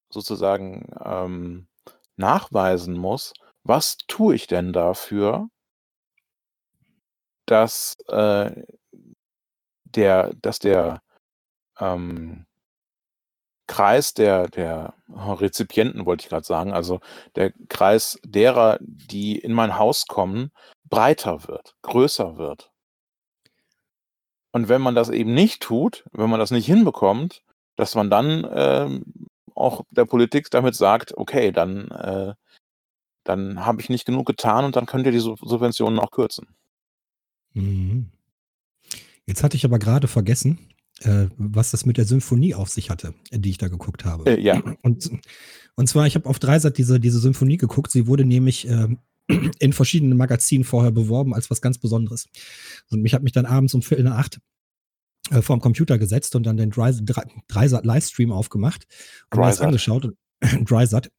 sozusagen, 0.10 0.88
ähm, 1.04 1.68
nachweisen 2.16 2.96
muss: 2.98 3.34
„Was 3.64 3.98
tue 4.08 4.36
ich 4.36 4.48
denn 4.48 4.74
dafür“ 4.74 5.50
dass, 7.50 7.96
äh, 8.10 8.52
der 9.96 10.34
dass 10.42 10.60
der, 10.60 11.02
ähm 11.80 12.46
Kreis 13.68 14.14
der 14.14 14.48
der 14.48 14.94
Rezipienten, 15.10 16.06
wollte 16.06 16.24
ich 16.24 16.30
grad 16.30 16.46
sagen, 16.46 16.72
also 16.74 17.00
der 17.36 17.52
Kreis 17.70 18.18
derer, 18.26 18.78
die 18.82 19.38
in 19.38 19.54
mein 19.54 19.78
Haus 19.78 20.06
kommen, 20.08 20.52
breiter 20.90 21.48
wird, 21.48 21.76
größer 21.82 22.38
wird. 22.38 22.72
Und 24.54 24.70
wenn 24.70 24.82
man 24.82 24.96
das 24.96 25.10
eben 25.10 25.34
nicht 25.34 25.62
tut, 25.62 26.06
wenn 26.12 26.30
man 26.30 26.40
das 26.40 26.52
nicht 26.52 26.66
hinbekommt, 26.66 27.44
dass 27.76 27.96
man 27.96 28.10
dann, 28.10 28.48
ähm, 28.54 29.04
auch 29.56 29.84
der 29.92 30.06
Politik 30.06 30.50
damit 30.52 30.76
sagt: 30.76 31.18
„Okay, 31.18 31.52
dann 31.52 31.90
äh, 31.92 32.34
dann 33.26 33.66
habe 33.66 33.82
ich 33.82 33.90
nicht 33.90 34.06
genug 34.06 34.28
getan 34.28 34.66
und 34.66 34.76
dann 34.76 34.86
könnt 34.88 35.06
ihr 35.08 35.12
die 35.14 35.20
Sub 35.20 35.40
Subventionen 35.42 36.00
auch 36.00 36.12
kürzen.“ 36.12 36.48
Mhm. 37.56 38.10
Jetzt 39.28 39.44
hatte 39.44 39.58
ich 39.58 39.66
aber 39.66 39.78
grade 39.78 40.08
vergessen, 40.08 40.58
äh, 41.02 41.28
was 41.38 41.72
das 41.72 41.86
mit 41.86 41.98
der 41.98 42.06
Symphonie 42.06 42.56
auf 42.56 42.70
sich 42.70 42.90
hatte, 42.90 43.14
die 43.32 43.50
ich 43.50 43.58
da 43.58 43.68
geguckt 43.68 44.06
habe. 44.06 44.30
Äh, 44.30 44.42
ja. 44.42 44.62
Und 44.82 45.12
und 45.76 45.88
zwar, 45.88 46.08
ich 46.08 46.16
habe 46.16 46.28
auf 46.28 46.40
Dreisat 46.40 46.78
diese 46.78 47.00
diese 47.00 47.20
Symphonie 47.20 47.58
geguckt. 47.58 47.92
Sie 47.92 48.08
wurde 48.08 48.26
nämlich, 48.26 48.68
ähm, 48.68 49.00
in 49.60 49.74
verschiedenen 49.74 50.18
Magazinen 50.18 50.64
vorher 50.64 50.92
beworben 50.92 51.34
als 51.34 51.50
was 51.50 51.62
ganz 51.62 51.78
Besonderes. 51.78 52.28
Und 52.90 53.06
ich 53.06 53.14
habe 53.14 53.24
mich 53.24 53.34
dann 53.34 53.46
abends 53.46 53.74
um 53.74 53.82
7:45, 53.82 54.40
äh, 55.32 55.42
vorm 55.42 55.60
Computer 55.60 55.98
gesetzt 55.98 56.36
und 56.36 56.44
dann 56.44 56.58
den 56.58 56.72
Dreis 56.72 57.02
Drei 57.04 57.24
Dreisat 57.48 57.86
Livestream 57.86 58.32
aufgemacht 58.32 58.88
und 59.32 59.40
mir 59.40 59.48
das 59.48 59.62
angeschaut 59.62 60.14
Dreisat. 60.64 61.12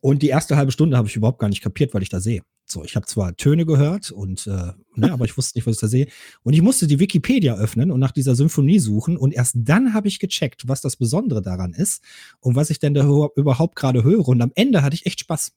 Und 0.00 0.22
die 0.22 0.28
erste 0.28 0.56
1/2 0.56 0.72
Stunde 0.72 0.96
habe 0.96 1.08
ich 1.08 1.16
überhaupt 1.16 1.38
gar 1.40 1.48
nicht 1.48 1.62
kapiert, 1.62 1.94
was 1.94 2.02
ich 2.02 2.08
da 2.10 2.20
sehe. 2.20 2.42
So, 2.66 2.84
ich 2.84 2.96
habe 2.96 3.06
zwar 3.06 3.36
Töne 3.36 3.66
gehört 3.66 4.10
und, 4.10 4.46
äh 4.46 4.72
ne, 4.96 5.12
aber 5.12 5.24
ich 5.26 5.36
wusste 5.36 5.58
nicht, 5.58 5.66
was 5.66 5.76
ich 5.76 5.80
da 5.80 5.88
sehe. 5.88 6.06
Und 6.42 6.54
ich 6.54 6.62
musste 6.62 6.86
die 6.86 6.98
Wikipedia 7.00 7.54
öffnen 7.56 7.90
und 7.90 8.00
nach 8.00 8.12
dieser 8.12 8.34
Symphonie 8.36 8.78
suchen 8.78 9.16
und 9.18 9.34
erst 9.34 9.56
dann 9.58 9.94
habe 9.94 10.08
ich 10.08 10.18
gecheckt, 10.18 10.68
was 10.68 10.80
das 10.80 10.96
Besondere 10.96 11.42
daran 11.42 11.74
ist 11.74 12.02
und 12.40 12.56
was 12.56 12.70
ich 12.70 12.78
denn 12.78 12.94
da 12.94 13.02
überhaupt 13.36 13.76
grade 13.76 14.04
höre. 14.04 14.28
Und 14.28 14.42
am 14.42 14.52
Ende 14.54 14.82
hatte 14.82 14.94
ich 14.96 15.06
echt 15.06 15.20
Spaß. 15.20 15.52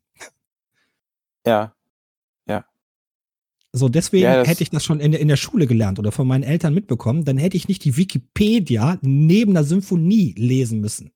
Ja. 1.46 1.74
Ja. 2.48 2.66
So, 3.74 3.90
deswegen 3.90 4.24
Ja, 4.24 4.44
hätte 4.44 4.64
ich 4.64 4.70
das 4.70 4.84
schon 4.86 5.00
in 5.00 5.12
der 5.12 5.20
in 5.22 5.28
der 5.28 5.36
Schule 5.36 5.68
gelernt 5.68 6.00
oder 6.00 6.12
von 6.12 6.28
meinen 6.28 6.44
Eltern 6.44 6.74
mitbekommen, 6.74 7.26
dann 7.26 7.38
hätte 7.38 7.58
ich 7.58 7.68
nicht 7.68 7.84
die 7.84 7.98
Wikipedia 7.98 8.98
neben 9.02 9.52
'ner 9.54 9.64
Symphonie 9.64 10.34
lesen 10.38 10.80
müssen. 10.80 11.12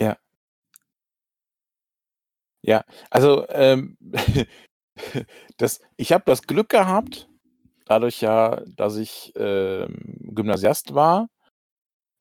Ja. 0.00 0.16
Ja, 2.64 2.84
also, 3.10 3.46
ähm, 3.48 3.96
das 5.58 5.80
ich 5.96 6.12
habe 6.12 6.24
das 6.26 6.42
Glück 6.42 6.68
gehabt, 6.68 7.28
dadurch 7.86 8.20
ja, 8.20 8.62
dass 8.76 8.96
ich, 8.96 9.32
ähm, 9.36 9.96
Gymnasiast 10.34 10.94
war, 10.94 11.28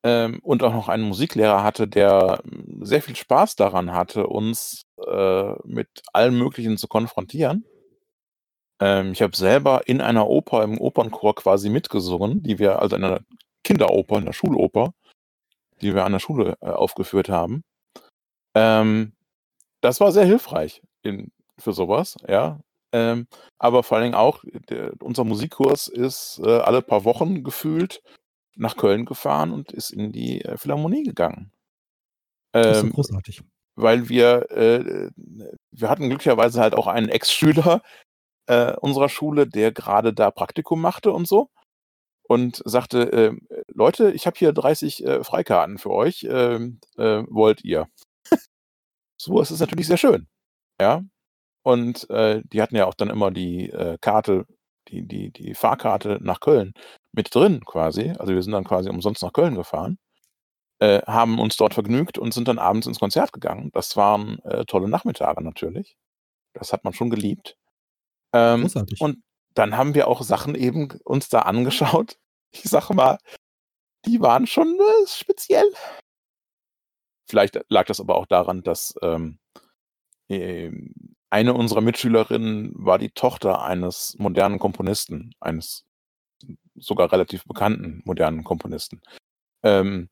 ähm, 0.04 0.40
und 0.44 0.64
auch 0.64 0.74
noch 0.74 0.90
einen 0.90 1.04
Musiklehrer 1.04 1.64
hatte, 1.64 1.88
der, 1.88 2.42
hm, 2.44 2.86
sehr 2.86 3.02
viel 3.02 3.16
Spaß 3.16 3.56
daran 3.56 3.94
hatte, 3.94 4.28
uns, 4.28 4.84
äh, 5.08 5.54
mit 5.66 5.90
allem 6.14 6.38
Möglichen 6.40 6.78
zu 6.78 6.88
konfrontieren. 6.88 7.66
Ähm, 8.82 9.12
ich 9.14 9.22
habe 9.22 9.36
selber 9.36 9.88
in 9.88 10.02
einer 10.02 10.28
Oper 10.28 10.64
im 10.64 10.80
Opernchor 10.80 11.36
quasi 11.36 11.70
mitgesungen, 11.70 12.42
die 12.44 12.60
wir 12.60 12.82
also 12.82 12.96
in 12.96 13.04
einer 13.04 13.22
Kinderoper, 13.64 14.18
in 14.18 14.26
der 14.26 14.34
Schuloper, 14.34 14.94
die 15.82 15.96
wir 15.96 16.06
an 16.06 16.14
der 16.14 16.20
Schule, 16.20 16.58
äh, 16.62 16.68
aufgeführt 16.70 17.30
haben. 17.30 17.64
Ähm, 18.56 19.14
das 19.82 20.00
war 20.00 20.12
sehr 20.12 20.26
hilfreich 20.26 20.82
in 21.04 21.32
für 21.58 21.74
so 21.74 21.88
was, 21.90 22.18
ja. 22.28 22.60
Ähm, 22.94 23.28
aber 23.60 23.84
vor 23.84 23.98
allen 23.98 24.06
Dingen 24.06 24.16
auch, 24.16 24.44
der 24.70 24.94
unser 25.02 25.24
Musikkurs 25.24 25.88
ist, 25.88 26.42
äh, 26.44 26.60
alle 26.60 26.82
paar 26.82 27.06
Wochen 27.06 27.44
gefühlt 27.44 28.02
nach 28.56 28.78
Köln 28.78 29.06
gefahren 29.06 29.52
und 29.54 29.72
ist 29.74 29.92
in 29.92 30.12
die, 30.14 30.42
äh, 30.44 30.58
Philharmonie 30.58 31.04
gegangen. 31.04 31.52
Das 32.66 32.82
ist 32.82 32.90
Ähm, 32.90 32.94
großartig. 32.94 33.42
weil 33.76 34.10
wir, 34.10 34.52
äh, 34.52 35.12
wir 35.72 35.90
hatten 35.90 36.10
glücklicherweise 36.10 36.62
halt 36.62 36.76
auch 36.76 36.88
einen 36.88 37.10
Ex-Schüler, 37.10 37.82
äh, 38.48 38.74
unserer 38.82 39.10
Schule, 39.10 39.48
der 39.48 39.72
grade 39.74 40.14
da 40.14 40.32
Praktikum 40.32 40.82
machte 40.82 41.12
und 41.14 41.28
so 41.28 41.50
und 42.24 42.62
sagte: 42.66 43.04
„Ähm, 43.04 43.48
Leute, 43.74 44.12
ich 44.14 44.28
habe 44.28 44.38
hier 44.40 44.54
30, 44.54 45.06
äh, 45.06 45.24
Freikarten 45.24 45.78
für 45.80 45.92
euch, 45.92 46.28
ähm, 46.30 46.80
äh, 46.98 47.24
wollt 47.30 47.64
ihr?“ 47.66 47.88
So 49.24 49.40
ist 49.42 49.60
natürlich 49.60 49.88
sehr 49.88 49.98
schön, 49.98 50.28
ja? 50.82 51.04
Und, 51.64 52.10
äh, 52.12 52.42
die 52.46 52.62
hatten 52.62 52.76
ja 52.78 52.88
auch 52.88 52.96
dann 52.96 53.10
immer 53.12 53.32
die, 53.32 53.70
äh, 53.72 53.98
Karte 54.02 54.46
die 54.90 55.08
die 55.08 55.32
die 55.32 55.56
Fahrkarte 55.56 56.20
nach 56.22 56.40
Köln 56.42 56.74
mit 57.14 57.34
drin 57.36 57.64
quasi. 57.66 58.12
Also, 58.20 58.34
wir 58.36 58.44
sind 58.44 58.54
dann 58.54 58.66
quasi 58.66 58.90
umsonst 58.90 59.24
nach 59.24 59.34
Köln 59.34 59.56
gefahren, 59.56 60.00
äh, 60.80 61.02
haben 61.08 61.40
uns 61.40 61.58
dort 61.58 61.74
vergnügt 61.76 62.18
und 62.20 62.34
sind 62.34 62.48
dann 62.50 62.60
abends 62.60 62.88
ins 62.88 63.00
Konzert 63.00 63.34
gegangen. 63.34 63.72
Das 63.74 63.98
waren, 63.98 64.40
äh, 64.46 64.66
tolle 64.66 64.90
Nachmittage 64.90 65.44
natürlich. 65.44 65.98
Das 66.54 66.74
hat 66.74 66.84
man 66.86 66.94
schon 66.94 67.10
geliebt. 67.12 67.58
Ähm, 68.34 68.64
Großartig. 68.64 69.02
und 69.02 69.20
dann 69.56 69.78
haben 69.78 69.96
wir 69.96 70.08
auch 70.10 70.24
Sachen 70.24 70.56
eben 70.56 70.90
uns 71.06 71.30
da 71.30 71.42
angeschaut. 71.42 72.18
Ich 72.54 72.64
sage 72.64 72.94
mal, 72.96 73.18
die 74.06 74.22
waren 74.22 74.48
schon, 74.48 74.68
äh, 74.80 75.08
speziell. 75.08 75.66
Vielleicht 77.32 77.58
lag 77.70 77.86
das 77.86 78.02
aber 78.02 78.16
auch 78.18 78.26
daran, 78.26 78.62
dass, 78.62 78.94
ähm, 79.02 79.40
ähm, 80.30 80.94
eine 81.30 81.54
unserer 81.54 81.80
Mitschülerinnen 81.82 82.74
war 82.76 83.00
die 83.00 83.12
Tochter 83.12 83.64
eines 83.64 84.18
modernen 84.20 84.60
Komponisten, 84.60 85.34
eines 85.40 85.86
sogar 86.76 87.12
relativ 87.14 87.46
bekannten 87.46 88.02
modernen 88.06 88.44
Komponisten. 88.44 89.02
Ähm, 89.64 90.10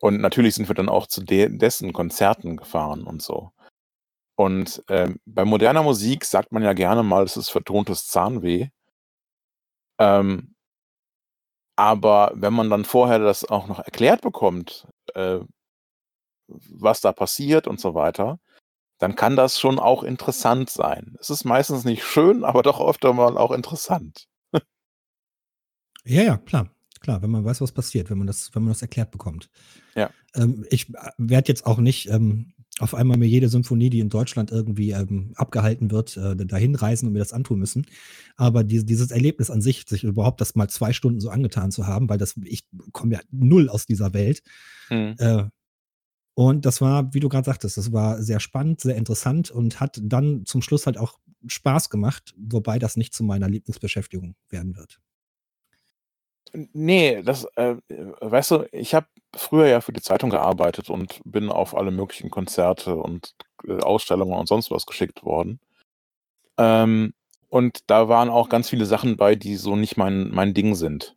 und 0.00 0.20
natürlich 0.20 0.54
sind 0.56 0.68
wir 0.68 0.74
dann 0.76 0.88
auch 0.88 1.06
zu 1.08 1.22
de 1.22 1.50
dessen 1.56 1.92
Konzerten 1.92 2.56
gefahren 2.56 3.04
und 3.04 3.22
so. 3.22 3.52
Und, 4.36 4.82
ähm, 4.88 5.20
bei 5.26 5.44
moderner 5.44 5.82
Musik 5.82 6.24
sagt 6.24 6.52
man 6.52 6.62
ja 6.62 6.72
gerne 6.74 7.02
mal, 7.02 7.24
es 7.24 7.36
ist 7.36 7.50
vertontes 7.50 8.08
Zahnweh. 8.08 8.68
Ähm 9.98 10.54
aber 11.78 12.32
wenn 12.34 12.52
man 12.52 12.70
dann 12.70 12.84
vorher 12.84 13.18
das 13.18 13.48
auch 13.48 13.66
noch 13.66 13.78
erklärt 13.78 14.20
bekommt, 14.22 14.86
äh, 15.14 15.40
was 16.68 17.00
da 17.00 17.12
passiert 17.12 17.66
und 17.66 17.80
so 17.80 17.94
weiter, 17.94 18.38
dann 18.98 19.16
kann 19.16 19.36
das 19.36 19.58
schon 19.58 19.78
auch 19.78 20.02
interessant 20.02 20.70
sein. 20.70 21.16
Es 21.20 21.30
ist 21.30 21.44
meistens 21.44 21.84
nicht 21.84 22.04
schön, 22.04 22.44
aber 22.44 22.62
doch 22.62 22.80
öfter 22.80 23.12
mal 23.12 23.36
auch 23.36 23.52
interessant. 23.52 24.26
Ja, 26.04 26.22
ja, 26.22 26.36
klar. 26.38 26.70
Klar, 27.00 27.22
wenn 27.22 27.30
man 27.30 27.44
weiß, 27.44 27.62
was 27.62 27.72
passiert, 27.72 28.10
wenn 28.10 28.18
man 28.18 28.26
das, 28.26 28.54
wenn 28.54 28.62
man 28.62 28.72
das 28.72 28.82
erklärt 28.82 29.10
bekommt. 29.10 29.48
Ja. 29.94 30.10
Ähm, 30.34 30.66
ich 30.68 30.92
werde 31.16 31.48
jetzt 31.48 31.64
auch 31.64 31.78
nicht 31.78 32.10
ähm, 32.10 32.52
auf 32.78 32.94
einmal 32.94 33.16
mir 33.16 33.26
jede 33.26 33.48
Symphonie, 33.48 33.88
die 33.88 34.00
in 34.00 34.10
Deutschland 34.10 34.50
irgendwie 34.50 34.90
ähm, 34.90 35.32
abgehalten 35.36 35.90
wird, 35.90 36.16
äh, 36.18 36.36
dahin 36.36 36.74
reisen 36.74 37.06
und 37.06 37.14
mir 37.14 37.18
das 37.18 37.32
antun 37.32 37.58
müssen. 37.58 37.86
Aber 38.36 38.64
die, 38.64 38.84
dieses 38.84 39.10
Erlebnis 39.10 39.50
an 39.50 39.62
sich, 39.62 39.84
sich 39.88 40.04
überhaupt 40.04 40.42
das 40.42 40.54
mal 40.54 40.68
zwei 40.68 40.92
Stunden 40.92 41.20
so 41.20 41.30
angetan 41.30 41.70
zu 41.70 41.86
haben, 41.86 42.08
weil 42.10 42.18
das, 42.18 42.34
ich 42.44 42.66
komme 42.92 43.14
ja 43.14 43.20
null 43.30 43.70
aus 43.70 43.86
dieser 43.86 44.12
Welt. 44.12 44.42
Mhm. 44.90 45.14
Äh, 45.18 45.44
und 46.40 46.64
das 46.64 46.80
war, 46.80 47.12
wie 47.12 47.20
du 47.20 47.28
gerade 47.28 47.44
sagtest, 47.44 47.76
das 47.76 47.92
war 47.92 48.22
sehr 48.22 48.40
spannend, 48.40 48.80
sehr 48.80 48.96
interessant 48.96 49.50
und 49.50 49.78
hat 49.78 50.00
dann 50.02 50.46
zum 50.46 50.62
Schluss 50.62 50.86
halt 50.86 50.96
auch 50.96 51.18
Spaß 51.46 51.90
gemacht, 51.90 52.34
wobei 52.38 52.78
das 52.78 52.96
nicht 52.96 53.12
zu 53.12 53.24
meiner 53.24 53.46
Lieblingsbeschäftigung 53.46 54.34
werden 54.48 54.74
wird. 54.74 55.00
Nee, 56.72 57.20
das, 57.22 57.44
äh, 57.56 57.76
weißt 58.22 58.52
du, 58.52 58.64
ich 58.72 58.94
habe 58.94 59.06
früher 59.36 59.66
ja 59.66 59.82
für 59.82 59.92
die 59.92 60.00
Zeitung 60.00 60.30
gearbeitet 60.30 60.88
und 60.88 61.20
bin 61.26 61.50
auf 61.50 61.76
alle 61.76 61.90
möglichen 61.90 62.30
Konzerte 62.30 62.96
und 62.96 63.34
äh, 63.68 63.78
Ausstellungen 63.82 64.32
und 64.32 64.48
sonst 64.48 64.70
was 64.70 64.86
geschickt 64.86 65.22
worden. 65.22 65.60
Ähm, 66.56 67.12
und 67.50 67.80
da 67.86 68.08
waren 68.08 68.30
auch 68.30 68.48
ganz 68.48 68.70
viele 68.70 68.86
Sachen 68.86 69.18
bei, 69.18 69.34
die 69.34 69.56
so 69.56 69.76
nicht 69.76 69.98
mein, 69.98 70.30
mein 70.30 70.54
Ding 70.54 70.74
sind. 70.74 71.16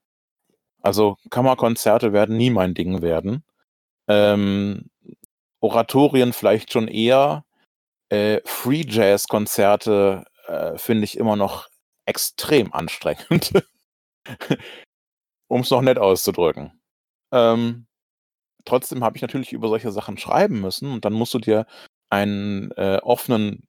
Also 0.81 1.15
Kammerkonzerte 1.29 2.11
werden 2.11 2.35
nie 2.35 2.49
mein 2.49 2.73
Ding 2.73 3.01
werden. 3.01 3.45
Ähm, 4.09 4.89
Oratorien 5.63 6.33
vielleicht 6.33 6.73
schon 6.73 6.87
eher. 6.87 7.45
Äh, 8.09 8.41
Free 8.45 8.83
Jazz-Konzerte 8.87 10.25
äh, 10.47 10.77
finde 10.77 11.05
ich 11.05 11.17
immer 11.17 11.35
noch 11.35 11.69
extrem 12.05 12.73
anstrengend. 12.73 13.53
um 15.47 15.61
es 15.61 15.69
noch 15.69 15.81
nett 15.81 15.97
auszudrücken. 15.97 16.81
Ähm, 17.31 17.87
trotzdem 18.65 19.03
habe 19.03 19.15
ich 19.15 19.21
natürlich 19.21 19.53
über 19.53 19.69
solche 19.69 19.91
Sachen 19.91 20.17
schreiben 20.17 20.61
müssen 20.61 20.91
und 20.91 21.05
dann 21.05 21.13
musst 21.13 21.33
du 21.33 21.39
dir 21.39 21.65
einen 22.09 22.71
äh, 22.71 22.99
offenen 23.01 23.67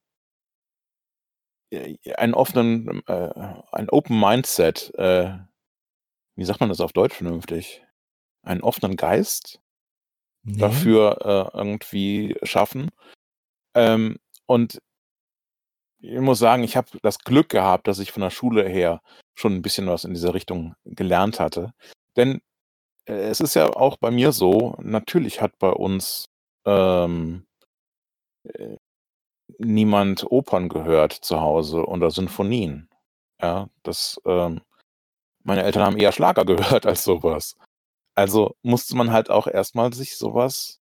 äh, 1.71 1.95
einen 2.15 2.33
offenen 2.33 3.01
äh, 3.07 3.53
ein 3.71 3.89
Open 3.89 4.19
Mindset 4.19 4.93
äh, 4.95 5.37
wie 6.35 6.45
sagt 6.45 6.59
man 6.59 6.69
das 6.69 6.81
auf 6.81 6.93
Deutsch 6.93 7.15
vernünftig? 7.15 7.81
Einen 8.43 8.61
offenen 8.61 8.97
Geist 8.97 9.61
Nee. 10.45 10.59
dafür 10.59 11.51
äh, 11.53 11.57
irgendwie 11.57 12.37
schaffen. 12.43 12.91
Ähm, 13.73 14.17
und 14.45 14.79
ich 15.99 16.19
muss 16.19 16.37
sagen, 16.37 16.63
ich 16.63 16.77
habe 16.77 16.87
das 17.01 17.19
Glück 17.19 17.49
gehabt, 17.49 17.87
dass 17.87 17.99
ich 17.99 18.11
von 18.11 18.21
der 18.21 18.29
Schule 18.29 18.67
her 18.67 19.01
schon 19.33 19.53
ein 19.53 19.61
bisschen 19.63 19.87
was 19.87 20.03
in 20.03 20.13
dieser 20.13 20.35
Richtung 20.35 20.75
gelernt 20.85 21.39
hatte. 21.39 21.73
Denn 22.15 22.41
äh, 23.05 23.13
es 23.13 23.39
ist 23.41 23.55
ja 23.55 23.67
auch 23.75 23.97
bei 23.97 24.11
mir 24.11 24.31
so, 24.31 24.75
natürlich 24.81 25.41
hat 25.41 25.57
bei 25.57 25.69
uns 25.69 26.29
ähm, 26.65 27.47
äh, 28.43 28.77
niemand 29.57 30.25
Opern 30.31 30.69
gehört 30.69 31.13
zu 31.13 31.41
Hause 31.41 31.85
oder 31.85 32.11
Sinfonien. 32.11 32.89
Ja, 33.41 33.69
das, 33.83 34.19
ähm, 34.25 34.61
meine 35.43 35.63
Eltern 35.63 35.83
haben 35.83 35.97
eher 35.97 36.11
Schlager 36.11 36.45
gehört 36.45 36.85
als 36.85 37.03
sowas. 37.03 37.55
Also 38.15 38.55
musste 38.61 38.95
man 38.95 39.11
halt 39.11 39.29
auch 39.29 39.45
erstmal 39.47 39.93
sich 39.93 40.15
sowas, 40.17 40.79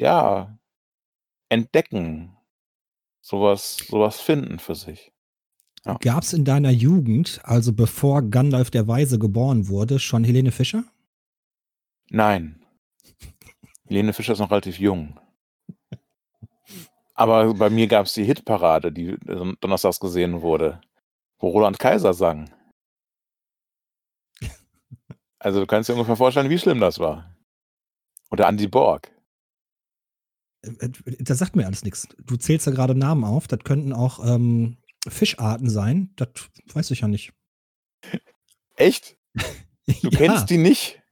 ja, 0.00 0.58
entdecken, 1.48 2.36
sowas, 3.20 3.76
sowas 3.88 4.20
finden 4.20 4.58
für 4.58 4.74
sich. 4.74 5.12
Ja. 5.84 5.96
Gab 6.00 6.22
es 6.22 6.32
in 6.32 6.44
deiner 6.44 6.70
Jugend, 6.70 7.40
also 7.44 7.72
bevor 7.72 8.22
Gandalf 8.22 8.70
der 8.70 8.86
Weise 8.88 9.18
geboren 9.18 9.68
wurde, 9.68 9.98
schon 9.98 10.24
Helene 10.24 10.52
Fischer? 10.52 10.84
Nein. 12.10 12.64
Helene 13.86 14.12
Fischer 14.12 14.32
ist 14.32 14.38
noch 14.38 14.50
relativ 14.50 14.78
jung. 14.78 15.18
Aber 17.14 17.54
bei 17.54 17.68
mir 17.70 17.86
gab 17.88 18.06
es 18.06 18.14
die 18.14 18.24
Hitparade, 18.24 18.90
die 18.90 19.16
don- 19.24 19.56
donnerstags 19.60 20.00
gesehen 20.00 20.42
wurde, 20.42 20.80
wo 21.38 21.48
Roland 21.48 21.78
Kaiser 21.78 22.14
sang. 22.14 22.50
Also 25.42 25.58
du 25.58 25.66
kannst 25.66 25.88
dir 25.88 25.94
ungefähr 25.94 26.16
vorstellen, 26.16 26.50
wie 26.50 26.58
schlimm 26.58 26.78
das 26.78 27.00
war. 27.00 27.36
Oder 28.30 28.48
Andy 28.48 28.68
Borg. 28.68 29.10
Äh, 30.62 30.70
äh, 30.86 30.90
Das 31.18 31.38
sagt 31.38 31.56
mir 31.56 31.66
alles 31.66 31.82
nichts. 31.82 32.06
Du 32.24 32.36
zählst 32.36 32.66
ja 32.66 32.72
gerade 32.72 32.94
Namen 32.94 33.24
auf. 33.24 33.48
Das 33.48 33.58
könnten 33.64 33.92
auch 33.92 34.24
ähm, 34.24 34.76
Fischarten 35.08 35.68
sein. 35.68 36.12
Das 36.14 36.28
weiß 36.72 36.92
ich 36.92 37.00
ja 37.00 37.08
nicht. 37.08 37.32
Echt? 38.76 39.16
Du 39.34 39.42
ja. 40.10 40.10
kennst 40.10 40.48
die 40.48 40.58
nicht? 40.58 41.02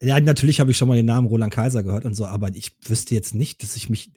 Ja, 0.00 0.18
natürlich 0.20 0.60
habe 0.60 0.70
ich 0.70 0.76
schon 0.76 0.86
mal 0.88 0.96
den 0.96 1.06
Namen 1.06 1.26
Roland 1.26 1.52
Kaiser 1.52 1.82
gehört 1.82 2.04
und 2.04 2.14
so, 2.14 2.26
aber 2.26 2.48
ich 2.54 2.76
wüsste 2.88 3.14
jetzt 3.14 3.34
nicht, 3.34 3.62
dass 3.62 3.76
ich 3.76 3.88
mich, 3.90 4.12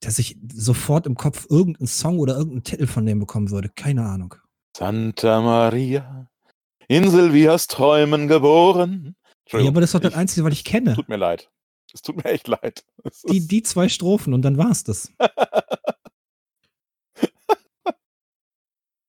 dass 0.00 0.18
ich 0.18 0.38
sofort 0.50 1.06
im 1.06 1.14
Kopf 1.14 1.46
irgendeinen 1.50 1.86
Song 1.86 2.18
oder 2.18 2.34
irgendeinen 2.36 2.64
Titel 2.64 2.86
von 2.86 3.04
dem 3.04 3.20
bekommen 3.20 3.50
würde. 3.50 3.68
Keine 3.68 4.04
Ahnung. 4.06 4.34
Santa 4.76 5.40
Maria, 5.40 6.30
in 6.88 7.10
Silvias 7.10 7.66
Träumen 7.68 8.28
geboren. 8.28 9.14
Ja, 9.50 9.66
aber 9.68 9.80
das 9.80 9.90
ist 9.90 9.94
doch 9.94 10.00
das 10.00 10.12
ich- 10.12 10.18
Einzige, 10.18 10.44
was 10.44 10.52
ich 10.52 10.64
kenne. 10.64 10.94
Tut 10.94 11.08
mir 11.08 11.16
leid. 11.16 11.50
Es 11.94 12.02
tut 12.02 12.16
mir 12.16 12.24
echt 12.26 12.48
leid. 12.48 12.84
Es 13.04 13.22
Die, 13.22 13.46
die 13.46 13.62
zwei 13.62 13.88
Strophen 13.88 14.34
und 14.34 14.42
dann 14.42 14.58
war's 14.58 14.84
das. 14.84 15.10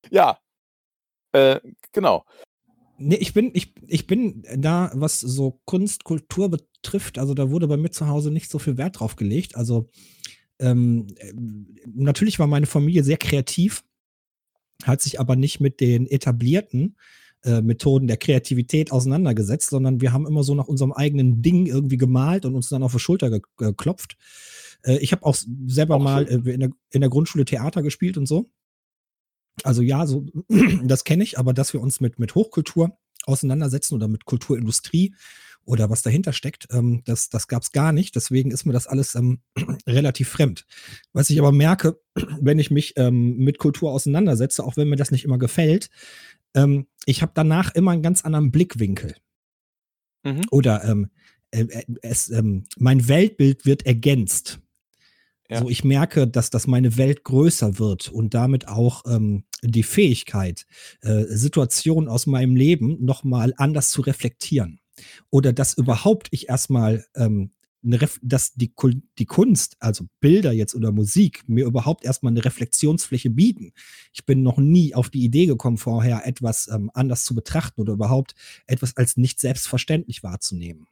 ja. 0.10 0.40
Äh, 1.32 1.60
genau. 1.92 2.26
Nee, 2.98 3.16
ich 3.16 3.34
bin, 3.34 3.52
ich, 3.54 3.74
ich 3.88 4.08
bin 4.08 4.44
da, 4.58 4.92
was 4.94 5.20
so 5.20 5.62
Kunst, 5.66 6.04
Kultur 6.04 6.50
betrifft, 6.50 7.18
also 7.18 7.34
da 7.34 7.50
wurde 7.50 7.68
bei 7.68 7.78
mir 7.78 7.92
zu 7.92 8.08
Hause 8.08 8.32
nicht 8.32 8.50
so 8.50 8.60
viel 8.60 8.78
Wert 8.78 9.00
drauf 9.00 9.16
gelegt. 9.16 9.56
Also 9.56 9.90
ähm, 10.60 11.08
äh, 11.18 11.32
natürlich 11.86 12.40
war 12.40 12.48
meine 12.48 12.66
Familie 12.66 13.04
sehr 13.04 13.18
kreativ, 13.18 13.84
hat 14.84 15.02
sich 15.02 15.20
aber 15.20 15.36
nicht 15.36 15.60
mit 15.60 15.80
den 15.80 16.08
etablierten 16.08 16.98
äh, 17.44 17.62
Methoden 17.62 18.08
der 18.08 18.18
Kreativität 18.18 18.92
auseinandergesetzt, 18.92 19.70
sondern 19.70 20.02
wir 20.02 20.14
haben 20.14 20.28
immer 20.28 20.44
so 20.44 20.56
nach 20.56 20.68
unserem 20.68 20.92
eigenen 20.92 21.42
Ding 21.42 21.66
irgendwie 21.66 21.98
gemalt 21.98 22.46
und 22.46 22.56
uns 22.56 22.70
dann 22.70 22.84
auf 22.84 22.92
die 22.92 23.00
Schulter 23.00 23.30
ge 23.30 23.42
geklopft. 23.58 24.18
Äh, 24.84 24.98
ich 24.98 25.12
habe 25.12 25.26
auch 25.26 25.36
selber 25.68 25.96
Auch 25.96 26.04
mal 26.04 26.28
äh, 26.28 26.36
in, 26.52 26.60
der, 26.60 26.70
in 26.92 27.02
der 27.02 27.10
Grundschule 27.10 27.46
Theater 27.46 27.82
gespielt 27.82 28.18
und 28.18 28.26
so. 28.26 28.50
Also 29.64 29.82
ja, 29.82 30.06
so, 30.06 30.26
das 30.84 31.04
kenne 31.04 31.24
ich, 31.24 31.38
aber 31.38 31.54
dass 31.54 31.74
wir 31.74 31.82
uns 31.82 32.00
mit, 32.00 32.20
mit 32.20 32.36
Hochkultur 32.36 32.98
auseinandersetzen 33.26 33.96
oder 33.96 34.08
mit 34.08 34.26
Kulturindustrie 34.26 35.14
oder 35.66 35.90
was 35.90 36.02
dahinter 36.02 36.34
steckt, 36.34 36.68
ähm, 36.72 37.04
das, 37.06 37.30
das 37.30 37.48
gab 37.48 37.62
es 37.62 37.72
gar 37.72 37.92
nicht. 37.92 38.16
Deswegen 38.16 38.52
ist 38.52 38.66
mir 38.66 38.74
das 38.74 38.88
alles 38.88 39.16
ähm, 39.16 39.40
relativ 39.88 40.30
fremd. 40.30 40.66
Was 41.14 41.30
ich 41.30 41.40
aber 41.40 41.52
merke, 41.52 42.00
wenn 42.42 42.60
ich 42.60 42.72
mich 42.72 42.94
ähm, 42.98 43.38
mit 43.38 43.60
Kultur 43.60 43.92
auseinandersetze, 43.92 44.64
auch 44.64 44.78
wenn 44.78 44.90
mir 44.90 44.96
das 44.96 45.12
nicht 45.12 45.26
immer 45.26 45.38
gefällt, 45.38 45.90
ähm, 46.56 46.88
ich 47.10 47.22
habe 47.22 47.32
danach 47.34 47.74
immer 47.74 47.92
einen 47.92 48.04
ganz 48.04 48.24
anderen 48.24 48.52
Blickwinkel. 48.52 49.16
Mhm. 50.24 50.42
Oder 50.52 50.84
ähm, 50.84 51.10
äh, 51.52 51.62
äh, 51.62 51.84
es, 52.02 52.30
ähm, 52.30 52.66
mein 52.78 53.08
Weltbild 53.08 53.66
wird 53.66 53.86
ergänzt. 53.86 54.60
Ja. 55.50 55.60
So, 55.62 55.70
ich 55.70 55.84
merke, 55.84 56.28
dass, 56.28 56.52
dass 56.52 56.68
meine 56.68 56.98
Welt 56.98 57.24
größer 57.24 57.80
wird 57.80 58.10
und 58.10 58.36
damit 58.36 58.68
auch 58.68 59.04
ähm, 59.08 59.46
die 59.64 59.82
Fähigkeit, 59.82 60.68
äh, 61.02 61.24
Situationen 61.28 62.08
aus 62.08 62.28
meinem 62.28 62.56
Leben 62.56 63.04
nochmal 63.04 63.54
anders 63.58 63.90
zu 63.90 64.02
reflektieren. 64.02 64.80
Oder 65.32 65.52
dass 65.54 65.74
überhaupt 65.74 66.28
ich 66.30 66.50
erstmal, 66.50 67.06
ähm, 67.16 67.52
dass 67.82 68.54
die, 68.54 68.74
die 69.18 69.26
Kunst, 69.26 69.78
also 69.80 70.06
Bilder 70.20 70.52
jetzt 70.52 70.76
oder 70.76 70.92
Musik, 70.92 71.44
mir 71.48 71.66
überhaupt 71.66 72.04
erstmal 72.04 72.32
eine 72.32 72.44
Reflexionsfläche 72.44 73.30
bieten. 73.30 73.74
Ich 74.14 74.26
bin 74.26 74.44
noch 74.44 74.58
nie 74.58 74.96
auf 74.96 75.10
die 75.10 75.24
Idee 75.24 75.46
gekommen, 75.46 75.78
vorher 75.78 76.26
etwas 76.28 76.68
ähm, 76.68 76.92
anders 76.94 77.24
zu 77.24 77.36
betrachten 77.36 77.82
oder 77.82 77.94
überhaupt 77.94 78.36
etwas 78.68 78.98
als 78.98 79.18
nicht 79.18 79.40
selbstverständlich 79.40 80.24
wahrzunehmen. 80.24 80.88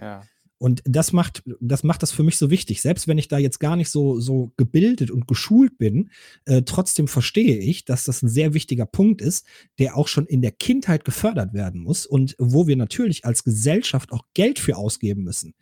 Ja. 0.00 0.24
Und 0.58 0.82
das 0.84 1.12
macht, 1.12 1.42
das 1.60 1.84
macht 1.84 2.02
das 2.02 2.12
für 2.12 2.22
mich 2.22 2.38
so 2.38 2.50
wichtig. 2.50 2.80
Selbst 2.80 3.06
wenn 3.08 3.18
ich 3.18 3.28
da 3.28 3.36
jetzt 3.38 3.60
gar 3.60 3.76
nicht 3.76 3.90
so, 3.90 4.20
so 4.20 4.52
gebildet 4.56 5.10
und 5.10 5.28
geschult 5.28 5.76
bin, 5.76 6.10
äh, 6.46 6.62
trotzdem 6.62 7.08
verstehe 7.08 7.58
ich, 7.58 7.84
dass 7.84 8.04
das 8.04 8.22
ein 8.22 8.28
sehr 8.28 8.54
wichtiger 8.54 8.86
Punkt 8.86 9.20
ist, 9.20 9.46
der 9.78 9.96
auch 9.96 10.08
schon 10.08 10.26
in 10.26 10.40
der 10.40 10.52
Kindheit 10.52 11.04
gefördert 11.04 11.52
werden 11.52 11.82
muss 11.82 12.06
und 12.06 12.34
wo 12.38 12.66
wir 12.66 12.76
natürlich 12.76 13.26
als 13.26 13.44
Gesellschaft 13.44 14.12
auch 14.12 14.24
Geld 14.32 14.58
für 14.58 14.76
ausgeben 14.76 15.24
müssen. 15.24 15.54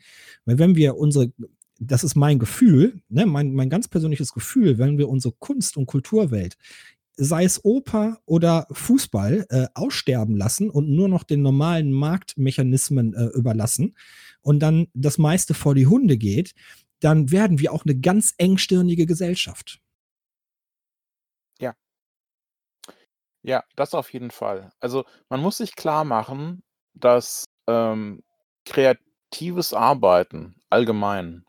Weil 0.45 0.59
wenn 0.61 0.77
wir 0.77 0.97
unsere, 0.97 1.33
das 1.81 2.05
ist 2.05 2.15
mein 2.15 2.39
Gefühl, 2.39 3.01
ne, 3.09 3.27
mein, 3.27 3.53
mein 3.53 3.71
ganz 3.71 3.89
persönliches 3.89 4.33
Gefühl, 4.33 4.79
wenn 4.79 4.97
wir 4.97 5.09
unsere 5.09 5.35
Kunst- 5.41 5.77
und 5.77 5.87
Kulturwelt 5.87 6.57
sei 7.17 7.45
es 7.45 7.65
Oper 7.65 8.19
oder 8.27 8.67
Fußball, 8.73 9.47
äh, 9.49 9.67
aussterben 9.75 10.37
lassen 10.37 10.71
und 10.71 10.89
nur 10.91 11.09
noch 11.09 11.25
den 11.25 11.43
normalen 11.43 11.93
Marktmechanismen 11.93 13.15
äh, 13.15 13.27
überlassen 13.37 13.97
und 14.41 14.61
dann 14.61 14.89
das 14.95 15.19
meiste 15.19 15.55
vor 15.55 15.75
die 15.75 15.87
Hunde 15.87 16.17
geht, 16.17 16.55
dann 17.01 17.31
werden 17.31 17.59
wir 17.59 17.73
auch 17.73 17.85
eine 17.85 17.99
ganz 17.99 18.35
engstirnige 18.39 19.07
Gesellschaft. 19.07 19.81
Ja, 23.45 23.63
das 23.77 23.93
auf 23.95 24.11
jeden 24.15 24.31
Fall. 24.31 24.73
Also 24.81 25.05
man 25.29 25.41
muss 25.41 25.59
sich 25.59 25.77
klar 25.77 26.05
machen, 26.05 26.63
dass 26.95 27.45
ähm, 27.67 28.23
kreatives 28.65 29.75
Arbeiten 29.75 30.57
allgemein 30.71 31.45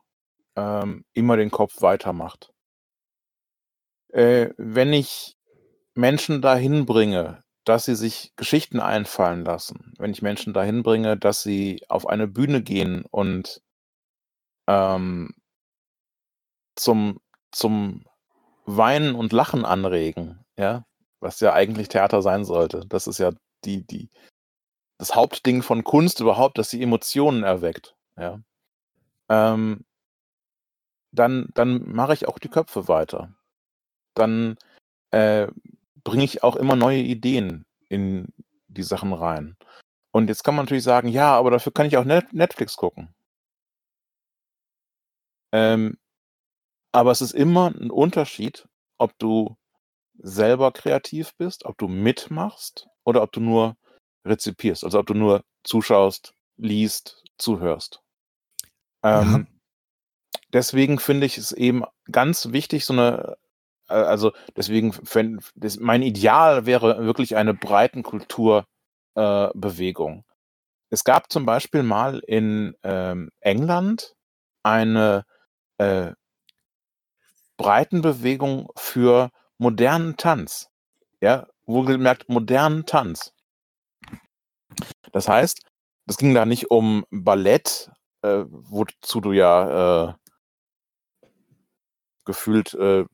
ähm, 0.57 1.05
immer 1.13 1.37
den 1.37 1.51
Kopf 1.51 1.81
weitermacht. 1.81 2.51
Äh, 4.09 4.49
wenn 4.57 4.91
ich 4.91 5.37
Menschen 5.95 6.41
dahin 6.41 6.85
bringe, 6.85 7.43
dass 7.63 7.85
sie 7.85 7.95
sich 7.95 8.33
Geschichten 8.35 8.79
einfallen 8.79 9.43
lassen, 9.43 9.93
wenn 9.97 10.11
ich 10.11 10.21
Menschen 10.21 10.53
dahin 10.53 10.83
bringe, 10.83 11.17
dass 11.17 11.41
sie 11.41 11.81
auf 11.89 12.07
eine 12.07 12.27
Bühne 12.27 12.61
gehen 12.61 13.05
und 13.09 13.61
ähm, 14.67 15.33
zum, 16.75 17.19
zum 17.51 18.05
Weinen 18.65 19.15
und 19.15 19.33
Lachen 19.33 19.65
anregen, 19.65 20.45
ja, 20.57 20.85
was 21.19 21.39
ja 21.39 21.53
eigentlich 21.53 21.87
Theater 21.87 22.21
sein 22.21 22.45
sollte. 22.45 22.85
Das 22.87 23.07
ist 23.07 23.17
ja 23.17 23.31
die, 23.63 23.85
die, 23.85 24.09
das 24.97 25.15
Hauptding 25.15 25.63
von 25.63 25.83
Kunst 25.83 26.19
überhaupt, 26.19 26.57
dass 26.57 26.69
sie 26.69 26.81
Emotionen 26.81 27.43
erweckt, 27.43 27.95
ja. 28.17 28.39
Ähm, 29.29 29.85
dann, 31.11 31.49
dann 31.53 31.89
mache 31.89 32.13
ich 32.13 32.27
auch 32.27 32.37
die 32.37 32.49
Köpfe 32.49 32.87
weiter. 32.87 33.33
Dann 34.13 34.57
äh, 35.11 35.47
bringe 36.05 36.23
ich 36.23 36.43
auch 36.43 36.55
immer 36.55 36.77
neue 36.77 37.01
Ideen 37.01 37.65
in 37.89 38.33
die 38.67 38.83
Sachen 38.83 39.11
rein. 39.11 39.57
Und 40.11 40.29
jetzt 40.29 40.45
kann 40.45 40.55
man 40.55 40.63
natürlich 40.63 40.85
sagen, 40.85 41.09
ja, 41.09 41.35
aber 41.35 41.51
dafür 41.51 41.73
kann 41.73 41.87
ich 41.87 41.97
auch 41.97 42.05
Net 42.05 42.31
Netflix 42.31 42.77
gucken. 42.77 43.13
Ähm, 45.51 45.97
aber 46.93 47.11
es 47.11 47.19
ist 47.19 47.33
immer 47.33 47.67
ein 47.67 47.91
Unterschied, 47.91 48.67
ob 48.97 49.17
du 49.19 49.57
selber 50.17 50.71
kreativ 50.71 51.35
bist, 51.35 51.65
ob 51.65 51.77
du 51.77 51.89
mitmachst 51.89 52.87
oder 53.03 53.21
ob 53.21 53.33
du 53.33 53.41
nur 53.41 53.75
rezipierst, 54.25 54.85
also 54.85 54.99
ob 54.99 55.07
du 55.07 55.13
nur 55.13 55.43
zuschaust, 55.63 56.33
liest, 56.55 57.23
zuhörst. 57.37 58.01
Ähm, 59.03 59.31
ja. 59.31 59.45
Deswegen 60.53 60.99
finde 60.99 61.25
ich 61.25 61.37
es 61.37 61.51
eben 61.51 61.83
ganz 62.09 62.53
wichtig, 62.53 62.85
so 62.85 62.93
eine, 62.93 63.37
also 63.87 64.31
deswegen, 64.55 64.93
wenn, 65.13 65.39
das, 65.55 65.79
mein 65.79 66.01
Ideal 66.01 66.65
wäre 66.65 67.05
wirklich 67.05 67.35
eine 67.35 67.53
Breitenkulturbewegung. 67.53 70.19
Äh, 70.19 70.23
es 70.89 71.03
gab 71.03 71.31
zum 71.31 71.45
Beispiel 71.45 71.83
mal 71.83 72.19
in 72.25 72.75
ähm, 72.83 73.29
England 73.41 74.15
eine 74.63 75.25
äh, 75.77 76.13
Breitenbewegung 77.57 78.69
für 78.75 79.29
modernen 79.57 80.17
Tanz. 80.17 80.69
Ja, 81.21 81.47
wohlgemerkt 81.65 82.29
modernen 82.29 82.85
Tanz. 82.85 83.33
Das 85.11 85.27
heißt, 85.27 85.61
es 86.07 86.17
ging 86.17 86.33
da 86.33 86.45
nicht 86.45 86.69
um 86.69 87.05
Ballett, 87.09 87.89
äh, 88.21 88.43
wozu 88.47 89.21
du 89.21 89.31
ja 89.31 90.09
äh, 90.09 90.13
gefühlt 92.25 92.73
äh, 92.73 93.05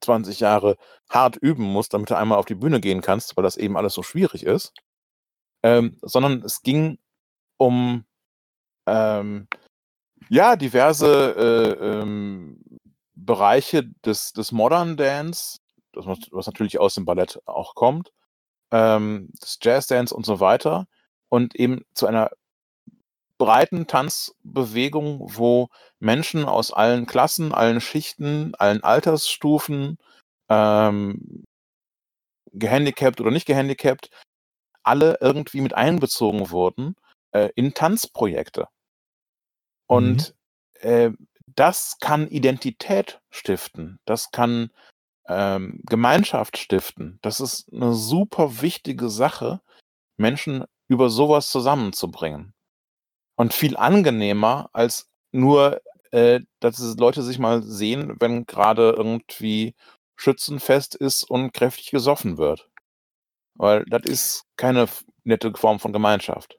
20 0.00 0.40
Jahre 0.40 0.76
hart 1.10 1.36
üben 1.36 1.64
musst, 1.64 1.94
damit 1.94 2.10
du 2.10 2.16
einmal 2.16 2.38
auf 2.38 2.46
die 2.46 2.54
Bühne 2.54 2.80
gehen 2.80 3.00
kannst, 3.00 3.36
weil 3.36 3.44
das 3.44 3.56
eben 3.56 3.76
alles 3.76 3.94
so 3.94 4.02
schwierig 4.02 4.44
ist. 4.44 4.72
Ähm, 5.62 5.98
sondern 6.02 6.42
es 6.42 6.62
ging 6.62 6.98
um 7.56 8.04
ähm, 8.86 9.48
ja 10.28 10.56
diverse 10.56 11.34
äh, 11.36 11.84
ähm, 11.84 12.60
Bereiche 13.14 13.84
des, 14.04 14.32
des 14.32 14.52
Modern 14.52 14.96
Dance, 14.96 15.58
das, 15.92 16.06
was 16.06 16.46
natürlich 16.46 16.78
aus 16.78 16.94
dem 16.94 17.04
Ballett 17.04 17.40
auch 17.46 17.74
kommt, 17.74 18.12
ähm, 18.70 19.30
des 19.42 19.58
Jazzdance 19.60 20.14
und 20.14 20.24
so 20.24 20.40
weiter 20.40 20.86
und 21.28 21.54
eben 21.56 21.82
zu 21.94 22.06
einer 22.06 22.30
breiten 23.38 23.86
Tanzbewegung, 23.86 25.20
wo 25.36 25.68
Menschen 26.00 26.44
aus 26.44 26.72
allen 26.72 27.06
Klassen, 27.06 27.52
allen 27.52 27.80
Schichten, 27.80 28.54
allen 28.56 28.82
Altersstufen, 28.82 29.98
ähm, 30.48 31.44
gehandicapt 32.52 33.20
oder 33.20 33.30
nicht 33.30 33.46
gehandicapt, 33.46 34.10
alle 34.82 35.18
irgendwie 35.20 35.60
mit 35.60 35.74
einbezogen 35.74 36.50
wurden 36.50 36.96
äh, 37.32 37.50
in 37.54 37.74
Tanzprojekte. 37.74 38.68
Und 39.86 40.34
mhm. 40.82 40.88
äh, 40.88 41.10
das 41.46 41.96
kann 42.00 42.28
Identität 42.28 43.20
stiften, 43.30 43.98
das 44.04 44.30
kann 44.30 44.70
ähm, 45.26 45.80
Gemeinschaft 45.84 46.58
stiften. 46.58 47.18
Das 47.22 47.40
ist 47.40 47.72
eine 47.72 47.94
super 47.94 48.62
wichtige 48.62 49.08
Sache, 49.08 49.60
Menschen 50.16 50.64
über 50.88 51.10
sowas 51.10 51.50
zusammenzubringen. 51.50 52.54
Und 53.38 53.54
viel 53.54 53.76
angenehmer 53.76 54.68
als 54.72 55.06
nur, 55.30 55.80
äh, 56.10 56.40
dass 56.58 56.96
Leute 56.98 57.22
sich 57.22 57.38
mal 57.38 57.62
sehen, 57.62 58.16
wenn 58.18 58.46
gerade 58.46 58.90
irgendwie 58.96 59.76
Schützenfest 60.16 60.96
ist 60.96 61.22
und 61.22 61.52
kräftig 61.52 61.92
gesoffen 61.92 62.36
wird. 62.36 62.68
Weil 63.54 63.84
das 63.84 64.02
ist 64.06 64.44
keine 64.56 64.88
nette 65.22 65.52
Form 65.54 65.78
von 65.78 65.92
Gemeinschaft. 65.92 66.58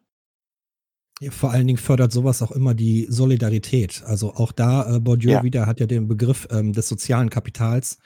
Vor 1.31 1.51
allen 1.51 1.67
Dingen 1.67 1.77
fördert 1.77 2.13
sowas 2.13 2.41
auch 2.41 2.51
immer 2.51 2.73
die 2.73 3.07
Solidarität. 3.09 4.03
Also 4.05 4.35
auch 4.35 4.53
da, 4.53 4.95
äh, 4.95 4.99
Bourdieu 5.01 5.31
ja. 5.31 5.43
wieder 5.43 5.65
hat 5.65 5.81
ja 5.81 5.85
den 5.85 6.07
Begriff 6.07 6.47
ähm, 6.49 6.71
des 6.71 6.87
sozialen 6.87 7.29
Kapitals 7.29 7.99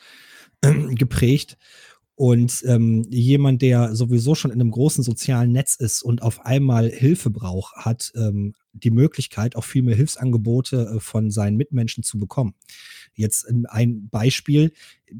äh, 0.62 0.74
geprägt. 0.96 1.60
Und 2.16 2.64
ähm, 2.68 3.06
jemand, 3.10 3.62
der 3.64 3.96
sowieso 3.96 4.36
schon 4.36 4.52
in 4.52 4.62
einem 4.62 4.72
großen 4.72 5.04
sozialen 5.04 5.52
Netz 5.52 5.76
ist 5.76 6.04
und 6.04 6.22
auf 6.22 6.46
einmal 6.46 6.90
Hilfe 6.90 7.32
braucht, 7.32 7.76
hat 7.76 8.12
ähm, 8.16 8.54
die 8.74 8.92
Möglichkeit, 8.92 9.56
auch 9.56 9.64
viel 9.64 9.82
mehr 9.82 9.96
Hilfsangebote 9.96 10.96
äh, 10.96 11.00
von 11.00 11.32
seinen 11.32 11.58
Mitmenschen 11.58 12.04
zu 12.04 12.20
bekommen. 12.20 12.54
Jetzt 13.16 13.48
ein 13.48 14.10
Beispiel. 14.10 14.72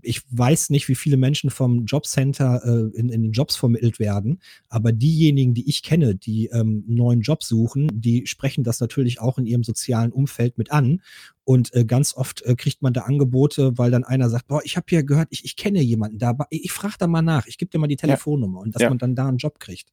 Ich 0.02 0.22
weiß 0.30 0.72
nicht, 0.72 0.88
wie 0.88 0.96
viele 0.96 1.18
Menschen 1.18 1.52
vom 1.52 1.86
Jobcenter 1.86 2.64
äh, 2.66 2.98
in, 2.98 3.10
in 3.10 3.22
den 3.22 3.32
Jobs 3.32 3.56
vermittelt 3.56 4.00
werden, 4.00 4.40
aber 4.70 4.92
diejenigen, 4.92 5.54
die 5.54 5.70
ich 5.70 5.84
kenne, 5.84 6.16
die 6.16 6.48
ähm, 6.48 6.84
neuen 6.88 7.22
Job 7.22 7.44
suchen, 7.44 7.90
die 7.94 8.26
sprechen 8.26 8.64
das 8.64 8.80
natürlich 8.80 9.22
auch 9.22 9.38
in 9.38 9.46
ihrem 9.46 9.64
sozialen 9.64 10.12
Umfeld 10.12 10.58
mit 10.58 10.72
an. 10.72 11.02
Und 11.44 11.74
äh, 11.76 11.86
ganz 11.86 12.16
oft 12.16 12.42
äh, 12.44 12.56
kriegt 12.56 12.82
man 12.82 12.94
da 12.94 13.02
Angebote, 13.02 13.78
weil 13.78 13.92
dann 13.92 14.04
einer 14.04 14.30
sagt, 14.30 14.48
boah, 14.48 14.62
ich 14.64 14.78
habe 14.78 14.86
hier 14.90 15.04
gehört, 15.04 15.28
ich, 15.30 15.46
ich 15.46 15.56
kenne 15.56 15.82
jemanden 15.82 16.18
da, 16.18 16.36
ich 16.50 16.72
frage 16.72 16.96
da 16.98 17.08
mal 17.08 17.22
nach, 17.22 17.46
ich 17.48 17.58
gebe 17.58 17.70
dir 17.70 17.80
mal 17.80 17.88
die 17.88 17.98
Telefonnummer 17.98 18.60
ja. 18.60 18.64
und 18.64 18.76
dass 18.76 18.82
ja. 18.82 18.90
man 18.90 18.98
dann 18.98 19.16
da 19.16 19.28
einen 19.28 19.38
Job 19.38 19.60
kriegt. 19.60 19.92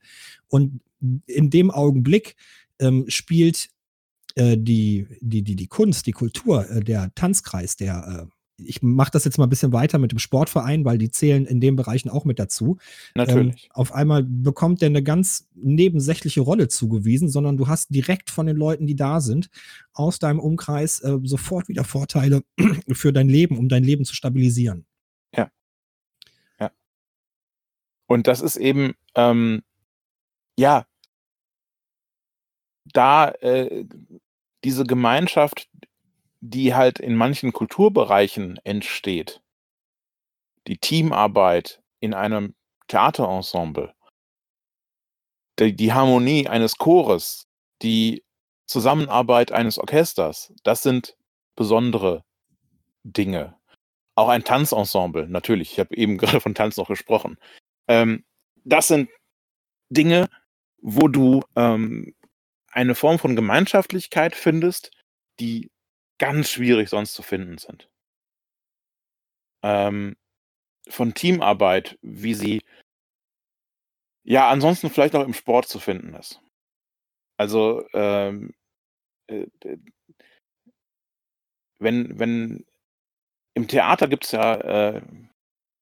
Und 0.49 0.81
in 1.27 1.51
dem 1.51 1.71
Augenblick 1.71 2.37
ähm, 2.79 3.05
spielt 3.09 3.69
die, 4.37 5.07
die, 5.21 5.43
die, 5.43 5.57
die 5.57 5.67
Kunst, 5.67 6.07
die 6.07 6.13
Kultur, 6.13 6.69
äh, 6.71 6.81
der 6.81 7.13
Tanzkreis, 7.15 7.77
der 7.77 8.27
äh, 8.29 8.31
ich 8.65 8.83
mache 8.83 9.11
das 9.11 9.25
jetzt 9.25 9.39
mal 9.39 9.45
ein 9.45 9.51
bisschen 9.51 9.73
weiter 9.73 9.99
mit 9.99 10.13
dem 10.13 10.19
Sportverein, 10.19 10.85
weil 10.85 10.99
die 10.99 11.11
zählen 11.11 11.47
in 11.47 11.61
den 11.61 11.77
Bereichen 11.77 12.09
auch 12.09 12.25
mit 12.25 12.39
dazu. 12.39 12.79
Natürlich. 13.15 13.65
Ähm, 13.65 13.71
auf 13.71 13.95
einmal 13.95 14.23
bekommt 14.23 14.81
der 14.81 14.89
eine 14.89 15.03
ganz 15.03 15.49
nebensächliche 15.55 16.41
Rolle 16.41 16.69
zugewiesen, 16.69 17.29
sondern 17.29 17.57
du 17.57 17.69
hast 17.69 17.95
direkt 17.95 18.31
von 18.31 18.47
den 18.47 18.57
Leuten, 18.57 18.87
die 18.87 18.97
da 18.97 19.21
sind, 19.21 19.51
aus 19.93 20.19
deinem 20.19 20.41
Umkreis 20.41 21.01
äh, 21.01 21.19
sofort 21.25 21.69
wieder 21.69 21.85
Vorteile 21.85 22.43
für 22.93 23.13
dein 23.13 23.29
Leben, 23.29 23.59
um 23.59 23.69
dein 23.69 23.85
Leben 23.85 24.05
zu 24.05 24.15
stabilisieren. 24.15 24.87
Ja. 25.35 25.51
Ja. 26.59 26.71
Und 28.07 28.27
das 28.27 28.41
ist 28.41 28.57
eben, 28.57 28.93
ähm, 29.15 29.63
ja, 30.59 30.87
da 32.93 33.31
äh, 33.41 33.85
diese 34.65 34.85
Gemeinschaft, 34.85 35.69
die 36.41 36.75
halt 36.75 36.99
in 36.99 37.17
manchen 37.17 37.53
Kulturbereichen 37.53 38.59
entsteht, 38.65 39.41
die 40.67 40.79
Teamarbeit 40.79 41.83
in 42.01 42.15
einem 42.15 42.55
Theaterensemble, 42.89 43.95
die, 45.59 45.75
die 45.75 45.93
Harmonie 45.93 46.49
eines 46.49 46.77
Chores, 46.79 47.47
die 47.83 48.25
Zusammenarbeit 48.67 49.53
eines 49.53 49.79
Orchesters, 49.79 50.53
das 50.63 50.83
sind 50.83 51.17
besondere 51.57 52.25
Dinge. 53.03 53.57
Auch 54.15 54.29
ein 54.29 54.45
Tanzensemble, 54.45 55.29
natürlich. 55.29 55.73
Ich 55.73 55.81
habe 55.81 55.97
eben 55.97 56.19
gerade 56.19 56.41
von 56.41 56.55
Tanz 56.55 56.77
noch 56.77 56.89
gesprochen. 56.89 57.39
Ähm, 57.89 58.25
das 58.65 58.89
sind 58.89 59.11
Dinge, 59.91 60.29
wo 60.81 61.09
du 61.09 61.43
ähm, 61.57 62.15
eine 62.71 62.95
Form 62.95 63.19
von 63.19 63.37
Gemeinschaftlichkeit 63.37 64.35
findest, 64.35 64.91
die 65.41 65.71
ganz 66.19 66.51
schwierig 66.51 66.89
sonst 66.89 67.15
zu 67.15 67.23
finden 67.23 67.59
sind. 67.59 67.89
Ähm, 69.63 70.17
von 70.89 71.15
Teamarbeit, 71.15 71.99
wie 72.03 72.35
sie 72.35 72.63
ja 74.25 74.49
ansonsten 74.49 74.91
vielleicht 74.91 75.15
auch 75.15 75.25
im 75.25 75.35
Sport 75.35 75.69
zu 75.69 75.79
finden 75.79 76.15
ist. 76.15 76.41
Also 77.37 77.87
ähm, 77.95 78.53
äh, 79.29 79.47
wenn, 81.79 82.19
wenn 82.19 82.67
im 83.55 83.67
Theater 83.67 84.09
gibt 84.09 84.25
es 84.25 84.33
ja 84.33 84.55
äh, 84.57 85.03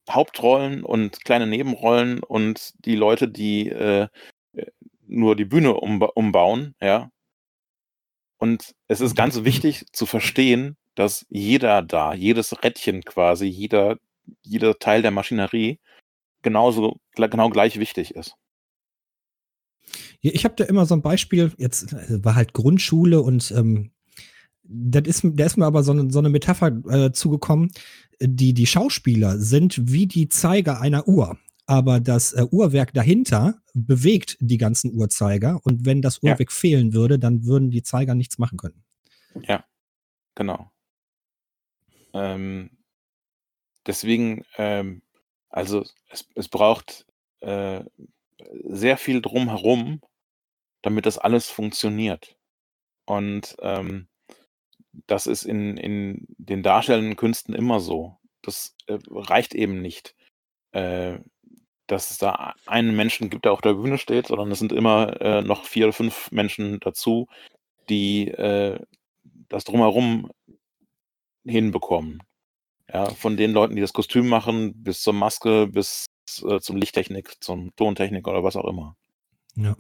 Hauptrollen 0.08 0.84
und 0.84 1.24
kleine 1.24 1.46
Nebenrollen 1.46 2.22
und 2.22 2.72
die 2.86 2.96
Leute, 2.96 3.28
die 3.28 3.68
äh, 3.68 4.08
nur 5.08 5.36
die 5.36 5.44
Bühne 5.44 5.74
umba 5.74 6.06
umbauen, 6.14 6.74
ja. 6.80 7.10
Und 8.38 8.74
es 8.86 9.00
ist 9.00 9.16
ganz 9.16 9.44
wichtig 9.44 9.86
zu 9.92 10.06
verstehen, 10.06 10.76
dass 10.94 11.26
jeder 11.28 11.82
da, 11.82 12.14
jedes 12.14 12.62
Rädchen 12.62 13.02
quasi, 13.02 13.46
jeder 13.46 13.98
jeder 14.42 14.78
Teil 14.78 15.02
der 15.02 15.10
Maschinerie 15.10 15.78
genauso 16.42 17.00
genau 17.14 17.50
gleich 17.50 17.78
wichtig 17.78 18.14
ist. 18.14 18.34
Ich 20.20 20.44
habe 20.44 20.54
da 20.56 20.64
immer 20.64 20.86
so 20.86 20.94
ein 20.94 21.02
Beispiel, 21.02 21.52
jetzt 21.56 21.92
äh, 21.92 22.24
war 22.24 22.34
halt 22.34 22.52
Grundschule 22.52 23.22
und 23.22 23.50
ähm, 23.52 23.92
das 24.62 25.04
ist, 25.06 25.22
da 25.24 25.46
ist 25.46 25.56
mir 25.56 25.64
aber 25.64 25.82
so 25.82 25.92
eine, 25.92 26.10
so 26.10 26.18
eine 26.18 26.28
Metapher 26.28 26.68
äh, 26.90 27.12
zugekommen. 27.12 27.70
Die, 28.20 28.52
die 28.52 28.66
Schauspieler 28.66 29.38
sind 29.38 29.92
wie 29.92 30.06
die 30.06 30.28
Zeiger 30.28 30.80
einer 30.80 31.08
Uhr 31.08 31.38
aber 31.68 32.00
das 32.00 32.32
äh, 32.32 32.46
Uhrwerk 32.50 32.94
dahinter 32.94 33.60
bewegt 33.74 34.38
die 34.40 34.56
ganzen 34.56 34.94
Uhrzeiger 34.94 35.60
und 35.64 35.84
wenn 35.84 36.00
das 36.00 36.22
Uhrwerk 36.22 36.50
ja. 36.50 36.56
fehlen 36.56 36.94
würde, 36.94 37.18
dann 37.18 37.44
würden 37.44 37.70
die 37.70 37.82
Zeiger 37.82 38.14
nichts 38.14 38.38
machen 38.38 38.56
können. 38.56 38.82
Ja, 39.42 39.64
genau. 40.34 40.72
Ähm, 42.14 42.70
deswegen, 43.86 44.46
ähm, 44.56 45.02
also 45.50 45.84
es, 46.08 46.26
es 46.34 46.48
braucht 46.48 47.06
äh, 47.40 47.84
sehr 48.64 48.96
viel 48.96 49.20
drumherum, 49.20 50.00
damit 50.80 51.04
das 51.04 51.18
alles 51.18 51.50
funktioniert. 51.50 52.38
Und 53.04 53.56
ähm, 53.60 54.08
das 55.06 55.26
ist 55.26 55.44
in, 55.44 55.76
in 55.76 56.26
den 56.38 56.62
darstellenden 56.62 57.16
Künsten 57.16 57.54
immer 57.54 57.80
so. 57.80 58.16
Das 58.40 58.74
äh, 58.86 58.98
reicht 59.10 59.54
eben 59.54 59.82
nicht. 59.82 60.14
Äh, 60.72 61.18
dass 61.88 62.10
es 62.10 62.18
da 62.18 62.54
einen 62.66 62.94
Menschen 62.94 63.30
gibt, 63.30 63.44
der 63.44 63.52
auf 63.52 63.60
der 63.60 63.74
Bühne 63.74 63.98
steht, 63.98 64.28
sondern 64.28 64.50
es 64.52 64.58
sind 64.58 64.72
immer 64.72 65.20
äh, 65.20 65.42
noch 65.42 65.64
vier 65.64 65.86
oder 65.86 65.92
fünf 65.92 66.30
Menschen 66.30 66.78
dazu, 66.80 67.26
die 67.88 68.28
äh, 68.28 68.78
das 69.48 69.64
drumherum 69.64 70.30
hinbekommen. 71.44 72.22
Ja, 72.92 73.06
von 73.06 73.36
den 73.36 73.52
Leuten, 73.52 73.74
die 73.74 73.82
das 73.82 73.92
Kostüm 73.92 74.28
machen, 74.28 74.82
bis 74.82 75.02
zur 75.02 75.12
Maske, 75.12 75.66
bis 75.66 76.06
äh, 76.42 76.60
zum 76.60 76.76
Lichttechnik, 76.76 77.42
zum 77.42 77.74
Tontechnik 77.76 78.26
oder 78.28 78.44
was 78.44 78.56
auch 78.56 78.66
immer. 78.66 78.96
Ja. 79.56 79.76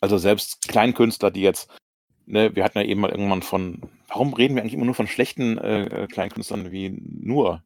Also 0.00 0.18
selbst 0.18 0.68
Kleinkünstler, 0.68 1.30
die 1.30 1.40
jetzt, 1.40 1.70
ne, 2.26 2.54
wir 2.54 2.64
hatten 2.64 2.78
ja 2.78 2.84
eben 2.84 3.00
mal 3.00 3.10
irgendwann 3.10 3.42
von, 3.42 3.82
warum 4.08 4.34
reden 4.34 4.54
wir 4.54 4.62
eigentlich 4.62 4.74
immer 4.74 4.84
nur 4.84 4.94
von 4.94 5.06
schlechten 5.06 5.56
äh, 5.58 6.06
Kleinkünstlern 6.10 6.72
wie 6.72 6.90
nur? 6.90 7.62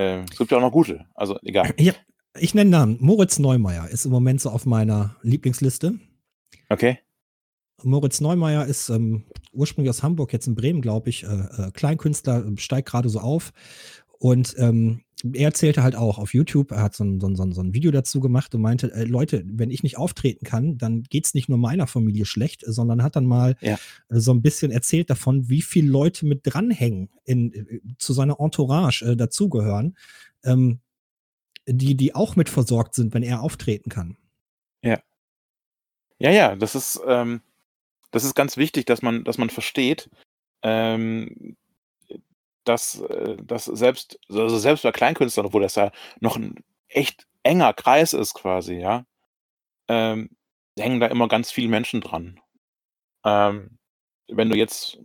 Äh, 0.00 0.24
es 0.30 0.38
gibt 0.38 0.50
ja 0.50 0.56
auch 0.56 0.62
noch 0.62 0.72
gute, 0.72 1.04
also 1.14 1.38
egal. 1.42 1.74
Ja, 1.78 1.92
ich 2.38 2.54
nenne 2.54 2.70
Namen. 2.70 2.96
Moritz 3.00 3.38
Neumeier 3.38 3.88
ist 3.88 4.06
im 4.06 4.10
Moment 4.12 4.40
so 4.40 4.48
auf 4.50 4.64
meiner 4.64 5.16
Lieblingsliste. 5.22 5.98
Okay. 6.70 6.98
Moritz 7.82 8.20
Neumeier 8.20 8.64
ist 8.64 8.88
ähm, 8.88 9.24
ursprünglich 9.52 9.90
aus 9.90 10.02
Hamburg, 10.02 10.32
jetzt 10.32 10.46
in 10.46 10.54
Bremen, 10.54 10.80
glaube 10.80 11.10
ich, 11.10 11.24
äh, 11.24 11.26
äh, 11.26 11.70
Kleinkünstler, 11.72 12.44
steigt 12.56 12.88
gerade 12.88 13.08
so 13.08 13.20
auf. 13.20 13.52
Und 14.18 14.54
ähm, 14.58 15.02
er 15.24 15.46
erzählte 15.46 15.82
halt 15.82 15.96
auch 15.96 16.18
auf 16.18 16.34
YouTube, 16.34 16.70
er 16.72 16.82
hat 16.82 16.94
so 16.94 17.04
ein, 17.04 17.20
so 17.20 17.26
ein, 17.26 17.52
so 17.52 17.60
ein 17.60 17.74
Video 17.74 17.90
dazu 17.90 18.20
gemacht 18.20 18.54
und 18.54 18.62
meinte, 18.62 18.92
äh, 18.92 19.04
Leute, 19.04 19.42
wenn 19.46 19.70
ich 19.70 19.82
nicht 19.82 19.98
auftreten 19.98 20.44
kann, 20.44 20.78
dann 20.78 21.02
geht 21.04 21.26
es 21.26 21.34
nicht 21.34 21.48
nur 21.48 21.58
meiner 21.58 21.86
Familie 21.86 22.24
schlecht, 22.24 22.62
sondern 22.66 23.02
hat 23.02 23.16
dann 23.16 23.26
mal 23.26 23.56
ja. 23.60 23.74
äh, 23.74 24.18
so 24.18 24.32
ein 24.32 24.42
bisschen 24.42 24.70
erzählt 24.70 25.10
davon, 25.10 25.48
wie 25.48 25.62
viele 25.62 25.90
Leute 25.90 26.26
mit 26.26 26.40
dranhängen, 26.44 27.10
in, 27.24 27.52
äh, 27.52 27.80
zu 27.98 28.12
seiner 28.12 28.40
Entourage 28.40 29.04
äh, 29.04 29.16
dazugehören, 29.16 29.96
ähm, 30.44 30.80
die, 31.66 31.96
die 31.96 32.14
auch 32.14 32.36
mit 32.36 32.48
versorgt 32.48 32.94
sind, 32.94 33.14
wenn 33.14 33.22
er 33.22 33.42
auftreten 33.42 33.90
kann. 33.90 34.16
Ja. 34.82 35.00
Ja, 36.18 36.30
ja, 36.30 36.56
das 36.56 36.74
ist, 36.74 37.00
ähm, 37.06 37.40
das 38.10 38.24
ist 38.24 38.34
ganz 38.34 38.56
wichtig, 38.56 38.86
dass 38.86 39.02
man, 39.02 39.24
dass 39.24 39.38
man 39.38 39.50
versteht, 39.50 40.10
ähm, 40.62 41.56
dass, 42.64 43.00
äh, 43.00 43.36
dass 43.42 43.64
selbst, 43.66 44.18
also 44.28 44.58
selbst 44.58 44.82
bei 44.82 44.92
Kleinkünstlern, 44.92 45.46
obwohl 45.46 45.62
das 45.62 45.74
ja 45.76 45.92
noch 46.20 46.36
ein 46.36 46.56
echt 46.88 47.26
enger 47.42 47.72
Kreis 47.72 48.12
ist 48.12 48.34
quasi, 48.34 48.74
ja, 48.76 49.04
ähm, 49.88 50.30
hängen 50.78 51.00
da 51.00 51.06
immer 51.08 51.28
ganz 51.28 51.50
viele 51.52 51.68
Menschen 51.68 52.00
dran. 52.00 52.40
Ähm, 53.24 53.78
wenn 54.28 54.50
du 54.50 54.56
jetzt, 54.56 54.98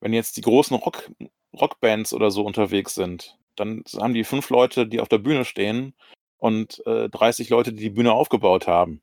wenn 0.00 0.12
jetzt 0.12 0.36
die 0.36 0.42
großen 0.42 0.76
Rock, 0.76 1.10
Rockbands 1.54 2.12
oder 2.12 2.30
so 2.30 2.44
unterwegs 2.44 2.94
sind, 2.94 3.38
dann 3.56 3.84
haben 4.00 4.14
die 4.14 4.24
fünf 4.24 4.50
Leute, 4.50 4.86
die 4.86 5.00
auf 5.00 5.08
der 5.08 5.18
Bühne 5.18 5.44
stehen 5.44 5.94
und 6.38 6.84
äh, 6.86 7.08
30 7.08 7.48
Leute, 7.50 7.72
die 7.72 7.82
die 7.84 7.90
Bühne 7.90 8.12
aufgebaut 8.12 8.66
haben 8.66 9.02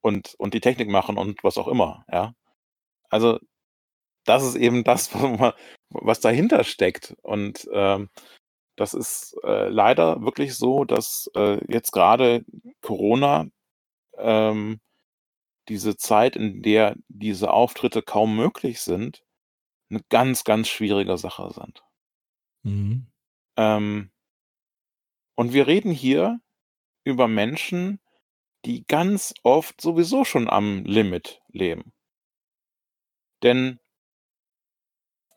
und, 0.00 0.34
und 0.38 0.54
die 0.54 0.60
Technik 0.60 0.88
machen 0.88 1.18
und 1.18 1.44
was 1.44 1.58
auch 1.58 1.68
immer, 1.68 2.04
ja. 2.12 2.34
Also 3.10 3.38
das 4.28 4.44
ist 4.44 4.56
eben 4.56 4.84
das, 4.84 5.10
was 5.90 6.20
dahinter 6.20 6.64
steckt. 6.64 7.16
Und 7.22 7.68
ähm, 7.72 8.10
das 8.76 8.94
ist 8.94 9.36
äh, 9.42 9.68
leider 9.68 10.22
wirklich 10.22 10.54
so, 10.54 10.84
dass 10.84 11.30
äh, 11.34 11.60
jetzt 11.72 11.92
gerade 11.92 12.44
Corona 12.80 13.46
ähm, 14.16 14.80
diese 15.68 15.96
Zeit, 15.96 16.36
in 16.36 16.62
der 16.62 16.96
diese 17.08 17.50
Auftritte 17.50 18.02
kaum 18.02 18.36
möglich 18.36 18.80
sind, 18.80 19.22
eine 19.90 20.00
ganz, 20.08 20.44
ganz 20.44 20.68
schwierige 20.68 21.16
Sache 21.18 21.50
sind. 21.52 21.82
Mhm. 22.62 23.06
Ähm, 23.56 24.10
und 25.34 25.52
wir 25.52 25.66
reden 25.66 25.90
hier 25.90 26.40
über 27.04 27.28
Menschen, 27.28 28.00
die 28.64 28.84
ganz 28.86 29.34
oft 29.42 29.80
sowieso 29.80 30.24
schon 30.24 30.48
am 30.48 30.84
Limit 30.84 31.42
leben. 31.48 31.92
Denn 33.42 33.78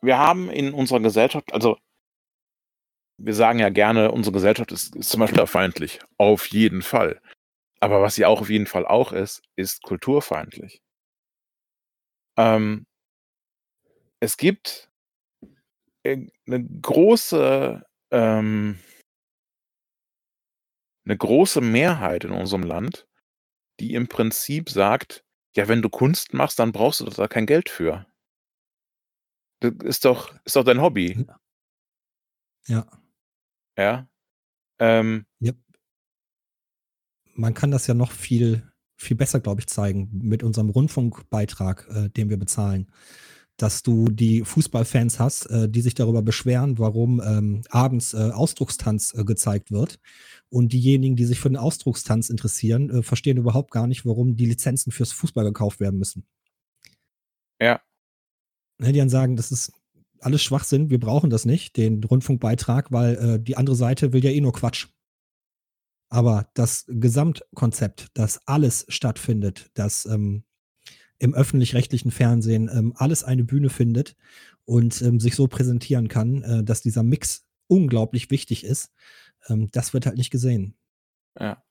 wir 0.02 0.18
haben 0.18 0.50
in 0.50 0.74
unserer 0.74 1.00
Gesellschaft, 1.00 1.52
also 1.54 1.78
wir 3.18 3.34
sagen 3.34 3.58
ja 3.58 3.68
gerne, 3.68 4.10
unsere 4.10 4.34
Gesellschaft 4.34 4.72
ist, 4.72 4.96
ist 4.96 5.10
zum 5.10 5.20
Beispiel 5.20 5.46
feindlich. 5.46 6.00
Auf 6.18 6.46
jeden 6.48 6.82
Fall. 6.82 7.20
Aber 7.80 8.02
was 8.02 8.14
sie 8.16 8.26
auch 8.26 8.40
auf 8.40 8.50
jeden 8.50 8.66
Fall 8.66 8.86
auch 8.86 9.12
ist, 9.12 9.42
ist 9.56 9.82
kulturfeindlich. 9.82 10.80
Ähm, 12.36 12.86
es 14.20 14.36
gibt 14.36 14.90
äh, 16.04 16.26
eine 16.46 16.64
große, 16.64 17.84
ähm, 18.10 18.78
eine 21.04 21.16
große 21.16 21.60
Mehrheit 21.60 22.24
in 22.24 22.30
unserem 22.32 22.62
Land, 22.62 23.06
die 23.80 23.94
im 23.94 24.08
Prinzip 24.08 24.70
sagt, 24.70 25.24
ja, 25.56 25.68
wenn 25.68 25.82
du 25.82 25.90
Kunst 25.90 26.34
machst, 26.34 26.58
dann 26.58 26.72
brauchst 26.72 27.00
du 27.00 27.04
da 27.04 27.28
kein 27.28 27.46
Geld 27.46 27.68
für. 27.68 28.06
Ist 29.62 30.04
doch 30.04 30.34
ist 30.44 30.56
doch 30.56 30.64
dein 30.64 30.80
Hobby. 30.80 31.26
Ja. 32.66 32.86
Ja. 33.76 34.08
Ähm 34.78 35.26
Jep. 35.40 35.56
Man 37.34 37.54
kann 37.54 37.70
das 37.70 37.86
ja 37.86 37.94
noch 37.94 38.12
viel 38.12 38.72
viel 39.02 39.16
besser, 39.16 39.40
glaube 39.40 39.60
ich, 39.60 39.66
zeigen 39.66 40.08
mit 40.12 40.42
unserem 40.42 40.70
Rundfunkbeitrag, 40.70 41.88
äh, 41.90 42.08
den 42.10 42.30
wir 42.30 42.38
bezahlen. 42.38 42.90
Dass 43.56 43.82
du 43.82 44.06
die 44.06 44.44
Fußballfans 44.44 45.18
hast, 45.18 45.46
äh, 45.46 45.68
die 45.68 45.82
sich 45.82 45.94
darüber 45.94 46.22
beschweren, 46.22 46.78
warum 46.78 47.20
ähm, 47.20 47.62
abends 47.70 48.14
äh, 48.14 48.30
Ausdruckstanz 48.30 49.14
äh, 49.14 49.24
gezeigt 49.24 49.70
wird. 49.70 49.98
Und 50.48 50.72
diejenigen, 50.72 51.16
die 51.16 51.26
sich 51.26 51.40
für 51.40 51.50
den 51.50 51.56
Ausdruckstanz 51.56 52.30
interessieren, 52.30 52.90
äh, 52.90 53.02
verstehen 53.02 53.36
überhaupt 53.36 53.70
gar 53.72 53.86
nicht, 53.86 54.06
warum 54.06 54.36
die 54.36 54.46
Lizenzen 54.46 54.92
fürs 54.92 55.12
Fußball 55.12 55.44
gekauft 55.44 55.80
werden 55.80 55.98
müssen. 55.98 56.24
Ja, 57.60 57.80
ne, 58.82 58.92
die 58.92 58.98
dann 58.98 59.08
sagen, 59.08 59.36
das 59.36 59.52
ist 59.52 59.72
alles 60.20 60.42
Schwachsinn, 60.42 60.90
wir 60.90 61.00
brauchen 61.00 61.30
das 61.30 61.44
nicht, 61.44 61.76
den 61.76 62.02
Rundfunkbeitrag, 62.04 62.92
weil 62.92 63.14
äh, 63.16 63.40
die 63.40 63.56
andere 63.56 63.76
Seite 63.76 64.12
will 64.12 64.24
ja 64.24 64.30
eh 64.30 64.40
nur 64.40 64.52
Quatsch. 64.52 64.88
Aber 66.08 66.50
das 66.54 66.84
Gesamtkonzept, 66.88 68.08
dass 68.14 68.46
alles 68.46 68.84
stattfindet, 68.88 69.70
dass 69.74 70.04
ähm, 70.06 70.44
im 71.18 71.34
öffentlich-rechtlichen 71.34 72.10
Fernsehen 72.10 72.68
ähm, 72.72 72.92
alles 72.96 73.24
eine 73.24 73.44
Bühne 73.44 73.70
findet 73.70 74.16
und 74.64 75.00
ähm, 75.02 75.20
sich 75.20 75.34
so 75.34 75.48
präsentieren 75.48 76.08
kann, 76.08 76.42
äh, 76.42 76.64
dass 76.64 76.82
dieser 76.82 77.02
Mix 77.02 77.46
unglaublich 77.66 78.30
wichtig 78.30 78.64
ist, 78.64 78.92
ähm, 79.48 79.70
das 79.72 79.94
wird 79.94 80.06
halt 80.06 80.18
nicht 80.18 80.30
gesehen. 80.30 80.76
Ja. 81.38 81.62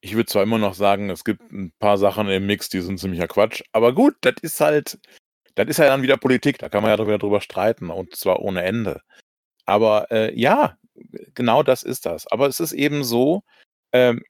Ich 0.00 0.14
würde 0.14 0.26
zwar 0.26 0.44
immer 0.44 0.58
noch 0.58 0.74
sagen, 0.74 1.10
es 1.10 1.24
gibt 1.24 1.50
ein 1.50 1.72
paar 1.80 1.98
Sachen 1.98 2.28
im 2.28 2.46
Mix, 2.46 2.68
die 2.68 2.80
sind 2.80 3.00
ziemlicher 3.00 3.26
Quatsch, 3.26 3.62
aber 3.72 3.92
gut, 3.92 4.14
das 4.20 4.34
ist 4.42 4.60
halt, 4.60 5.00
das 5.58 5.68
ist 5.68 5.78
ja 5.78 5.86
dann 5.86 6.02
wieder 6.02 6.16
Politik, 6.16 6.58
da 6.58 6.68
kann 6.68 6.82
man 6.82 6.96
ja 6.96 7.06
wieder 7.06 7.18
drüber 7.18 7.40
streiten 7.40 7.90
und 7.90 8.14
zwar 8.16 8.40
ohne 8.40 8.62
Ende. 8.62 9.02
Aber 9.66 10.10
äh, 10.10 10.38
ja, 10.38 10.78
genau 11.34 11.62
das 11.62 11.82
ist 11.82 12.06
das. 12.06 12.26
Aber 12.26 12.46
es 12.46 12.60
ist 12.60 12.72
eben 12.72 13.04
so, 13.04 13.42
ähm, 13.92 14.22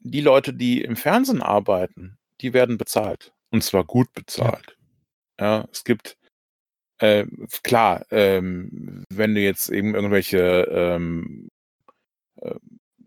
die 0.00 0.20
Leute, 0.20 0.54
die 0.54 0.82
im 0.82 0.96
Fernsehen 0.96 1.42
arbeiten, 1.42 2.18
die 2.40 2.52
werden 2.52 2.78
bezahlt. 2.78 3.32
Und 3.50 3.62
zwar 3.62 3.84
gut 3.84 4.12
bezahlt. 4.14 4.76
Ja, 5.38 5.58
ja 5.58 5.68
es 5.70 5.84
gibt, 5.84 6.16
äh, 6.98 7.26
klar, 7.62 8.06
ähm, 8.10 9.04
wenn 9.10 9.34
du 9.34 9.40
jetzt 9.40 9.68
eben 9.68 9.94
irgendwelche 9.94 10.68
ähm, 10.70 11.48
äh, 12.40 12.54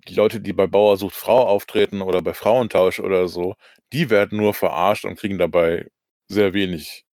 die 0.08 0.14
Leute, 0.14 0.39
die 0.39 0.53
bei 0.53 0.68
Bauer 0.68 0.97
sucht 0.97 1.16
Frau 1.16 1.47
auftreten 1.47 2.01
oder 2.01 2.22
bei 2.22 2.34
Frauentausch 2.34 2.99
oder 2.99 3.28
so, 3.28 3.56
die 3.91 4.10
werden 4.10 4.38
nur 4.38 4.53
verarscht 4.53 5.06
und 5.06 5.18
kriegen 5.18 5.38
dabei 5.38 5.89
sehr 6.28 6.53
wenig 6.53 7.05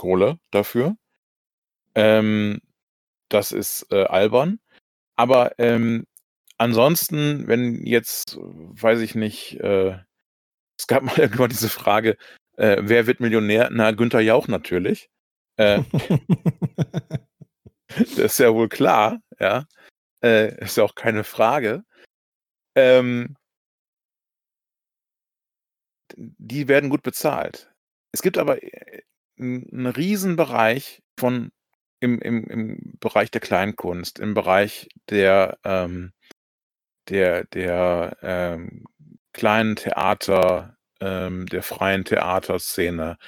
Kohle 0.00 0.38
dafür. 0.50 0.96
Ähm, 1.94 2.60
das 3.28 3.52
ist 3.52 3.86
äh, 3.90 4.04
albern. 4.04 4.58
Aber 5.14 5.58
ähm, 5.58 6.06
ansonsten, 6.56 7.46
wenn 7.48 7.84
jetzt, 7.84 8.38
weiß 8.40 9.00
ich 9.00 9.14
nicht, 9.14 9.60
äh, 9.60 9.98
es 10.78 10.86
gab 10.86 11.02
mal 11.04 11.18
irgendwann 11.18 11.50
diese 11.50 11.68
Frage, 11.68 12.16
äh, 12.56 12.78
wer 12.80 13.06
wird 13.06 13.20
Millionär? 13.20 13.68
Na, 13.70 13.90
Günther 13.90 14.20
Jauch 14.20 14.48
natürlich. 14.48 15.10
Äh, 15.56 15.82
das 17.88 18.16
ist 18.16 18.38
ja 18.38 18.54
wohl 18.54 18.70
klar, 18.70 19.20
ja. 19.38 19.66
Äh, 20.24 20.64
ist 20.64 20.78
ja 20.78 20.84
auch 20.84 20.94
keine 20.94 21.24
Frage. 21.24 21.84
Ähm, 22.74 23.36
die 26.16 26.68
werden 26.68 26.88
gut 26.88 27.02
bezahlt. 27.02 27.70
Es 28.12 28.22
gibt 28.22 28.38
aber 28.38 28.62
äh, 28.62 29.02
einen 29.40 29.86
Riesenbereich 29.86 31.02
von 31.18 31.50
im, 32.00 32.18
im, 32.20 32.44
im 32.44 32.94
Bereich 32.98 33.30
der 33.30 33.40
Kleinkunst, 33.40 34.18
im 34.18 34.34
Bereich 34.34 34.88
der, 35.10 35.58
ähm, 35.64 36.12
der, 37.08 37.44
der 37.44 38.16
ähm, 38.22 38.86
kleinen 39.32 39.76
Theater, 39.76 40.76
ähm, 41.00 41.46
der 41.46 41.62
freien 41.62 42.04
Theaterszene, 42.04 43.18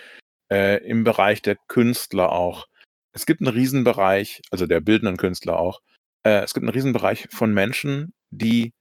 äh, 0.51 0.83
im 0.87 1.05
Bereich 1.05 1.43
der 1.43 1.57
Künstler 1.69 2.33
auch. 2.33 2.67
Es 3.13 3.27
gibt 3.27 3.41
einen 3.43 3.55
Riesenbereich, 3.55 4.43
also 4.51 4.67
der 4.67 4.81
bildenden 4.81 5.19
Künstler 5.19 5.59
auch, 5.59 5.81
äh, 6.25 6.43
es 6.43 6.55
gibt 6.55 6.65
einen 6.65 6.73
Riesenbereich 6.73 7.29
von 7.31 7.53
Menschen, 7.53 8.15
die 8.31 8.73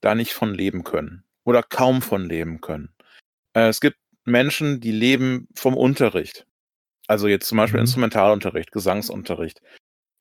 da 0.00 0.14
nicht 0.14 0.32
von 0.32 0.54
leben 0.54 0.84
können 0.84 1.24
oder 1.44 1.62
kaum 1.62 2.02
von 2.02 2.28
leben 2.28 2.60
können. 2.60 2.94
Äh, 3.54 3.68
es 3.68 3.80
gibt 3.80 3.96
Menschen, 4.24 4.80
die 4.80 4.92
leben 4.92 5.48
vom 5.54 5.74
Unterricht. 5.76 6.46
Also 7.10 7.26
jetzt 7.26 7.48
zum 7.48 7.58
Beispiel 7.58 7.80
Mhm. 7.80 7.86
Instrumentalunterricht, 7.86 8.70
Gesangsunterricht, 8.70 9.60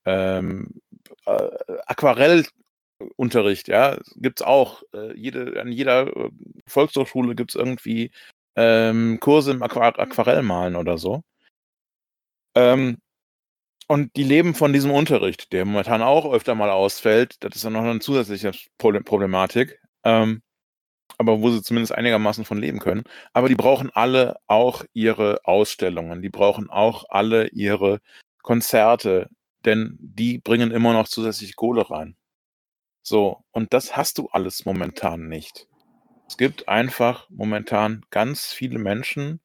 ähm, 0.05 0.81
äh, 1.27 1.49
Aquarellunterricht, 1.85 3.67
ja, 3.67 3.99
gibt's 4.15 4.41
auch. 4.41 4.81
Äh, 4.95 5.15
jede, 5.15 5.61
an 5.61 5.71
jeder 5.71 6.07
äh, 6.07 6.31
Volkshochschule 6.65 7.35
gibt's 7.35 7.53
irgendwie 7.53 8.09
ähm, 8.55 9.19
Kurse 9.19 9.51
im 9.51 9.61
Aqua 9.61 9.89
Aquarellmalen 9.89 10.75
oder 10.75 10.97
so. 10.97 11.21
Ähm, 12.55 12.97
und 13.87 14.15
die 14.15 14.23
leben 14.23 14.55
von 14.55 14.73
diesem 14.73 14.91
Unterricht, 14.91 15.53
der 15.53 15.65
momentan 15.65 16.01
auch 16.01 16.33
öfter 16.33 16.55
mal 16.55 16.71
ausfällt. 16.71 17.35
Das 17.43 17.55
ist 17.55 17.65
dann 17.65 17.73
noch 17.73 17.83
eine 17.83 17.99
zusätzliche 17.99 18.51
Problem 18.79 19.03
Problematik. 19.03 19.79
Ähm, 20.03 20.41
aber 21.19 21.41
wo 21.41 21.51
sie 21.51 21.61
zumindest 21.61 21.93
einigermaßen 21.93 22.45
von 22.45 22.57
leben 22.57 22.79
können. 22.79 23.03
Aber 23.33 23.49
die 23.49 23.55
brauchen 23.55 23.91
alle 23.91 24.39
auch 24.47 24.85
ihre 24.93 25.41
Ausstellungen, 25.43 26.21
die 26.21 26.29
brauchen 26.29 26.69
auch 26.69 27.05
alle 27.09 27.49
ihre 27.49 27.99
Konzerte, 28.41 29.29
denn 29.65 29.97
die 29.99 30.39
bringen 30.39 30.71
immer 30.71 30.93
noch 30.93 31.07
zusätzlich 31.09 31.55
Kohle 31.55 31.89
rein. 31.91 32.15
So, 33.03 33.43
und 33.51 33.73
das 33.73 33.97
hast 33.97 34.17
du 34.17 34.29
alles 34.29 34.65
momentan 34.65 35.27
nicht. 35.27 35.67
Es 36.27 36.37
gibt 36.37 36.69
einfach 36.69 37.29
momentan 37.29 38.05
ganz 38.11 38.53
viele 38.53 38.79
Menschen, 38.79 39.41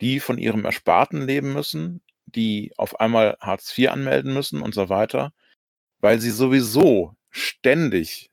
die 0.00 0.20
von 0.20 0.38
ihrem 0.38 0.64
Ersparten 0.64 1.26
leben 1.26 1.52
müssen, 1.52 2.02
die 2.24 2.72
auf 2.78 2.98
einmal 3.00 3.36
Hartz 3.40 3.76
IV 3.76 3.90
anmelden 3.90 4.32
müssen 4.32 4.62
und 4.62 4.74
so 4.74 4.88
weiter, 4.88 5.32
weil 6.00 6.20
sie 6.20 6.30
sowieso 6.30 7.14
ständig 7.30 8.30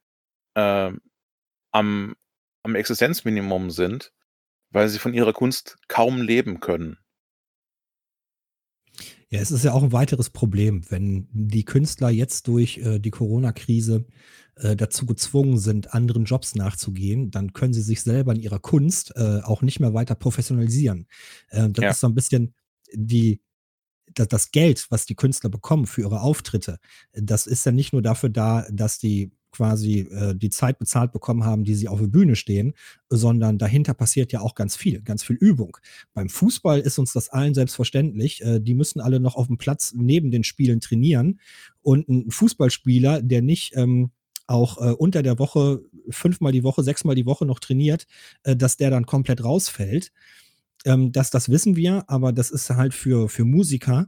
ähm, 0.56 1.02
am, 1.72 2.16
am 2.68 2.76
Existenzminimum 2.76 3.72
sind, 3.72 4.13
weil 4.72 4.89
sie 4.89 4.99
von 4.99 5.13
ihrer 5.13 5.34
Kunst 5.34 5.78
kaum 5.88 6.22
leben 6.22 6.59
können. 6.59 6.97
Ja, 9.30 9.39
es 9.41 9.51
ist 9.51 9.65
ja 9.65 9.74
auch 9.74 9.84
ein 9.84 9.91
weiteres 9.91 10.30
Problem, 10.30 10.89
wenn 10.89 11.28
die 11.34 11.65
Künstler 11.65 12.09
jetzt 12.09 12.47
durch 12.47 12.78
äh, 12.78 12.99
die 12.99 13.11
Corona-Krise 13.11 14.05
äh, 14.55 14.76
dazu 14.78 15.05
gezwungen 15.05 15.57
sind, 15.59 15.93
anderen 15.93 16.24
Jobs 16.24 16.55
nachzugehen, 16.55 17.30
dann 17.30 17.51
können 17.51 17.74
sie 17.74 17.82
sich 17.82 18.01
selber 18.01 18.34
in 18.34 18.39
ihrer 18.39 18.59
Kunst 18.59 19.13
äh, 19.18 19.41
auch 19.43 19.61
nicht 19.61 19.80
mehr 19.82 19.93
weiter 19.93 20.15
professionalisieren. 20.15 21.07
Äh, 21.49 21.70
das 21.70 21.84
Ja. 21.84 21.89
ist 21.91 21.99
so 21.99 22.07
ein 22.07 22.15
bisschen 22.15 22.53
die, 22.93 23.41
das 24.13 24.51
Geld, 24.51 24.88
was 24.89 25.05
die 25.05 25.15
Künstler 25.15 25.49
bekommen 25.49 25.88
für 25.88 26.01
ihre 26.01 26.22
Auftritte, 26.22 26.80
das 27.13 27.47
ist 27.47 27.65
ja 27.65 27.74
nicht 27.74 27.91
nur 27.91 28.01
dafür 28.01 28.30
da, 28.30 28.65
dass 28.72 28.97
die 28.97 29.32
quasi 29.58 30.01
äh, 30.12 30.36
die 30.36 30.51
Zeit 30.51 30.78
bezahlt 30.78 31.12
bekommen 31.12 31.43
haben, 31.43 31.64
die 31.64 31.74
sie 31.74 31.88
auf 31.88 31.99
der 31.99 32.08
Bühne 32.08 32.36
stehen, 32.36 32.74
sondern 33.10 33.58
dahinter 33.58 33.95
passiert 33.95 34.32
ja 34.32 34.41
auch 34.41 34.53
ganz 34.53 34.76
viel, 34.76 35.01
ganz 35.01 35.24
viel 35.24 35.36
Übung. 35.36 35.78
Beim 36.14 36.30
Fußball 36.30 36.80
ist 36.80 36.99
uns 36.99 37.12
das 37.12 37.30
allen 37.30 37.55
selbstverständlich. 37.55 38.43
Äh, 38.43 38.60
die 38.60 38.76
müssen 38.76 39.01
alle 39.01 39.20
noch 39.20 39.36
auf 39.36 39.47
dem 39.47 39.58
Platz 39.58 39.93
neben 39.95 40.30
den 40.30 40.43
Spielen 40.43 40.80
trainieren. 40.80 41.39
Und 41.82 42.08
ein 42.08 42.30
Fußballspieler, 42.30 43.24
der 43.24 43.41
nicht 43.41 43.76
ähm, 43.76 44.12
auch 44.45 44.78
äh, 44.78 44.91
unter 44.91 45.24
der 45.24 45.39
Woche 45.39 45.82
fünfmal 46.10 46.51
die 46.51 46.64
Woche, 46.64 46.84
sechsmal 46.84 47.16
die 47.16 47.26
Woche 47.26 47.45
noch 47.45 47.60
trainiert, 47.60 48.05
äh, 48.43 48.55
dass 48.55 48.78
der 48.78 48.91
dann 48.91 49.08
komplett 49.08 49.43
rausfällt. 49.43 50.12
Ähm, 50.86 51.12
das, 51.12 51.32
das 51.32 51.49
wissen 51.49 51.76
wir, 51.76 52.05
aber 52.08 52.32
das 52.32 52.51
ist 52.51 52.70
halt 52.70 52.93
für, 52.93 53.28
für 53.28 53.43
Musiker, 53.43 54.08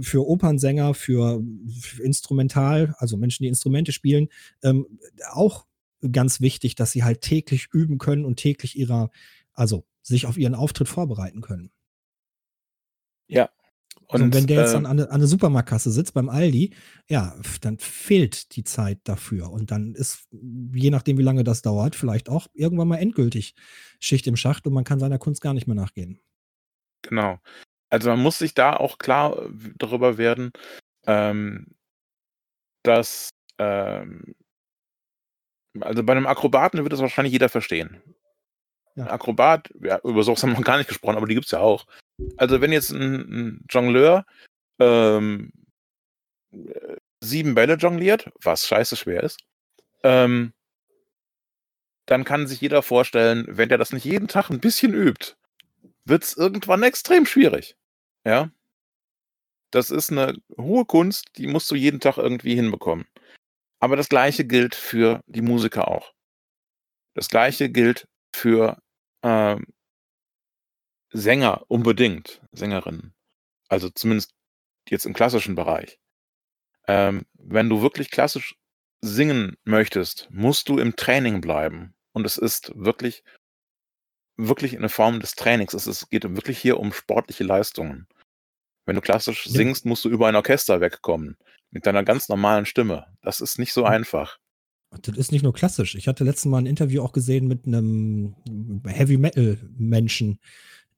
für 0.00 0.26
Opernsänger, 0.26 0.94
für, 0.94 1.42
für 1.80 2.02
Instrumental, 2.02 2.94
also 2.98 3.16
Menschen, 3.16 3.44
die 3.44 3.48
Instrumente 3.48 3.92
spielen, 3.92 4.28
ähm, 4.62 4.86
auch 5.30 5.66
ganz 6.12 6.40
wichtig, 6.40 6.74
dass 6.74 6.92
sie 6.92 7.04
halt 7.04 7.20
täglich 7.20 7.68
üben 7.72 7.98
können 7.98 8.24
und 8.24 8.36
täglich 8.36 8.76
ihrer, 8.78 9.10
also 9.52 9.84
sich 10.02 10.26
auf 10.26 10.36
ihren 10.36 10.54
Auftritt 10.54 10.88
vorbereiten 10.88 11.40
können. 11.40 11.70
Ja. 13.28 13.50
Und, 14.08 14.22
und 14.22 14.34
wenn 14.34 14.46
der 14.46 14.60
jetzt 14.60 14.70
äh, 14.70 14.74
dann 14.74 14.86
an, 14.86 14.98
der- 14.98 15.10
an 15.10 15.18
der 15.18 15.26
Supermarktkasse 15.26 15.90
sitzt 15.90 16.14
beim 16.14 16.28
Aldi, 16.28 16.74
ja, 17.08 17.36
dann 17.60 17.78
fehlt 17.78 18.54
die 18.54 18.62
Zeit 18.62 19.00
dafür. 19.02 19.50
Und 19.50 19.72
dann 19.72 19.94
ist, 19.96 20.28
je 20.74 20.90
nachdem, 20.90 21.18
wie 21.18 21.22
lange 21.22 21.42
das 21.42 21.62
dauert, 21.62 21.96
vielleicht 21.96 22.28
auch 22.28 22.46
irgendwann 22.54 22.86
mal 22.86 22.98
endgültig 22.98 23.56
Schicht 23.98 24.28
im 24.28 24.36
Schacht 24.36 24.64
und 24.66 24.74
man 24.74 24.84
kann 24.84 25.00
seiner 25.00 25.18
Kunst 25.18 25.40
gar 25.40 25.54
nicht 25.54 25.66
mehr 25.66 25.74
nachgehen. 25.74 26.20
Genau. 27.02 27.40
Also 27.90 28.10
man 28.10 28.20
muss 28.20 28.38
sich 28.38 28.54
da 28.54 28.74
auch 28.74 28.98
klar 28.98 29.48
darüber 29.76 30.18
werden, 30.18 30.52
ähm, 31.06 31.66
dass 32.82 33.30
ähm, 33.58 34.34
also 35.80 36.02
bei 36.02 36.12
einem 36.12 36.26
Akrobaten 36.26 36.82
wird 36.82 36.92
das 36.92 37.00
wahrscheinlich 37.00 37.32
jeder 37.32 37.48
verstehen. 37.48 38.02
Ja. 38.94 39.04
Ein 39.04 39.10
Akrobat, 39.10 39.70
ja, 39.80 40.00
über 40.04 40.22
sowas 40.22 40.42
haben 40.42 40.50
wir 40.50 40.58
noch 40.58 40.64
gar 40.64 40.78
nicht 40.78 40.88
gesprochen, 40.88 41.16
aber 41.16 41.26
die 41.26 41.34
gibt's 41.34 41.50
ja 41.50 41.60
auch. 41.60 41.86
Also 42.36 42.60
wenn 42.60 42.72
jetzt 42.72 42.90
ein, 42.90 43.14
ein 43.14 43.64
Jongleur 43.68 44.24
ähm, 44.78 45.52
äh, 46.52 46.96
sieben 47.20 47.54
Bälle 47.54 47.74
jongliert, 47.74 48.30
was 48.42 48.66
scheiße 48.66 48.96
schwer 48.96 49.22
ist, 49.22 49.40
ähm, 50.02 50.52
dann 52.06 52.24
kann 52.24 52.46
sich 52.46 52.60
jeder 52.60 52.82
vorstellen, 52.82 53.44
wenn 53.48 53.68
der 53.68 53.78
das 53.78 53.92
nicht 53.92 54.04
jeden 54.04 54.28
Tag 54.28 54.48
ein 54.48 54.60
bisschen 54.60 54.94
übt, 54.94 55.34
wird's 56.06 56.36
irgendwann 56.36 56.82
extrem 56.82 57.26
schwierig. 57.26 57.76
Ja. 58.24 58.50
Das 59.70 59.90
ist 59.90 60.10
eine 60.10 60.38
hohe 60.56 60.84
Kunst, 60.84 61.26
die 61.36 61.46
musst 61.46 61.70
du 61.70 61.74
jeden 61.74 62.00
Tag 62.00 62.16
irgendwie 62.16 62.54
hinbekommen. 62.54 63.06
Aber 63.80 63.96
das 63.96 64.08
gleiche 64.08 64.44
gilt 64.44 64.74
für 64.74 65.20
die 65.26 65.42
Musiker 65.42 65.88
auch. 65.88 66.14
Das 67.14 67.28
gleiche 67.28 67.68
gilt 67.68 68.08
für 68.34 68.80
ähm, 69.22 69.66
Sänger 71.12 71.64
unbedingt, 71.68 72.40
Sängerinnen. 72.52 73.14
Also 73.68 73.90
zumindest 73.90 74.34
jetzt 74.88 75.06
im 75.06 75.14
klassischen 75.14 75.54
Bereich. 75.54 75.98
Ähm, 76.86 77.26
wenn 77.34 77.68
du 77.68 77.82
wirklich 77.82 78.10
klassisch 78.10 78.56
singen 79.00 79.56
möchtest, 79.64 80.28
musst 80.30 80.68
du 80.68 80.78
im 80.78 80.96
Training 80.96 81.40
bleiben. 81.40 81.94
Und 82.12 82.24
es 82.26 82.38
ist 82.38 82.72
wirklich, 82.74 83.24
wirklich 84.36 84.76
eine 84.76 84.88
Form 84.88 85.20
des 85.20 85.32
Trainings. 85.34 85.74
Es 85.74 85.86
ist, 85.86 86.10
geht 86.10 86.24
wirklich 86.24 86.58
hier 86.58 86.78
um 86.78 86.92
sportliche 86.92 87.44
Leistungen. 87.44 88.06
Wenn 88.84 88.94
du 88.96 89.00
klassisch 89.00 89.44
singst, 89.48 89.84
musst 89.84 90.04
du 90.04 90.08
über 90.08 90.28
ein 90.28 90.36
Orchester 90.36 90.80
wegkommen. 90.80 91.36
Mit 91.70 91.86
deiner 91.86 92.04
ganz 92.04 92.28
normalen 92.28 92.66
Stimme. 92.66 93.06
Das 93.22 93.40
ist 93.40 93.58
nicht 93.58 93.72
so 93.72 93.84
einfach. 93.84 94.38
Das 95.02 95.16
ist 95.16 95.32
nicht 95.32 95.42
nur 95.42 95.52
klassisch. 95.52 95.94
Ich 95.96 96.06
hatte 96.06 96.22
letztes 96.24 96.44
Mal 96.46 96.58
ein 96.58 96.66
Interview 96.66 97.02
auch 97.02 97.12
gesehen 97.12 97.48
mit 97.48 97.66
einem 97.66 98.36
Heavy 98.86 99.16
Metal 99.18 99.58
Menschen, 99.76 100.38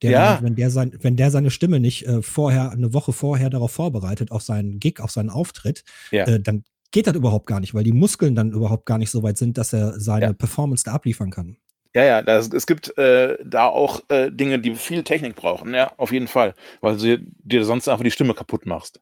der, 0.02 0.10
Ja. 0.10 0.38
wenn 0.42 0.54
der 0.54 0.70
sein, 0.70 0.96
wenn 1.00 1.16
der 1.16 1.30
seine 1.30 1.50
Stimme 1.50 1.80
nicht 1.80 2.06
äh, 2.06 2.20
vorher, 2.22 2.70
eine 2.70 2.92
Woche 2.92 3.12
vorher 3.12 3.48
darauf 3.50 3.72
vorbereitet, 3.72 4.30
auf 4.30 4.42
seinen 4.42 4.78
Gig, 4.78 5.00
auf 5.00 5.10
seinen 5.10 5.30
Auftritt, 5.30 5.84
Ja. 6.10 6.24
äh, 6.26 6.38
dann 6.40 6.64
geht 6.90 7.06
das 7.06 7.16
überhaupt 7.16 7.46
gar 7.46 7.60
nicht, 7.60 7.74
weil 7.74 7.84
die 7.84 7.92
Muskeln 7.92 8.34
dann 8.34 8.52
überhaupt 8.52 8.84
gar 8.86 8.98
nicht 8.98 9.10
so 9.10 9.22
weit 9.22 9.38
sind, 9.38 9.56
dass 9.58 9.72
er 9.72 9.98
seine 9.98 10.26
Ja. 10.26 10.32
Performance 10.34 10.84
da 10.84 10.92
abliefern 10.92 11.30
kann. 11.30 11.56
Ja, 11.94 12.04
ja, 12.04 12.22
das, 12.22 12.48
es 12.52 12.66
gibt 12.66 12.96
äh, 12.98 13.38
da 13.44 13.66
auch 13.66 14.00
äh, 14.08 14.30
Dinge, 14.30 14.58
die 14.60 14.74
viel 14.74 15.02
Technik 15.04 15.36
brauchen, 15.36 15.74
ja, 15.74 15.92
auf 15.96 16.12
jeden 16.12 16.28
Fall. 16.28 16.54
Weil 16.80 16.96
du 16.98 17.18
dir- 17.18 17.64
sonst 17.64 17.88
einfach 17.88 18.04
die 18.04 18.10
Stimme 18.10 18.34
kaputt 18.34 18.66
machst. 18.66 19.00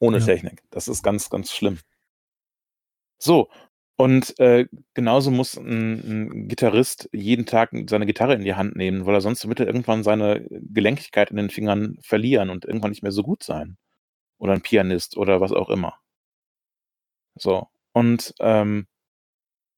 Ohne 0.00 0.18
Ja. 0.18 0.26
Technik. 0.26 0.62
Das 0.70 0.88
ist 0.88 1.02
ganz, 1.02 1.30
ganz 1.30 1.52
schlimm. 1.52 1.78
So, 3.18 3.48
Und 3.96 4.38
äh, 4.40 4.66
genauso 4.94 5.30
muss 5.30 5.56
ein, 5.56 6.30
ein 6.32 6.48
Gitarrist 6.48 7.08
jeden 7.12 7.44
Tag 7.46 7.70
seine 7.88 8.06
Gitarre 8.06 8.34
in 8.34 8.44
die 8.44 8.54
Hand 8.54 8.74
nehmen, 8.76 9.04
weil 9.06 9.14
er 9.14 9.20
sonst 9.20 9.46
wird 9.48 9.60
er 9.60 9.66
irgendwann 9.66 10.02
seine 10.02 10.46
Gelenkigkeit 10.50 11.30
in 11.30 11.36
den 11.36 11.50
Fingern 11.50 11.98
verlieren 12.02 12.48
und 12.50 12.64
irgendwann 12.64 12.90
nicht 12.92 13.02
mehr 13.02 13.12
so 13.12 13.22
gut 13.22 13.42
sein. 13.42 13.76
Oder 14.38 14.54
ein 14.54 14.62
Pianist 14.62 15.16
oder 15.18 15.40
was 15.42 15.52
auch 15.52 15.70
immer. 15.70 15.96
So. 17.36 17.68
Und 17.92 18.34
ähm, 18.40 18.86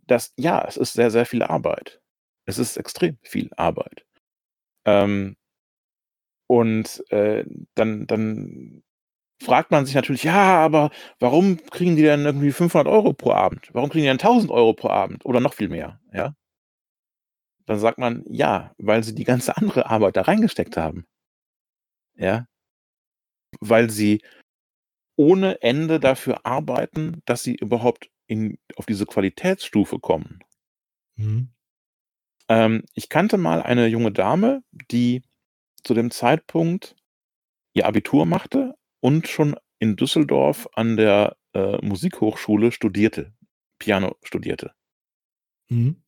das, 0.09 0.35
ja, 0.39 0.65
es 0.69 0.79
ist 0.79 0.95
sehr, 0.95 1.13
sehr 1.13 1.27
viel 1.27 1.45
Arbeit. 1.45 2.02
Es 2.47 2.59
ist 2.59 2.77
extrem 2.77 3.19
viel 3.23 3.51
Arbeit. 3.57 4.05
Ähm, 4.85 5.37
und 6.49 7.03
äh, 7.11 7.45
dann, 7.75 8.07
dann 8.07 8.83
fragt 9.43 9.71
man 9.71 9.87
sich 9.87 9.95
natürlich, 9.95 10.25
ja, 10.25 10.59
aber 10.65 10.91
warum 11.19 11.59
kriegen 11.67 11.97
die 11.97 12.03
denn 12.03 12.25
irgendwie 12.25 12.53
500 12.53 12.87
Euro 12.87 13.13
pro 13.13 13.33
Abend? 13.33 13.69
Warum 13.73 13.91
kriegen 13.91 14.03
die 14.03 14.09
denn 14.09 14.19
1000 14.19 14.51
Euro 14.51 14.73
pro 14.75 14.89
Abend 14.89 15.25
oder 15.25 15.41
noch 15.41 15.55
viel 15.55 15.69
mehr? 15.69 16.01
Ja. 16.13 16.35
Dann 17.67 17.79
sagt 17.79 17.99
man, 17.99 18.25
ja, 18.29 18.75
weil 18.79 19.03
sie 19.05 19.15
die 19.15 19.25
ganze 19.25 19.57
andere 19.57 19.87
Arbeit 19.87 20.17
da 20.17 20.23
reingesteckt 20.23 20.77
haben. 20.77 21.07
Ja. 22.17 22.47
Weil 23.61 23.91
sie 23.91 24.23
ohne 25.17 25.61
Ende 25.63 26.01
dafür 26.01 26.45
arbeiten, 26.45 27.23
dass 27.27 27.43
sie 27.43 27.55
überhaupt 27.55 28.11
in, 28.27 28.59
auf 28.77 28.87
diese 28.87 29.07
Qualitätsstufe 29.07 29.99
kommen. 29.99 30.41
Mhm. 31.17 31.53
Ähm, 32.53 32.85
ich 32.93 33.09
kannte 33.09 33.39
mal 33.39 33.63
eine 33.63 33.87
junge 33.87 34.13
Dame, 34.13 34.63
die 34.91 35.23
zu 35.85 35.95
dem 35.95 36.11
Zeitpunkt 36.11 36.95
ihr 37.73 37.87
Abitur 37.87 38.27
machte 38.27 38.75
und 39.01 39.27
schon 39.27 39.57
in 39.79 39.97
Düsseldorf 39.97 40.69
an 40.75 40.99
der 40.99 41.39
äh, 41.55 41.79
Musikhochschule 41.79 42.71
studierte, 42.71 43.33
Piano 43.79 44.17
studierte. 44.23 44.75
Mhm. 45.71 46.03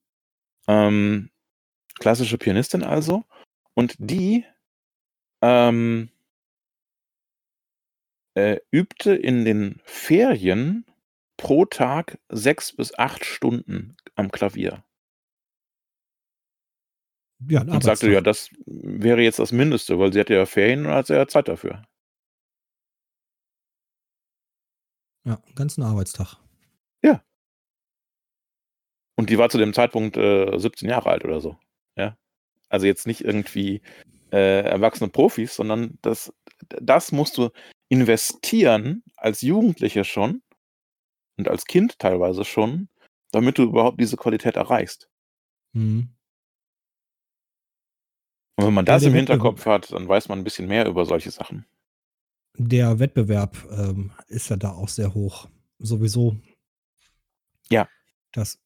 Ähm, 0.69 1.31
klassische 1.99 2.37
Pianistin 2.37 2.83
also. 2.83 3.25
Und 3.73 3.95
die 3.99 4.45
ähm, 5.41 6.11
äh, 8.35 8.59
übte 8.71 9.15
in 9.15 9.47
den 9.47 9.81
Ferien 9.85 10.85
pro 11.39 11.65
Tag 11.65 12.19
sechs 12.29 12.77
bis 12.77 12.99
acht 12.99 13.25
Stunden 13.25 13.97
am 14.15 14.31
Klavier. 14.31 14.85
Ja, 17.49 17.63
Und 17.63 17.83
sagte, 17.83 18.11
ja, 18.11 18.21
das 18.21 18.49
wäre 18.67 19.21
jetzt 19.23 19.39
das 19.39 19.53
Mindeste, 19.53 19.99
weil 19.99 20.13
sie 20.13 20.21
hatte 20.21 20.35
ja 20.35 20.47
Ferien 20.47 20.87
und 20.87 20.93
hat 20.93 21.09
ja 21.09 21.27
Zeit 21.27 21.49
dafür. 21.49 21.83
Ja, 25.25 25.35
einen 25.45 25.55
ganzen 25.55 25.83
Arbeitstag. 25.83 26.39
Und 29.17 29.31
die 29.31 29.39
war 29.39 29.49
zu 29.49 29.59
dem 29.59 29.73
Zeitpunkt 29.73 30.17
äh, 30.17 30.59
17 30.59 30.89
Jahre 30.89 31.11
alt 31.11 31.25
oder 31.25 31.41
so. 31.41 31.57
Ja. 31.97 32.17
Also 32.69 32.87
jetzt 32.87 33.07
nicht 33.07 33.23
irgendwie 33.23 33.83
äh, 34.33 34.63
erwachsene 34.65 35.11
Profis, 35.11 35.55
sondern 35.55 35.99
das, 36.03 36.33
das 36.69 37.13
musst 37.13 37.39
du 37.39 37.51
investieren 37.89 39.05
als 39.17 39.43
Jugendliche 39.43 40.05
schon 40.05 40.43
und 41.37 41.49
als 41.49 41.67
Kind 41.67 41.99
teilweise 41.99 42.45
schon, 42.45 42.89
damit 43.31 43.59
du 43.59 43.65
überhaupt 43.65 44.01
diese 44.01 44.17
Qualität 44.17 44.57
erreichst. 44.57 45.09
Mhm. 45.73 46.14
Und 48.57 48.67
wenn 48.67 48.75
man 48.75 48.85
das 48.85 49.03
im 49.03 49.15
Hinterkopf 49.15 49.67
hat, 49.67 49.93
dann 49.93 50.09
weiß 50.09 50.29
man 50.29 50.39
ein 50.39 50.45
bisschen 50.45 50.69
mehr 50.69 50.87
über 50.87 51.05
solche 51.05 51.31
Sachen. 51.31 51.67
Der 52.57 53.01
Wettbewerb 53.01 53.57
ähm, 53.71 54.13
ist 54.29 54.49
ja 54.49 54.57
da 54.57 54.73
auch 54.73 54.89
sehr 54.89 55.13
hoch. 55.15 55.49
Sowieso. 55.79 56.37
Ja. 57.69 57.89
Dass 58.33 58.61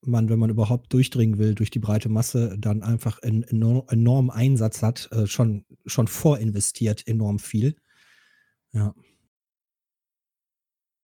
man, 0.00 0.28
wenn 0.28 0.38
man 0.38 0.50
überhaupt 0.50 0.92
durchdringen 0.92 1.38
will 1.38 1.54
durch 1.54 1.70
die 1.70 1.78
breite 1.78 2.08
Masse, 2.08 2.56
dann 2.58 2.82
einfach 2.82 3.22
einen 3.22 3.42
enor 3.42 3.90
enormen 3.90 4.30
Einsatz 4.30 4.82
hat, 4.82 5.10
äh, 5.12 5.26
schon, 5.26 5.64
schon 5.84 6.08
vorinvestiert 6.08 7.06
enorm 7.06 7.38
viel. 7.38 7.76
Ja. 8.72 8.94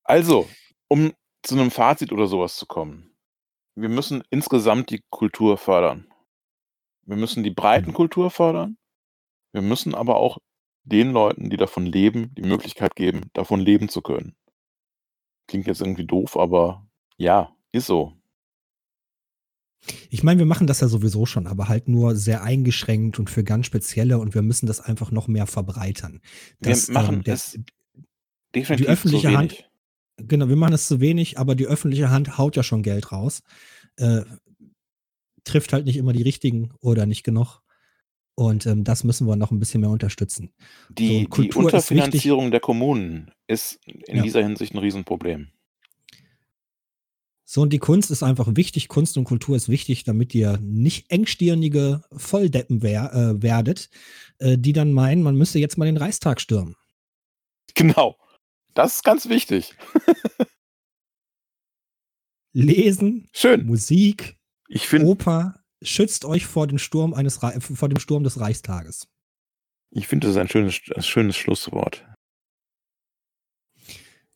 Also, 0.05 0.49
um 0.89 1.13
zu 1.43 1.55
einem 1.55 1.71
Fazit 1.71 2.13
oder 2.13 2.27
sowas 2.27 2.57
zu 2.57 2.67
kommen. 2.67 3.11
Wir 3.75 3.89
müssen 3.89 4.23
insgesamt 4.31 4.91
die 4.91 5.03
Kultur 5.11 5.57
fördern. 5.57 6.10
Wir 7.07 7.17
müssen 7.17 7.43
die 7.43 7.51
Breitenkultur 7.51 8.31
fördern. 8.31 8.77
Wir 9.53 9.63
müssen 9.63 9.95
aber 9.95 10.17
auch 10.17 10.39
den 10.85 11.13
Leuten, 11.13 11.51
die 11.51 11.57
davon 11.57 11.87
leben, 11.87 12.35
die 12.35 12.43
Möglichkeit 12.43 12.95
geben, 12.97 13.31
davon 13.33 13.61
leben 13.61 13.89
zu 13.89 14.01
können. 14.01 14.35
Klingt 15.49 15.67
jetzt 15.67 15.81
irgendwie 15.81 16.07
doof, 16.07 16.37
aber 16.37 16.87
ja, 17.17 17.55
ist 17.73 17.87
so. 17.87 18.15
Ich 20.11 20.23
meine, 20.23 20.39
wir 20.39 20.47
machen 20.47 20.67
das 20.67 20.81
ja 20.81 20.89
sowieso 20.89 21.25
schon, 21.27 21.47
aber 21.47 21.69
halt 21.69 21.89
nur 21.89 22.15
sehr 22.15 22.43
eingeschränkt 22.43 23.19
und 23.19 23.31
für 23.31 23.43
ganz 23.45 23.67
spezielle 23.67 24.19
und 24.19 24.35
wir 24.35 24.43
müssen 24.43 24.67
das 24.67 24.81
einfach 24.81 25.11
noch 25.11 25.27
mehr 25.27 25.47
verbreitern. 25.47 26.21
Wir 26.61 26.73
Das, 26.73 26.89
machen 26.89 27.23
ähm, 27.25 27.33
es 27.33 27.59
definitiv 28.55 28.89
öffentliche 28.89 29.29
zu 29.29 29.37
Hand- 29.37 29.53
wenig. 29.53 29.67
Genau, 30.29 30.49
wir 30.51 30.57
machen 30.57 30.75
es 30.75 30.87
zu 30.87 31.01
wenig, 31.01 31.39
aber 31.39 31.55
die 31.55 31.67
öffentliche 31.67 32.11
Hand 32.11 32.37
haut 32.37 32.55
ja 32.55 32.63
schon 32.63 32.83
Geld 32.83 33.11
raus. 33.11 33.43
Äh, 33.97 34.23
trifft 35.45 35.73
halt 35.73 35.85
nicht 35.87 35.97
immer 35.97 36.13
die 36.13 36.23
richtigen 36.23 36.73
oder 36.81 37.07
nicht 37.07 37.23
genug. 37.25 37.61
Und 38.35 38.65
ähm, 38.67 38.85
das 38.85 39.05
müssen 39.05 39.27
wir 39.27 39.37
noch 39.37 39.51
ein 39.51 39.59
bisschen 39.59 39.83
mehr 39.83 39.91
unterstützen. 39.91 40.53
Die, 40.89 41.27
Kultur 41.27 41.63
die. 41.63 41.67
Unterfinanzierung 41.67 42.51
der 42.51 42.61
Kommunen 42.61 43.31
ist 43.47 43.79
in 43.87 44.17
Ja. 44.17 44.23
dieser 44.23 44.43
Hinsicht 44.43 44.73
ein 44.75 44.79
Riesenproblem. 44.79 45.49
So, 47.45 47.63
und 47.63 47.73
die 47.73 47.79
Kunst 47.81 48.13
ist 48.13 48.23
einfach 48.23 48.47
wichtig. 48.55 48.87
Kunst 48.87 49.19
und 49.19 49.25
Kultur 49.25 49.57
ist 49.57 49.69
wichtig, 49.69 50.05
damit 50.05 50.35
ihr 50.37 50.57
nicht 50.63 51.11
engstirnige 51.11 52.03
Volldeppen 52.13 52.81
wer 52.81 53.13
äh, 53.13 53.43
werdet, 53.43 53.91
äh, 54.39 54.57
die 54.57 54.73
dann 54.73 54.93
meinen, 54.93 55.23
man 55.25 55.35
müsste 55.35 55.59
jetzt 55.59 55.77
mal 55.77 55.87
den 55.87 55.97
Reichstag 55.97 56.41
stürmen. 56.41 56.77
Genau. 57.75 58.17
Das 58.75 58.97
ist 58.97 59.03
ganz 59.05 59.29
wichtig. 59.29 59.75
Lesen, 62.53 63.29
Schön. 63.33 63.67
Musik, 63.67 64.37
Ich 64.73 64.87
finde 64.87 65.07
Oper 65.07 65.65
schützt 65.83 66.25
euch 66.25 66.47
vor 66.47 66.67
dem 66.69 66.79
Sturm 66.79 67.13
eines 67.13 67.39
vor 67.39 67.89
dem 67.89 67.99
Sturm 67.99 68.23
des 68.23 68.39
Reichstages. 68.39 69.09
ich 69.91 70.07
finde, 70.07 70.27
das 70.27 70.37
ist 70.37 70.41
ein 70.41 70.49
schönes, 70.49 70.81
ein 70.95 71.03
schönes 71.03 71.37
Schlusswort. 71.37 72.05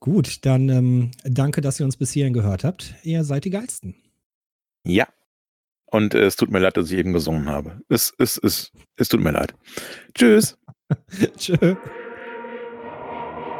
Gut, 0.00 0.44
dann 0.44 0.68
ähm, 0.68 1.10
danke, 1.22 1.60
dass 1.60 1.78
ihr 1.78 1.86
uns 1.86 1.96
bis 1.96 2.10
hierhin 2.12 2.34
gehört 2.34 2.64
habt. 2.64 2.94
Ihr 3.04 3.24
seid 3.24 3.44
die 3.44 3.50
Geilsten. 3.50 3.94
Ja. 4.84 5.06
Und 5.86 6.14
äh, 6.14 6.24
es 6.24 6.36
tut 6.36 6.50
mir 6.50 6.58
leid, 6.58 6.76
dass 6.76 6.90
ich 6.90 6.98
eben 6.98 7.12
gesungen 7.12 7.48
habe. 7.48 7.80
Es, 7.88 8.12
es, 8.18 8.36
es, 8.36 8.72
es 8.96 9.08
tut 9.08 9.20
mir 9.20 9.30
leid. 9.30 9.54
Tschüss. 10.14 10.58
Tschö. 11.38 11.76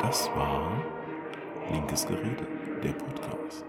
Das 0.01 0.27
war 0.31 0.82
Linkes 1.70 2.07
Gerede, 2.07 2.47
der 2.82 2.93
Podcast. 2.93 3.65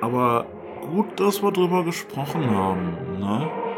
Aber 0.00 0.59
gut, 0.90 1.20
dass 1.20 1.42
wir 1.42 1.52
drüber 1.52 1.84
gesprochen 1.84 2.50
haben, 2.50 3.18
ne? 3.18 3.69